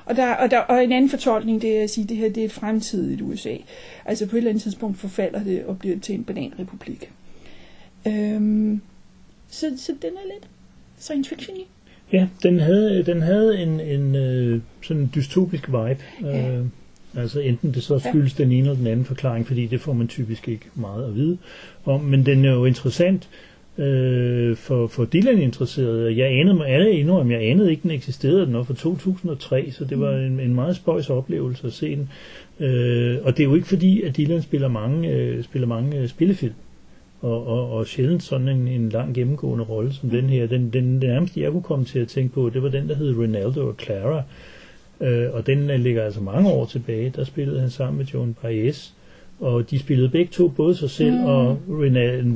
Og, 0.07 0.17
der, 0.17 0.35
og, 0.35 0.51
der, 0.51 0.59
og 0.59 0.85
en 0.85 0.93
anden 0.93 1.11
fortolkning, 1.11 1.63
det 1.63 1.79
er 1.79 1.83
at 1.83 1.91
sige, 1.91 2.03
at 2.03 2.09
det 2.09 2.17
her 2.17 2.29
det 2.29 2.41
er 2.41 2.45
et 2.45 2.53
fremtidigt 2.53 3.21
USA. 3.23 3.57
Altså 4.05 4.27
på 4.27 4.37
et 4.37 4.39
eller 4.39 4.51
andet 4.51 4.63
tidspunkt 4.63 4.99
forfalder 4.99 5.45
det 5.45 5.65
og 5.65 5.79
bliver 5.79 5.99
til 5.99 6.15
en 6.15 6.25
bananrepublik. 6.25 7.11
Øhm, 8.07 8.81
så, 9.49 9.67
så 9.77 9.93
den 10.03 10.11
er 10.11 10.35
lidt 10.35 10.49
science 10.99 11.29
fiction 11.35 11.57
i. 11.57 11.67
Ja, 12.13 12.29
den 12.43 12.61
havde, 12.61 13.03
den 13.03 13.23
havde 13.23 13.59
en, 13.59 13.81
en 13.81 14.15
øh, 14.15 14.61
sådan 14.83 15.11
dystopisk 15.15 15.69
vibe. 15.69 15.99
Ja. 16.23 16.51
Øh, 16.51 16.65
altså 17.17 17.41
enten 17.41 17.75
det 17.75 17.83
så 17.83 17.99
skyldes 17.99 18.35
den 18.35 18.53
ene 18.53 18.59
eller 18.59 18.75
den 18.75 18.87
anden 18.87 19.05
forklaring, 19.05 19.47
fordi 19.47 19.67
det 19.67 19.81
får 19.81 19.93
man 19.93 20.09
typisk 20.09 20.49
ikke 20.49 20.67
meget 20.75 21.05
at 21.05 21.15
vide 21.15 21.39
om. 21.85 22.01
Men 22.01 22.27
den 22.27 22.45
er 22.45 22.53
jo 22.53 22.65
interessant 22.65 23.29
øh, 23.33 23.56
for, 24.57 24.87
for 24.87 25.05
Dylan 25.05 25.39
interesseret. 25.39 26.17
Jeg 26.17 26.27
anede 26.27 26.55
mig 26.55 26.69
alle 26.69 26.91
endnu, 26.91 27.19
om 27.19 27.31
jeg 27.31 27.43
anede 27.43 27.71
ikke, 27.71 27.83
den 27.83 27.91
eksisterede. 27.91 28.47
Den 28.47 28.55
var 28.55 28.63
fra 28.63 28.75
2003, 28.75 29.71
så 29.71 29.85
det 29.85 30.01
var 30.01 30.13
en, 30.13 30.41
en 30.41 30.55
meget 30.55 30.77
spøjs 30.77 31.11
oplevelse 31.11 31.67
at 31.67 31.73
se 31.73 31.97
den. 31.97 32.09
Øh, 32.61 33.19
og 33.23 33.37
det 33.37 33.43
er 33.43 33.49
jo 33.49 33.55
ikke 33.55 33.67
fordi, 33.67 34.03
at 34.03 34.17
Dylan 34.17 34.43
spiller 34.43 34.69
mange, 34.69 35.11
øh, 35.11 35.45
spiller 35.45 35.69
mange 35.69 35.99
øh, 35.99 36.09
spillefilm 36.09 36.55
og, 37.21 37.47
og, 37.47 37.73
og 37.73 37.87
sjældent 37.87 38.23
sådan 38.23 38.49
en, 38.49 38.69
en 38.69 38.89
lang 38.89 39.15
gennemgående 39.15 39.65
rolle 39.65 39.93
som 39.93 40.11
den 40.11 40.25
her. 40.25 40.47
Den, 40.47 40.71
den, 40.71 40.73
den 40.73 40.99
nærmeste, 40.99 41.41
jeg 41.41 41.53
kunne 41.53 41.63
komme 41.63 41.85
til 41.85 41.99
at 41.99 42.09
tænke 42.09 42.35
på, 42.35 42.51
det 42.51 42.63
var 42.63 42.69
den, 42.69 42.89
der 42.89 42.95
hed 42.95 43.17
Ronaldo 43.17 43.69
og 43.69 43.75
Clara. 43.83 44.23
Øh, 45.01 45.29
og 45.33 45.47
den 45.47 45.71
øh, 45.71 45.81
ligger 45.81 46.05
altså 46.05 46.21
mange 46.21 46.51
år 46.51 46.67
tilbage. 46.67 47.13
Der 47.17 47.25
spillede 47.25 47.61
han 47.61 47.71
sammen 47.71 47.99
med 47.99 48.07
Joan 48.07 48.37
Baez. 48.43 48.91
Og 49.41 49.71
de 49.71 49.79
spillede 49.79 50.09
begge 50.09 50.31
to, 50.33 50.49
både 50.49 50.77
sig 50.77 50.91
selv 50.91 51.15
mm. 51.15 51.25
og 51.25 51.59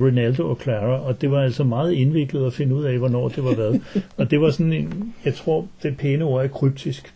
Ronaldo 0.00 0.50
og 0.50 0.58
Clara, 0.62 1.06
og 1.06 1.20
det 1.20 1.30
var 1.30 1.42
altså 1.42 1.64
meget 1.64 1.92
indviklet 1.92 2.46
at 2.46 2.52
finde 2.52 2.74
ud 2.74 2.84
af, 2.84 2.98
hvornår 2.98 3.28
det 3.28 3.44
var 3.44 3.54
hvad. 3.54 3.80
og 4.18 4.30
det 4.30 4.40
var 4.40 4.50
sådan 4.50 4.72
en, 4.72 5.14
jeg 5.24 5.34
tror, 5.34 5.66
det 5.82 5.96
pæne 5.96 6.24
ord 6.24 6.44
er 6.44 6.48
kryptisk. 6.48 7.14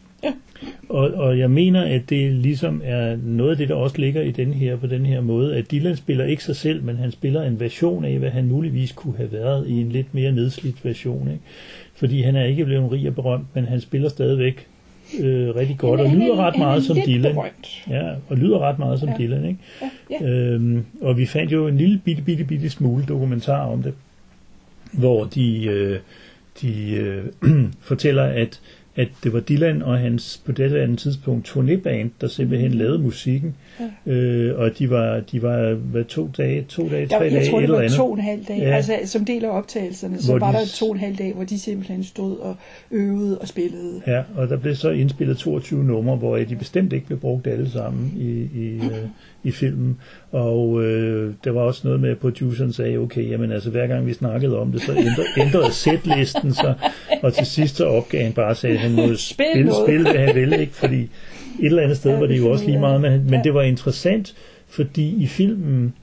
Og, 0.89 1.11
og 1.11 1.39
jeg 1.39 1.51
mener, 1.51 1.83
at 1.83 2.11
det 2.11 2.33
ligesom 2.33 2.83
er 2.85 3.17
noget 3.23 3.51
af 3.51 3.57
det, 3.57 3.69
der 3.69 3.75
også 3.75 3.99
ligger 3.99 4.23
i 4.23 4.31
den 4.31 4.53
her, 4.53 4.77
på 4.77 4.87
den 4.87 5.07
her 5.07 5.21
måde, 5.21 5.57
at 5.57 5.71
Dylan 5.71 5.97
spiller 5.97 6.25
ikke 6.25 6.45
sig 6.45 6.57
selv, 6.57 6.83
men 6.83 6.97
han 6.97 7.13
spiller 7.13 7.43
en 7.43 7.61
version 7.61 8.05
af, 8.05 8.19
hvad 8.19 8.31
han 8.31 8.47
muligvis 8.47 8.93
kunne 8.93 9.17
have 9.17 9.33
været 9.33 9.69
i 9.69 9.81
en 9.81 9.89
lidt 9.89 10.15
mere 10.15 10.33
nedslidt 10.33 10.85
version. 10.85 11.29
Ikke? 11.29 11.43
Fordi 11.95 12.23
han 12.23 12.37
er 12.37 12.45
ikke 12.45 12.65
blevet 12.65 12.93
rig 12.93 13.09
og 13.09 13.15
berømt, 13.15 13.47
men 13.55 13.65
han 13.65 13.81
spiller 13.81 14.09
stadigvæk 14.09 14.67
øh, 15.21 15.55
rigtig 15.57 15.79
godt, 15.79 16.01
og 16.01 16.11
Han 16.11 16.21
er- 16.21 16.25
lyder 16.25 16.37
ret 16.37 16.53
han 16.55 16.61
meget 16.63 16.85
som 16.85 16.97
lidt 16.97 17.07
Dylan. 17.07 17.35
berømt. 17.35 17.83
Ja, 17.91 18.13
og 18.29 18.37
lyder 18.37 18.59
ret 18.59 18.79
meget 18.79 19.01
som 19.01 19.09
Ja. 19.09 19.15
Dylan, 19.19 19.45
ikke? 19.45 19.59
Ja, 20.11 20.17
ja. 20.21 20.31
Øhm, 20.31 20.85
og 21.01 21.19
vi 21.19 21.27
fandt 21.27 21.53
jo 21.53 21.67
en 21.69 21.77
lille 21.77 22.01
bitte, 22.05 22.23
bitte, 22.23 22.45
bitte 22.45 22.71
smule 22.71 23.05
dokumentar 23.05 23.67
om 23.67 23.83
det, 23.83 23.95
hvor 24.93 25.25
de, 25.25 25.65
øh, 25.65 25.99
de 26.63 26.91
øh, 26.95 27.25
fortæller, 27.81 28.23
at 28.23 28.61
at 28.97 29.09
det 29.25 29.33
var 29.33 29.41
Dylan 29.41 29.83
og 29.83 29.99
hans 29.99 30.43
på 30.47 30.53
det 30.53 30.77
andet 30.77 30.99
tidspunkt 30.99 31.49
turnéband, 31.49 32.09
der 32.21 32.29
simpelthen 32.29 32.73
Mm. 32.73 32.79
lavede 32.79 32.99
musikken. 32.99 33.55
Ja. 34.07 34.13
Øh, 34.13 34.59
og 34.59 34.79
de 34.79 34.91
var, 34.91 35.21
de 35.33 35.43
var 35.43 35.75
hvad, 35.75 36.05
to 36.05 36.31
dage, 36.37 36.63
to 36.69 36.89
dage, 36.89 37.07
tre 37.07 37.19
dage, 37.19 37.35
jeg 37.35 37.47
tror, 37.51 37.59
et 37.59 37.61
det 37.61 37.65
eller 37.65 37.77
var 37.77 37.83
andet. 37.83 37.97
to 37.97 38.07
og 38.11 38.15
en 38.19 38.21
halv 38.25 38.45
dag. 38.49 38.59
Ja. 38.59 38.77
Altså, 38.77 38.93
som 39.05 39.25
del 39.25 39.45
af 39.45 39.49
optagelserne, 39.49 40.23
så 40.23 40.31
Hvor 40.31 40.39
var 40.39 40.53
de- 40.53 40.59
der 40.59 40.65
to 40.67 40.87
og 40.87 40.93
en 40.95 41.01
halv 41.01 41.17
dag, 41.17 41.33
hvor 41.35 41.45
de 41.45 41.59
simpelthen 41.59 42.05
stod 42.05 42.37
og 42.39 42.57
øvede 42.91 43.39
og 43.39 43.49
spillede. 43.49 44.01
Ja, 44.07 44.23
og 44.37 44.49
der 44.49 44.57
blev 44.57 44.75
så 44.75 44.91
indspillet 44.91 45.37
22 45.39 45.85
numre, 45.85 46.17
hvor 46.17 46.37
de 46.37 46.57
bestemt 46.57 46.93
ikke 46.93 47.07
blev 47.07 47.19
brugt 47.19 47.47
alle 47.47 47.71
sammen 47.71 48.13
i, 48.17 48.31
i, 48.61 48.75
øh, 48.77 49.09
i 49.45 49.51
filmen. 49.51 49.97
Og 50.33 50.85
øh, 50.85 51.33
der 51.45 51.51
var 51.51 51.61
også 51.61 51.81
noget 51.85 52.01
med, 52.01 52.11
at 52.11 52.19
produceren 52.19 52.73
sagde, 52.73 52.97
okay, 52.99 53.31
jamen 53.31 53.53
altså 53.53 53.71
hver 53.71 53.87
gang 53.87 54.07
vi 54.07 54.13
snakkede 54.13 54.59
om 54.59 54.73
det, 54.73 54.83
så 54.83 54.93
ændrede, 54.93 55.27
ændrede 55.47 55.73
sætlisten 55.73 56.55
sig, 56.55 56.75
og 57.23 57.35
til 57.35 57.47
sidst 57.47 57.77
så 57.77 57.85
opgav 57.85 58.23
han 58.23 58.33
bare, 58.33 58.55
sagde, 58.55 58.77
han 58.77 58.91
Spil 58.97 59.19
spille, 59.19 59.65
noget. 59.65 59.87
spille, 59.87 60.11
hvad 60.11 60.21
han 60.27 60.35
ville, 60.35 60.61
ikke? 60.61 60.73
fordi 60.75 61.09
et 61.61 61.67
eller 61.67 61.83
andet 61.83 61.97
sted 61.97 62.11
Ja, 62.11 62.19
var 62.19 62.27
det 62.27 62.39
jo 62.39 62.51
også 62.51 62.67
lige 62.67 62.79
meget, 62.81 63.01
men, 63.01 63.13
men 63.25 63.35
Ja. 63.35 63.41
det 63.45 63.55
var 63.55 63.63
interessant, 63.63 64.35
fordi 64.67 65.23
i 65.23 65.27
filmen, 65.27 65.95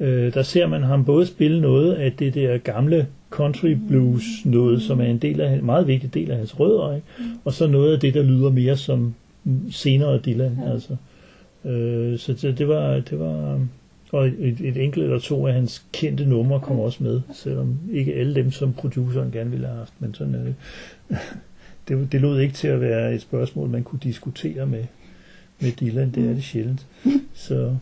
øh, 0.00 0.34
der 0.34 0.42
ser 0.42 0.66
man 0.66 0.82
ham 0.82 1.04
både 1.04 1.26
spille 1.26 1.60
noget 1.60 1.92
af 1.92 2.12
det 2.12 2.34
der 2.34 2.58
gamle 2.58 3.06
country 3.30 3.76
blues 3.88 4.24
noget, 4.44 4.82
som 4.82 5.00
er 5.00 5.04
en 5.04 5.18
del 5.18 5.40
af, 5.40 5.52
en 5.52 5.64
meget 5.66 5.86
vigtig 5.86 6.14
del 6.14 6.30
af 6.30 6.36
hans 6.36 6.60
rødder, 6.60 6.94
ikke? 6.94 7.06
og 7.44 7.52
så 7.52 7.66
noget 7.66 7.92
af 7.94 8.00
det, 8.00 8.14
der 8.14 8.22
lyder 8.22 8.50
mere 8.50 8.76
som 8.76 9.14
senere 9.70 10.18
Dylan. 10.18 10.58
Ja. 10.66 10.72
Altså. 10.72 10.96
Øh, 11.64 12.18
så 12.18 12.32
det, 12.32 12.58
det 12.58 12.68
var, 12.68 13.00
det 13.00 13.18
var 13.18 13.60
og 14.12 14.26
et, 14.26 14.56
et 14.60 14.76
enkelt 14.76 15.04
eller 15.04 15.18
to 15.18 15.46
af 15.46 15.54
hans 15.54 15.84
kendte 15.92 16.24
numre 16.26 16.60
kom 16.60 16.78
også 16.80 17.02
med, 17.02 17.20
selvom 17.34 17.78
ikke 17.92 18.14
alle 18.14 18.34
dem, 18.34 18.50
som 18.50 18.72
produceren 18.72 19.30
gerne 19.32 19.50
ville 19.50 19.66
have 19.66 19.78
haft, 19.78 19.92
men 19.98 20.14
sådan 20.14 20.34
er 20.34 20.42
det. 20.44 20.54
Det, 21.88 22.12
det 22.12 22.20
lod 22.20 22.40
ikke 22.40 22.54
til 22.54 22.68
at 22.68 22.80
være 22.80 23.14
et 23.14 23.22
spørgsmål, 23.22 23.68
man 23.68 23.82
kunne 23.82 24.00
diskutere 24.02 24.66
med, 24.66 24.84
med 25.60 25.72
Dylan, 25.72 26.10
det 26.10 26.30
er 26.30 26.34
det 26.34 26.44
sjældent. 26.44 26.86
Så, 27.34 27.76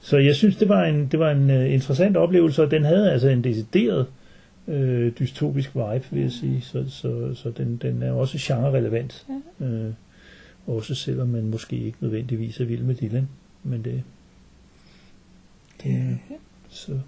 så 0.00 0.16
jeg 0.16 0.36
synes, 0.36 0.56
det 0.56 0.68
var 0.68 0.84
en, 0.84 1.06
det 1.06 1.18
var 1.18 1.30
en 1.30 1.50
uh, 1.50 1.72
interessant 1.72 2.16
oplevelse, 2.16 2.62
og 2.62 2.70
den 2.70 2.84
havde 2.84 3.12
altså 3.12 3.28
en 3.28 3.44
decideret 3.44 4.06
øh, 4.68 5.12
dystopisk 5.18 5.74
vibe, 5.74 6.04
vil 6.10 6.22
jeg 6.22 6.32
sige, 6.32 6.60
så, 6.60 6.84
så, 6.88 7.34
så 7.34 7.50
den, 7.50 7.76
den 7.76 8.02
er 8.02 8.12
også 8.12 8.38
genre-relevant. 8.40 9.26
Øh, 9.60 9.92
også 10.66 10.94
selvom 10.94 11.28
man 11.28 11.50
måske 11.50 11.76
ikke 11.76 11.98
nødvendigvis 12.00 12.60
er 12.60 12.64
vild 12.64 12.82
med 12.82 12.94
Dylan, 12.94 13.28
men 13.62 13.84
det, 13.84 14.02
det 15.82 16.18
så. 16.68 16.98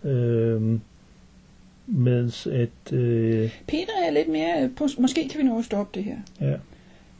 Øhm, 0.03 0.81
mens 1.87 2.47
at... 2.47 2.93
Øh, 2.93 3.49
Peter 3.67 3.93
er 4.07 4.11
lidt 4.11 4.27
mere 4.27 4.69
på, 4.77 4.87
måske 4.99 5.29
kan 5.29 5.39
vi 5.39 5.43
nå 5.43 5.59
at 5.59 5.65
stoppe 5.65 5.91
det 5.99 6.03
her. 6.03 6.17
ja, 6.41 6.55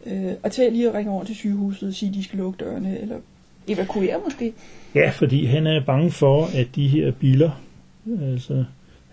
Øh, 0.08 0.34
og 0.44 0.52
til 0.52 0.72
lige 0.72 0.88
at 0.90 0.94
ringe 0.94 1.12
over 1.12 1.24
til 1.24 1.36
sygehuset 1.36 1.88
og 1.88 1.94
sige, 1.94 2.10
at 2.10 2.16
de 2.16 2.24
skal 2.24 2.40
lukke 2.40 2.58
dørene, 2.66 3.00
eller 3.02 3.16
evakuere 3.68 4.20
måske. 4.26 4.54
Ja, 4.96 5.10
fordi 5.10 5.46
han 5.46 5.68
er 5.68 5.86
bange 5.86 6.12
for, 6.12 6.46
at 6.46 6.68
de 6.76 6.88
her 6.88 7.12
biler, 7.12 7.62
altså 8.22 8.64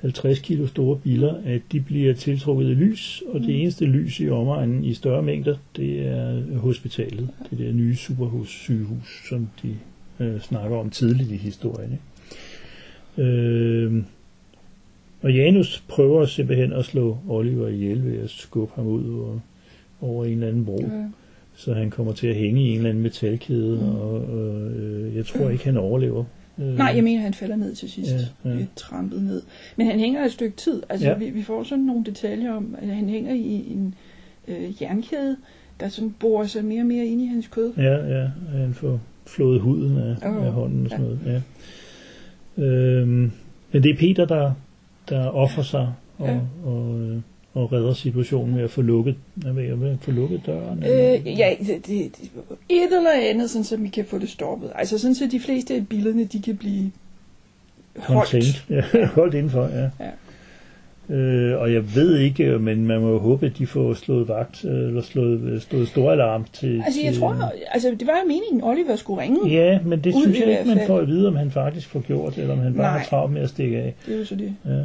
50 0.00 0.38
kilo 0.38 0.66
store 0.66 0.98
biler, 0.98 1.34
at 1.44 1.60
de 1.72 1.80
bliver 1.80 2.14
tiltrukket 2.14 2.70
af 2.70 2.78
lys, 2.78 3.22
og 3.28 3.40
det 3.40 3.60
eneste 3.60 3.84
lys 3.84 4.20
i 4.20 4.30
omegnen 4.30 4.84
i 4.84 4.94
større 4.94 5.22
mængder, 5.22 5.56
det 5.76 6.06
er 6.06 6.58
hospitalet, 6.58 7.28
det 7.50 7.58
der 7.58 7.72
nye 7.72 7.96
superhus-sygehus, 7.96 9.28
som 9.28 9.48
de 9.62 9.76
øh, 10.20 10.40
snakker 10.40 10.76
om 10.76 10.90
tidligt 10.90 11.30
i 11.30 11.36
historien. 11.36 11.92
Ikke? 11.92 13.30
Øh, 13.30 14.02
og 15.22 15.32
Janus 15.32 15.84
prøver 15.88 16.26
simpelthen 16.26 16.72
at 16.72 16.84
slå 16.84 17.18
Oliver 17.28 17.68
ihjel 17.68 18.04
ved 18.04 18.18
at 18.18 18.30
skubbe 18.30 18.72
ham 18.76 18.86
ud 18.86 19.14
over, 19.14 19.38
over 20.00 20.24
en 20.24 20.32
eller 20.32 20.48
anden 20.48 20.64
bro 20.64 20.82
Øh, 20.84 21.04
så 21.54 21.74
han 21.74 21.90
kommer 21.90 22.12
til 22.12 22.26
at 22.26 22.34
hænge 22.34 22.62
i 22.62 22.68
en 22.70 22.76
eller 22.76 22.90
anden 22.90 23.02
metalkæde, 23.02 23.76
mm. 23.82 23.88
og, 23.88 24.10
og 24.10 24.70
øh, 24.70 25.16
jeg 25.16 25.26
tror 25.26 25.50
ikke, 25.50 25.64
han 25.64 25.76
overlever. 25.76 26.24
Øh, 26.58 26.76
nej, 26.76 26.92
jeg 26.94 27.04
mener, 27.04 27.20
han 27.20 27.34
falder 27.34 27.56
ned 27.56 27.74
til 27.74 27.90
sidst. 27.90 28.10
Ja, 28.44 28.50
Ja, 28.50 28.56
trampet 28.76 29.22
ned. 29.22 29.42
Men 29.76 29.86
han 29.86 29.98
hænger 29.98 30.24
et 30.24 30.32
stykke 30.32 30.56
tid. 30.56 30.82
Altså, 30.88 31.08
Ja. 31.08 31.14
vi, 31.14 31.30
vi 31.30 31.42
får 31.42 31.62
sådan 31.62 31.84
nogle 31.84 32.04
detaljer 32.04 32.52
om, 32.52 32.76
at 32.82 32.88
han 32.88 33.08
hænger 33.08 33.34
i 33.34 33.72
en 33.72 33.94
øh, 34.48 34.82
jernkæde, 34.82 35.36
der 35.80 35.88
sådan 35.88 36.14
borer 36.20 36.46
sig 36.46 36.64
mere 36.64 36.80
og 36.82 36.86
mere 36.86 37.06
ind 37.06 37.20
i 37.22 37.26
hans 37.26 37.48
kød. 37.48 37.72
Ja, 37.76 38.18
ja, 38.20 38.28
han 38.52 38.74
får 38.74 39.00
flået 39.26 39.60
huden 39.60 39.96
af, 39.98 40.16
Åh, 40.28 40.46
af 40.46 40.52
hånden 40.52 40.84
og 40.84 40.90
sådan 40.90 41.04
ja. 41.06 41.10
noget. 41.10 41.42
Ja. 42.58 42.62
Øhm, 42.64 43.32
men 43.72 43.82
det 43.82 43.90
er 43.90 43.96
Peter, 43.96 44.24
der, 44.24 44.52
der 45.08 45.26
offrer 45.26 45.62
sig 45.62 45.92
og, 46.18 46.28
Ja. 46.28 46.38
og, 46.64 47.00
øh, 47.00 47.16
og 47.54 47.72
redder 47.72 47.92
situationen 47.94 48.54
med 48.54 48.62
at 48.64 48.70
få 48.70 48.82
lukket, 48.82 49.14
ved, 49.36 49.68
at 49.90 49.98
få 50.00 50.10
lukket 50.10 50.40
døren. 50.46 50.82
eller- 50.82 51.14
Øh, 51.26 51.38
ja, 51.38 51.54
det, 51.60 51.86
det, 51.86 52.02
et 52.68 52.84
eller 52.96 53.10
andet, 53.30 53.50
sådan, 53.50 53.64
så 53.64 53.76
vi 53.76 53.88
kan 53.88 54.04
få 54.04 54.18
det 54.18 54.28
stoppet. 54.28 54.70
Altså 54.74 54.98
sådan, 54.98 55.14
så 55.14 55.28
de 55.32 55.40
fleste 55.40 55.74
af 55.74 55.88
billederne, 55.88 56.24
de 56.24 56.42
kan 56.42 56.56
blive 56.56 56.92
holdt. 57.98 58.30
Contained. 58.30 58.82
Ja, 59.00 59.06
holdt 59.06 59.34
indenfor, 59.34 59.62
ja. 59.74 59.90
Ja. 60.04 60.10
Øh, 61.10 61.60
og 61.60 61.72
jeg 61.72 61.94
ved 61.94 62.18
ikke, 62.18 62.58
men 62.58 62.86
man 62.86 63.00
må 63.00 63.18
håbe, 63.18 63.46
at 63.46 63.58
de 63.58 63.66
får 63.66 63.94
slået 63.94 64.28
vagt, 64.28 64.64
øh, 64.64 64.88
eller 64.88 65.02
slået, 65.02 65.62
slået 65.62 65.88
stor 65.88 66.12
alarm 66.12 66.46
til... 66.52 66.82
Altså, 66.86 67.00
jeg 67.04 67.12
til, 67.12 67.20
tror, 67.20 67.52
altså, 67.72 67.90
det 68.00 68.06
var 68.06 68.12
jo 68.22 68.28
meningen, 68.28 68.62
Oliver 68.64 68.96
skulle 68.96 69.22
ringe. 69.22 69.48
Ja, 69.50 69.78
men 69.84 70.00
det 70.04 70.14
synes 70.22 70.40
jeg 70.40 70.50
ikke, 70.58 70.74
man 70.74 70.86
får 70.86 70.98
at 70.98 71.06
vide, 71.08 71.28
om 71.28 71.36
han 71.36 71.50
faktisk 71.50 71.88
får 71.88 72.00
gjort, 72.00 72.38
eller 72.38 72.52
om 72.52 72.58
han 72.58 72.74
bare 72.74 72.82
Nej. 72.90 72.98
har 72.98 73.04
travlt 73.06 73.32
med 73.32 73.42
at 73.42 73.48
stikke 73.48 73.78
af. 73.78 73.94
Det 74.06 74.14
er 74.14 74.18
jo 74.18 74.24
så 74.24 74.34
det. 74.34 74.54
Ja. 74.66 74.82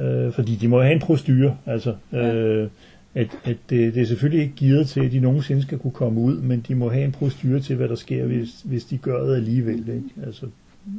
Øh, 0.00 0.32
fordi 0.32 0.54
de 0.54 0.68
må 0.68 0.82
have 0.82 0.92
en 0.92 1.00
prostyre, 1.00 1.56
altså. 1.66 1.94
Øh, 2.12 2.68
at, 3.14 3.28
at 3.44 3.56
det, 3.70 3.94
det 3.94 4.02
er 4.02 4.06
selvfølgelig 4.06 4.42
ikke 4.42 4.54
givet 4.56 4.88
til, 4.88 5.04
at 5.04 5.12
de 5.12 5.20
nogensinde 5.20 5.62
skal 5.62 5.78
kunne 5.78 5.92
komme 5.92 6.20
ud, 6.20 6.36
men 6.36 6.64
de 6.68 6.74
må 6.74 6.88
have 6.88 7.04
en 7.04 7.12
prostyre 7.12 7.60
til, 7.60 7.76
hvad 7.76 7.88
der 7.88 7.94
sker, 7.94 8.24
hvis, 8.24 8.48
hvis 8.64 8.84
de 8.84 8.98
gør 8.98 9.26
det 9.26 9.36
alligevel. 9.36 9.78
Ikke? 9.78 10.26
Altså, 10.26 10.46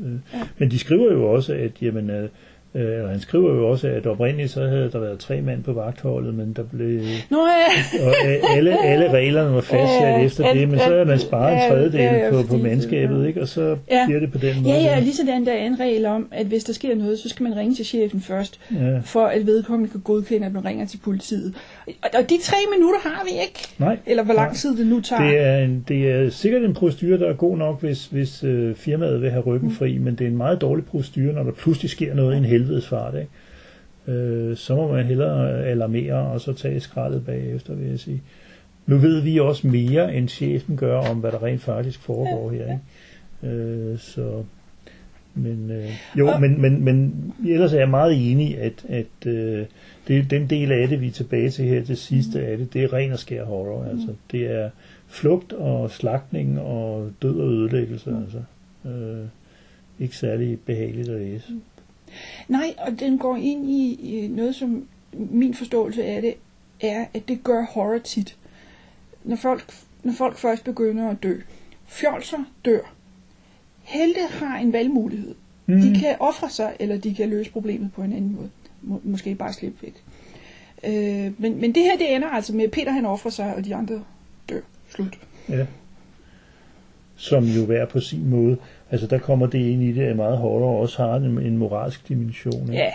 øh. 0.05 0.11
Ja. 0.33 0.47
Men 0.57 0.71
de 0.71 0.79
skriver 0.79 1.13
jo 1.13 1.31
også, 1.31 1.53
at 1.53 1.71
jamen, 1.81 2.09
øh, 2.09 2.29
Øh, 2.75 3.03
og 3.03 3.09
han 3.09 3.19
skriver 3.19 3.55
jo 3.55 3.67
også, 3.69 3.87
at 3.87 4.05
oprindeligt 4.07 4.51
så 4.51 4.67
havde 4.67 4.89
der 4.91 4.99
været 4.99 5.19
tre 5.19 5.41
mand 5.41 5.63
på 5.63 5.73
vagtholdet, 5.73 6.33
men 6.33 6.53
der 6.53 6.63
blev... 6.63 7.01
Nå 7.29 7.37
ja. 7.37 8.05
Og 8.07 8.13
øh, 8.27 8.57
alle, 8.57 8.85
alle 8.85 9.11
reglerne 9.11 9.55
var 9.55 9.61
fastsat 9.61 10.01
Ja, 10.01 10.23
efter 10.25 10.45
alt- 10.45 10.59
det, 10.59 10.69
men 10.69 10.79
så 10.79 10.95
er 10.95 11.05
man 11.05 11.19
sparet 11.19 11.53
en 11.53 11.59
ja, 11.59 11.69
tredjedel 11.69 11.99
ja, 12.01 12.25
ja, 12.25 12.31
på, 12.31 12.43
på 12.47 12.57
mandskabet, 12.57 13.21
ja. 13.21 13.27
ikke? 13.27 13.41
og 13.41 13.47
så 13.47 13.77
Ja. 13.91 14.05
bliver 14.07 14.19
det 14.19 14.31
på 14.31 14.37
den 14.37 14.55
måde. 14.63 14.73
Ja, 14.73 14.81
ja, 14.81 14.99
lige 14.99 15.15
sådan 15.15 15.45
der 15.45 15.51
er 15.53 15.65
en 15.65 15.79
regel 15.79 16.05
om, 16.05 16.27
at 16.31 16.45
hvis 16.45 16.63
der 16.63 16.73
sker 16.73 16.95
noget, 16.95 17.19
så 17.19 17.29
skal 17.29 17.43
man 17.43 17.55
ringe 17.57 17.75
til 17.75 17.85
chefen 17.85 18.21
først, 18.21 18.59
Ja. 18.71 18.99
for 19.05 19.25
at 19.25 19.45
vedkommende 19.45 19.91
kan 19.91 20.01
godkende, 20.01 20.45
at 20.47 20.53
man 20.53 20.65
ringer 20.65 20.85
til 20.85 20.97
politiet. 21.03 21.53
Og, 21.87 22.29
de 22.29 22.37
tre 22.41 22.57
minutter 22.75 22.99
har 23.03 23.23
vi 23.23 23.41
ikke. 23.41 23.67
Nej. 23.77 23.97
Eller 24.05 24.23
hvor 24.23 24.33
lang 24.33 24.55
tid 24.55 24.77
det 24.77 24.87
nu 24.87 25.01
tager. 25.01 25.21
Det 25.23 25.37
er, 25.39 25.57
en, 25.57 25.85
det 25.87 26.11
er 26.11 26.29
sikkert 26.29 26.63
en 26.63 26.73
procedure, 26.73 27.17
der 27.19 27.29
er 27.29 27.33
god 27.33 27.57
nok, 27.57 27.81
hvis, 27.81 28.05
hvis 28.05 28.43
øh, 28.43 28.75
firmaet 28.75 29.21
vil 29.21 29.29
have 29.31 29.43
ryggen 29.43 29.69
Mm. 29.69 29.75
fri, 29.75 29.97
men 29.97 30.15
det 30.15 30.23
er 30.23 30.27
en 30.29 30.37
meget 30.37 30.61
dårlig 30.61 30.85
procedure, 30.85 31.33
når 31.33 31.43
der 31.43 31.51
pludselig 31.51 31.89
sker 31.91 32.13
noget 32.13 32.33
i 32.33 32.37
en 32.37 32.45
helvedes 32.45 32.87
fart. 32.87 33.13
Ikke? 33.15 34.19
Øh, 34.19 34.57
så 34.57 34.75
må 34.75 34.91
man 34.91 35.05
hellere 35.05 35.63
alarmere 35.65 36.13
og 36.13 36.41
så 36.41 36.53
tage 36.53 36.79
skraldet 36.79 37.25
bagefter, 37.25 37.73
vil 37.75 37.89
jeg 37.89 37.99
sige. 37.99 38.21
Nu 38.87 38.97
ved 38.97 39.21
vi 39.21 39.39
også 39.39 39.67
mere, 39.67 40.15
end 40.15 40.29
chefen 40.29 40.77
gør 40.77 40.97
om, 40.97 41.17
hvad 41.17 41.31
der 41.31 41.43
rent 41.43 41.61
faktisk 41.61 41.99
foregår 42.01 42.51
her. 42.51 42.65
Ikke? 43.43 43.55
Øh, 43.55 43.99
så, 43.99 44.43
men, 45.35 45.71
øh, 45.71 45.89
jo, 46.19 46.27
Og- 46.27 46.41
men, 46.41 46.61
men, 46.61 46.83
men 46.83 47.13
ellers 47.47 47.73
er 47.73 47.79
jeg 47.79 47.89
meget 47.89 48.31
enig, 48.31 48.57
at, 48.57 48.85
at 48.89 49.27
øh, 49.27 49.65
det, 50.07 50.29
den 50.29 50.49
del 50.49 50.71
af 50.71 50.87
det, 50.87 51.01
vi 51.01 51.07
er 51.07 51.11
tilbage 51.11 51.49
til 51.49 51.65
her, 51.65 51.83
det 51.83 51.97
sidste 51.97 52.45
af 52.45 52.57
det, 52.57 52.73
det 52.73 52.83
er 52.83 52.93
ren 52.93 53.11
og 53.11 53.19
skær 53.19 53.43
horror. 53.45 53.83
Altså. 53.85 54.15
Det 54.31 54.45
er 54.51 54.69
flugt 55.07 55.53
og 55.53 55.91
slagtning 55.91 56.59
og 56.59 57.11
død 57.21 57.39
og 57.39 57.49
ødelæggelse. 57.49 58.15
Altså. 58.23 58.41
Øh, 58.89 59.25
ikke 59.99 60.17
særlig 60.17 60.59
behageligt 60.59 61.09
at 61.09 61.21
læse. 61.21 61.45
Nej, 62.47 62.73
og 62.77 62.99
den 62.99 63.17
går 63.17 63.35
ind 63.35 63.69
i, 63.69 63.99
i 64.23 64.27
noget, 64.27 64.55
som 64.55 64.87
min 65.13 65.53
forståelse 65.53 66.03
af 66.05 66.21
det 66.21 66.33
er, 66.81 67.05
at 67.13 67.21
det 67.27 67.43
gør 67.43 67.65
horror 67.71 67.97
tit. 67.97 68.35
Når 69.23 69.35
folk, 69.35 69.73
når 70.03 70.13
folk 70.13 70.37
først 70.37 70.63
begynder 70.63 71.09
at 71.09 71.17
dø. 71.23 71.35
Fjolser 71.87 72.37
dør. 72.65 72.93
Helte 73.91 74.19
har 74.31 74.57
en 74.57 74.73
valgmulighed. 74.73 75.35
Mm. 75.65 75.81
De 75.81 75.99
kan 75.99 76.15
ofre 76.19 76.49
sig, 76.49 76.71
eller 76.79 76.97
de 76.97 77.13
kan 77.15 77.29
løse 77.29 77.51
problemet 77.51 77.89
på 77.95 78.01
en 78.01 78.13
anden 78.13 78.35
måde. 78.35 78.49
Må, 78.81 79.01
måske 79.03 79.35
bare 79.35 79.53
slippe 79.53 79.77
væk. 79.81 80.03
Øh, 80.83 81.31
men, 81.41 81.61
men 81.61 81.75
det 81.75 81.83
her, 81.83 81.97
det 81.97 82.15
ender 82.15 82.27
altså 82.27 82.55
med, 82.55 82.63
at 82.65 82.71
Peter 82.71 82.91
han 82.91 83.05
offrer 83.05 83.31
sig, 83.31 83.55
og 83.55 83.65
de 83.65 83.75
andre 83.75 84.03
dør. 84.49 84.59
Slut. 84.95 85.17
Ja. 85.49 85.65
Som 87.15 87.43
jo 87.45 87.65
hver 87.65 87.85
på 87.85 87.99
sin 87.99 88.29
måde. 88.29 88.57
Altså 88.91 89.07
der 89.07 89.17
kommer 89.17 89.47
det 89.47 89.59
ind 89.59 89.83
i 89.83 89.91
det, 89.91 90.01
at 90.01 90.15
meget 90.15 90.37
horror 90.37 90.81
også 90.81 91.03
har 91.03 91.15
en, 91.15 91.25
en 91.39 91.57
moralsk 91.57 92.07
dimension. 92.09 92.61
Ikke? 92.61 92.73
Ja, 92.73 92.91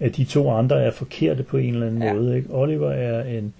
At 0.00 0.16
de 0.16 0.24
to 0.24 0.50
andre 0.50 0.82
er 0.82 0.90
forkerte 0.90 1.42
på 1.42 1.56
en 1.56 1.74
eller 1.74 1.86
anden 1.86 2.02
Ja. 2.02 2.12
måde. 2.12 2.36
Ikke? 2.36 2.48
Oliver 2.54 2.90
er 2.90 3.38
en, 3.38 3.54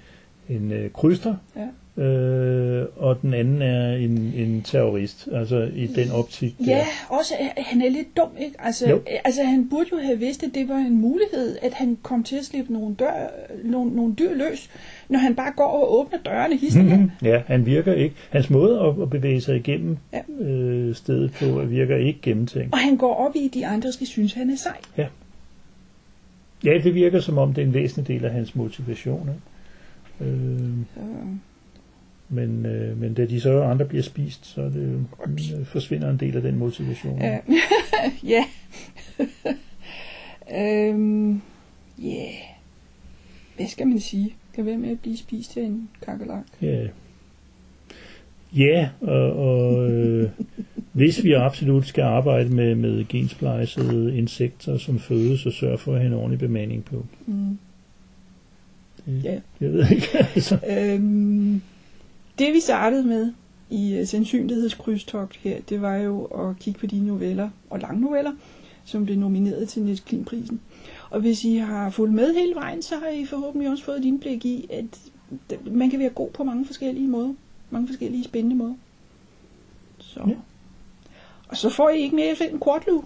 en 0.48 0.72
øh, 0.72 0.90
kryster, 0.90 1.34
ja. 1.56 1.66
Øh, 2.02 2.86
og 2.96 3.22
den 3.22 3.34
anden 3.34 3.62
er 3.62 3.92
en, 3.96 4.32
en 4.36 4.62
terrorist. 4.62 5.28
Altså 5.32 5.70
i 5.74 5.86
den 5.86 6.10
optik. 6.10 6.58
der. 6.58 6.64
Ja, 6.66 6.86
også 7.08 7.34
at 7.56 7.64
han 7.64 7.82
er 7.82 7.88
lidt 7.90 8.16
dum, 8.16 8.28
ikke? 8.40 8.54
Altså, 8.58 8.88
Jo. 8.90 9.00
altså 9.24 9.42
han 9.44 9.68
burde 9.68 9.88
jo 9.92 9.98
have 9.98 10.18
vidst, 10.18 10.42
at 10.42 10.50
det 10.54 10.68
var 10.68 10.74
en 10.76 11.00
mulighed, 11.00 11.56
at 11.62 11.72
han 11.72 11.98
kom 12.02 12.22
til 12.24 12.36
at 12.36 12.44
slippe 12.44 12.72
nogle, 12.72 12.94
dør, 12.94 13.30
nogle, 13.64 13.90
nogle 13.96 14.14
dyr 14.14 14.34
løs, 14.34 14.70
når 15.08 15.18
han 15.18 15.34
bare 15.34 15.52
går 15.56 15.64
og 15.64 15.98
åbner 16.00 16.18
dørene 16.18 16.56
hister. 16.56 16.82
Mhm. 16.82 17.10
Ja, 17.22 17.42
han 17.46 17.66
virker 17.66 17.92
ikke. 17.92 18.14
Hans 18.30 18.50
måde 18.50 18.80
at, 18.80 19.02
at 19.02 19.10
bevæge 19.10 19.40
sig 19.40 19.56
igennem 19.56 19.96
Ja. 20.12 20.44
øh, 20.44 20.94
stedet 20.94 21.32
på 21.32 21.44
virker 21.60 21.96
ikke 21.96 22.18
gennemtænkt. 22.22 22.72
Og 22.72 22.78
han 22.78 22.96
går 22.96 23.14
op 23.14 23.36
i, 23.36 23.44
at 23.46 23.54
de 23.54 23.66
andre 23.66 23.92
skal 23.92 24.06
synes, 24.06 24.32
han 24.32 24.50
er 24.50 24.56
sej. 24.56 25.06
Ja, 26.64 26.78
det 26.84 26.94
virker 26.94 27.20
som 27.20 27.38
om 27.38 27.54
det 27.54 27.62
er 27.62 27.66
en 27.66 27.74
væsentlig 27.74 28.08
del 28.08 28.24
af 28.24 28.32
hans 28.32 28.54
motivation. 28.54 29.30
Ikke? 30.20 30.32
Øh, 30.32 30.58
Så, 30.94 31.00
men, 32.28 32.66
øh, 32.66 33.00
men 33.00 33.14
da 33.14 33.26
de 33.26 33.40
så 33.40 33.62
andre 33.62 33.84
bliver 33.84 34.02
spist, 34.02 34.46
så 34.46 34.62
det, 34.62 35.06
øh, 35.26 35.66
forsvinder 35.66 36.10
en 36.10 36.16
del 36.16 36.36
af 36.36 36.42
den 36.42 36.58
motivation. 36.58 37.20
ja. 37.20 37.38
ja. 38.34 38.44
øhm, 40.88 41.40
yeah. 42.04 42.34
Hvad 43.56 43.66
skal 43.66 43.86
man 43.86 44.00
sige? 44.00 44.34
Kan 44.54 44.66
være 44.66 44.78
med 44.78 44.90
at 44.90 45.00
blive 45.00 45.16
spist 45.16 45.56
af 45.56 45.62
en 45.62 45.88
kakelak. 46.02 46.44
Ja, 46.62 46.86
ja 48.56 48.88
og, 49.00 49.32
og 49.32 49.90
øh, 49.90 50.30
hvis 50.92 51.24
vi 51.24 51.32
absolut 51.32 51.86
skal 51.86 52.02
arbejde 52.02 52.48
med, 52.48 52.74
med 52.74 53.08
gensplejsede 53.08 54.16
insekter 54.16 54.78
som 54.78 54.98
føde, 54.98 55.38
så 55.38 55.50
sørg 55.50 55.80
for 55.80 55.92
at 55.92 55.98
have 55.98 56.06
en 56.06 56.18
ordentlig 56.18 56.38
bemanding 56.38 56.84
på. 56.84 57.06
Mm. 57.26 57.58
Det, 59.06 59.24
Ja. 59.24 59.40
Jeg 59.60 59.72
ved 59.72 59.90
ikke, 59.90 60.06
altså. 60.34 60.58
Øhm, 60.68 61.62
det 62.38 62.54
vi 62.54 62.60
startede 62.60 63.04
med 63.04 63.32
i 63.70 64.00
uh, 64.00 64.06
sandsynlighedskrydstogt 64.06 65.36
her, 65.36 65.60
det 65.68 65.82
var 65.82 65.94
jo 65.94 66.24
at 66.24 66.58
kigge 66.58 66.80
på 66.80 66.86
de 66.86 67.00
noveller 67.00 67.50
og 67.70 67.78
lange 67.78 68.00
noveller, 68.00 68.32
som 68.84 69.04
blev 69.04 69.18
nomineret 69.18 69.68
til 69.68 69.82
Niels 69.82 70.00
Klim-prisen. 70.00 70.60
Og 71.10 71.20
hvis 71.20 71.44
I 71.44 71.56
har 71.56 71.90
fulgt 71.90 72.14
med 72.14 72.34
hele 72.34 72.54
vejen, 72.54 72.82
så 72.82 72.96
har 72.96 73.08
I 73.08 73.24
forhåbentlig 73.24 73.70
også 73.70 73.84
fået 73.84 73.98
et 73.98 74.04
indblik 74.04 74.44
i, 74.44 74.68
at 74.70 75.00
man 75.70 75.90
kan 75.90 75.98
være 75.98 76.08
god 76.08 76.30
på 76.30 76.44
mange 76.44 76.66
forskellige 76.66 77.08
måder. 77.08 77.34
Mange 77.70 77.88
forskellige 77.88 78.24
spændende 78.24 78.56
måder. 78.56 78.74
Så. 79.98 80.20
Ja. 80.26 80.34
Og 81.48 81.56
så 81.56 81.70
får 81.70 81.88
I 81.88 82.00
ikke 82.00 82.16
mere 82.16 82.30
end 82.30 82.52
en 82.52 82.58
kortlue. 82.58 83.02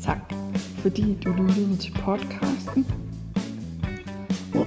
Tak, 0.00 0.32
fordi 0.78 1.18
du 1.24 1.32
lyttede 1.32 1.76
til 1.76 1.92
podcasten. 1.92 2.86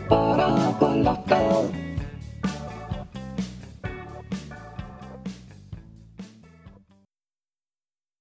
Ba-da-ba-la-da. 0.09 1.90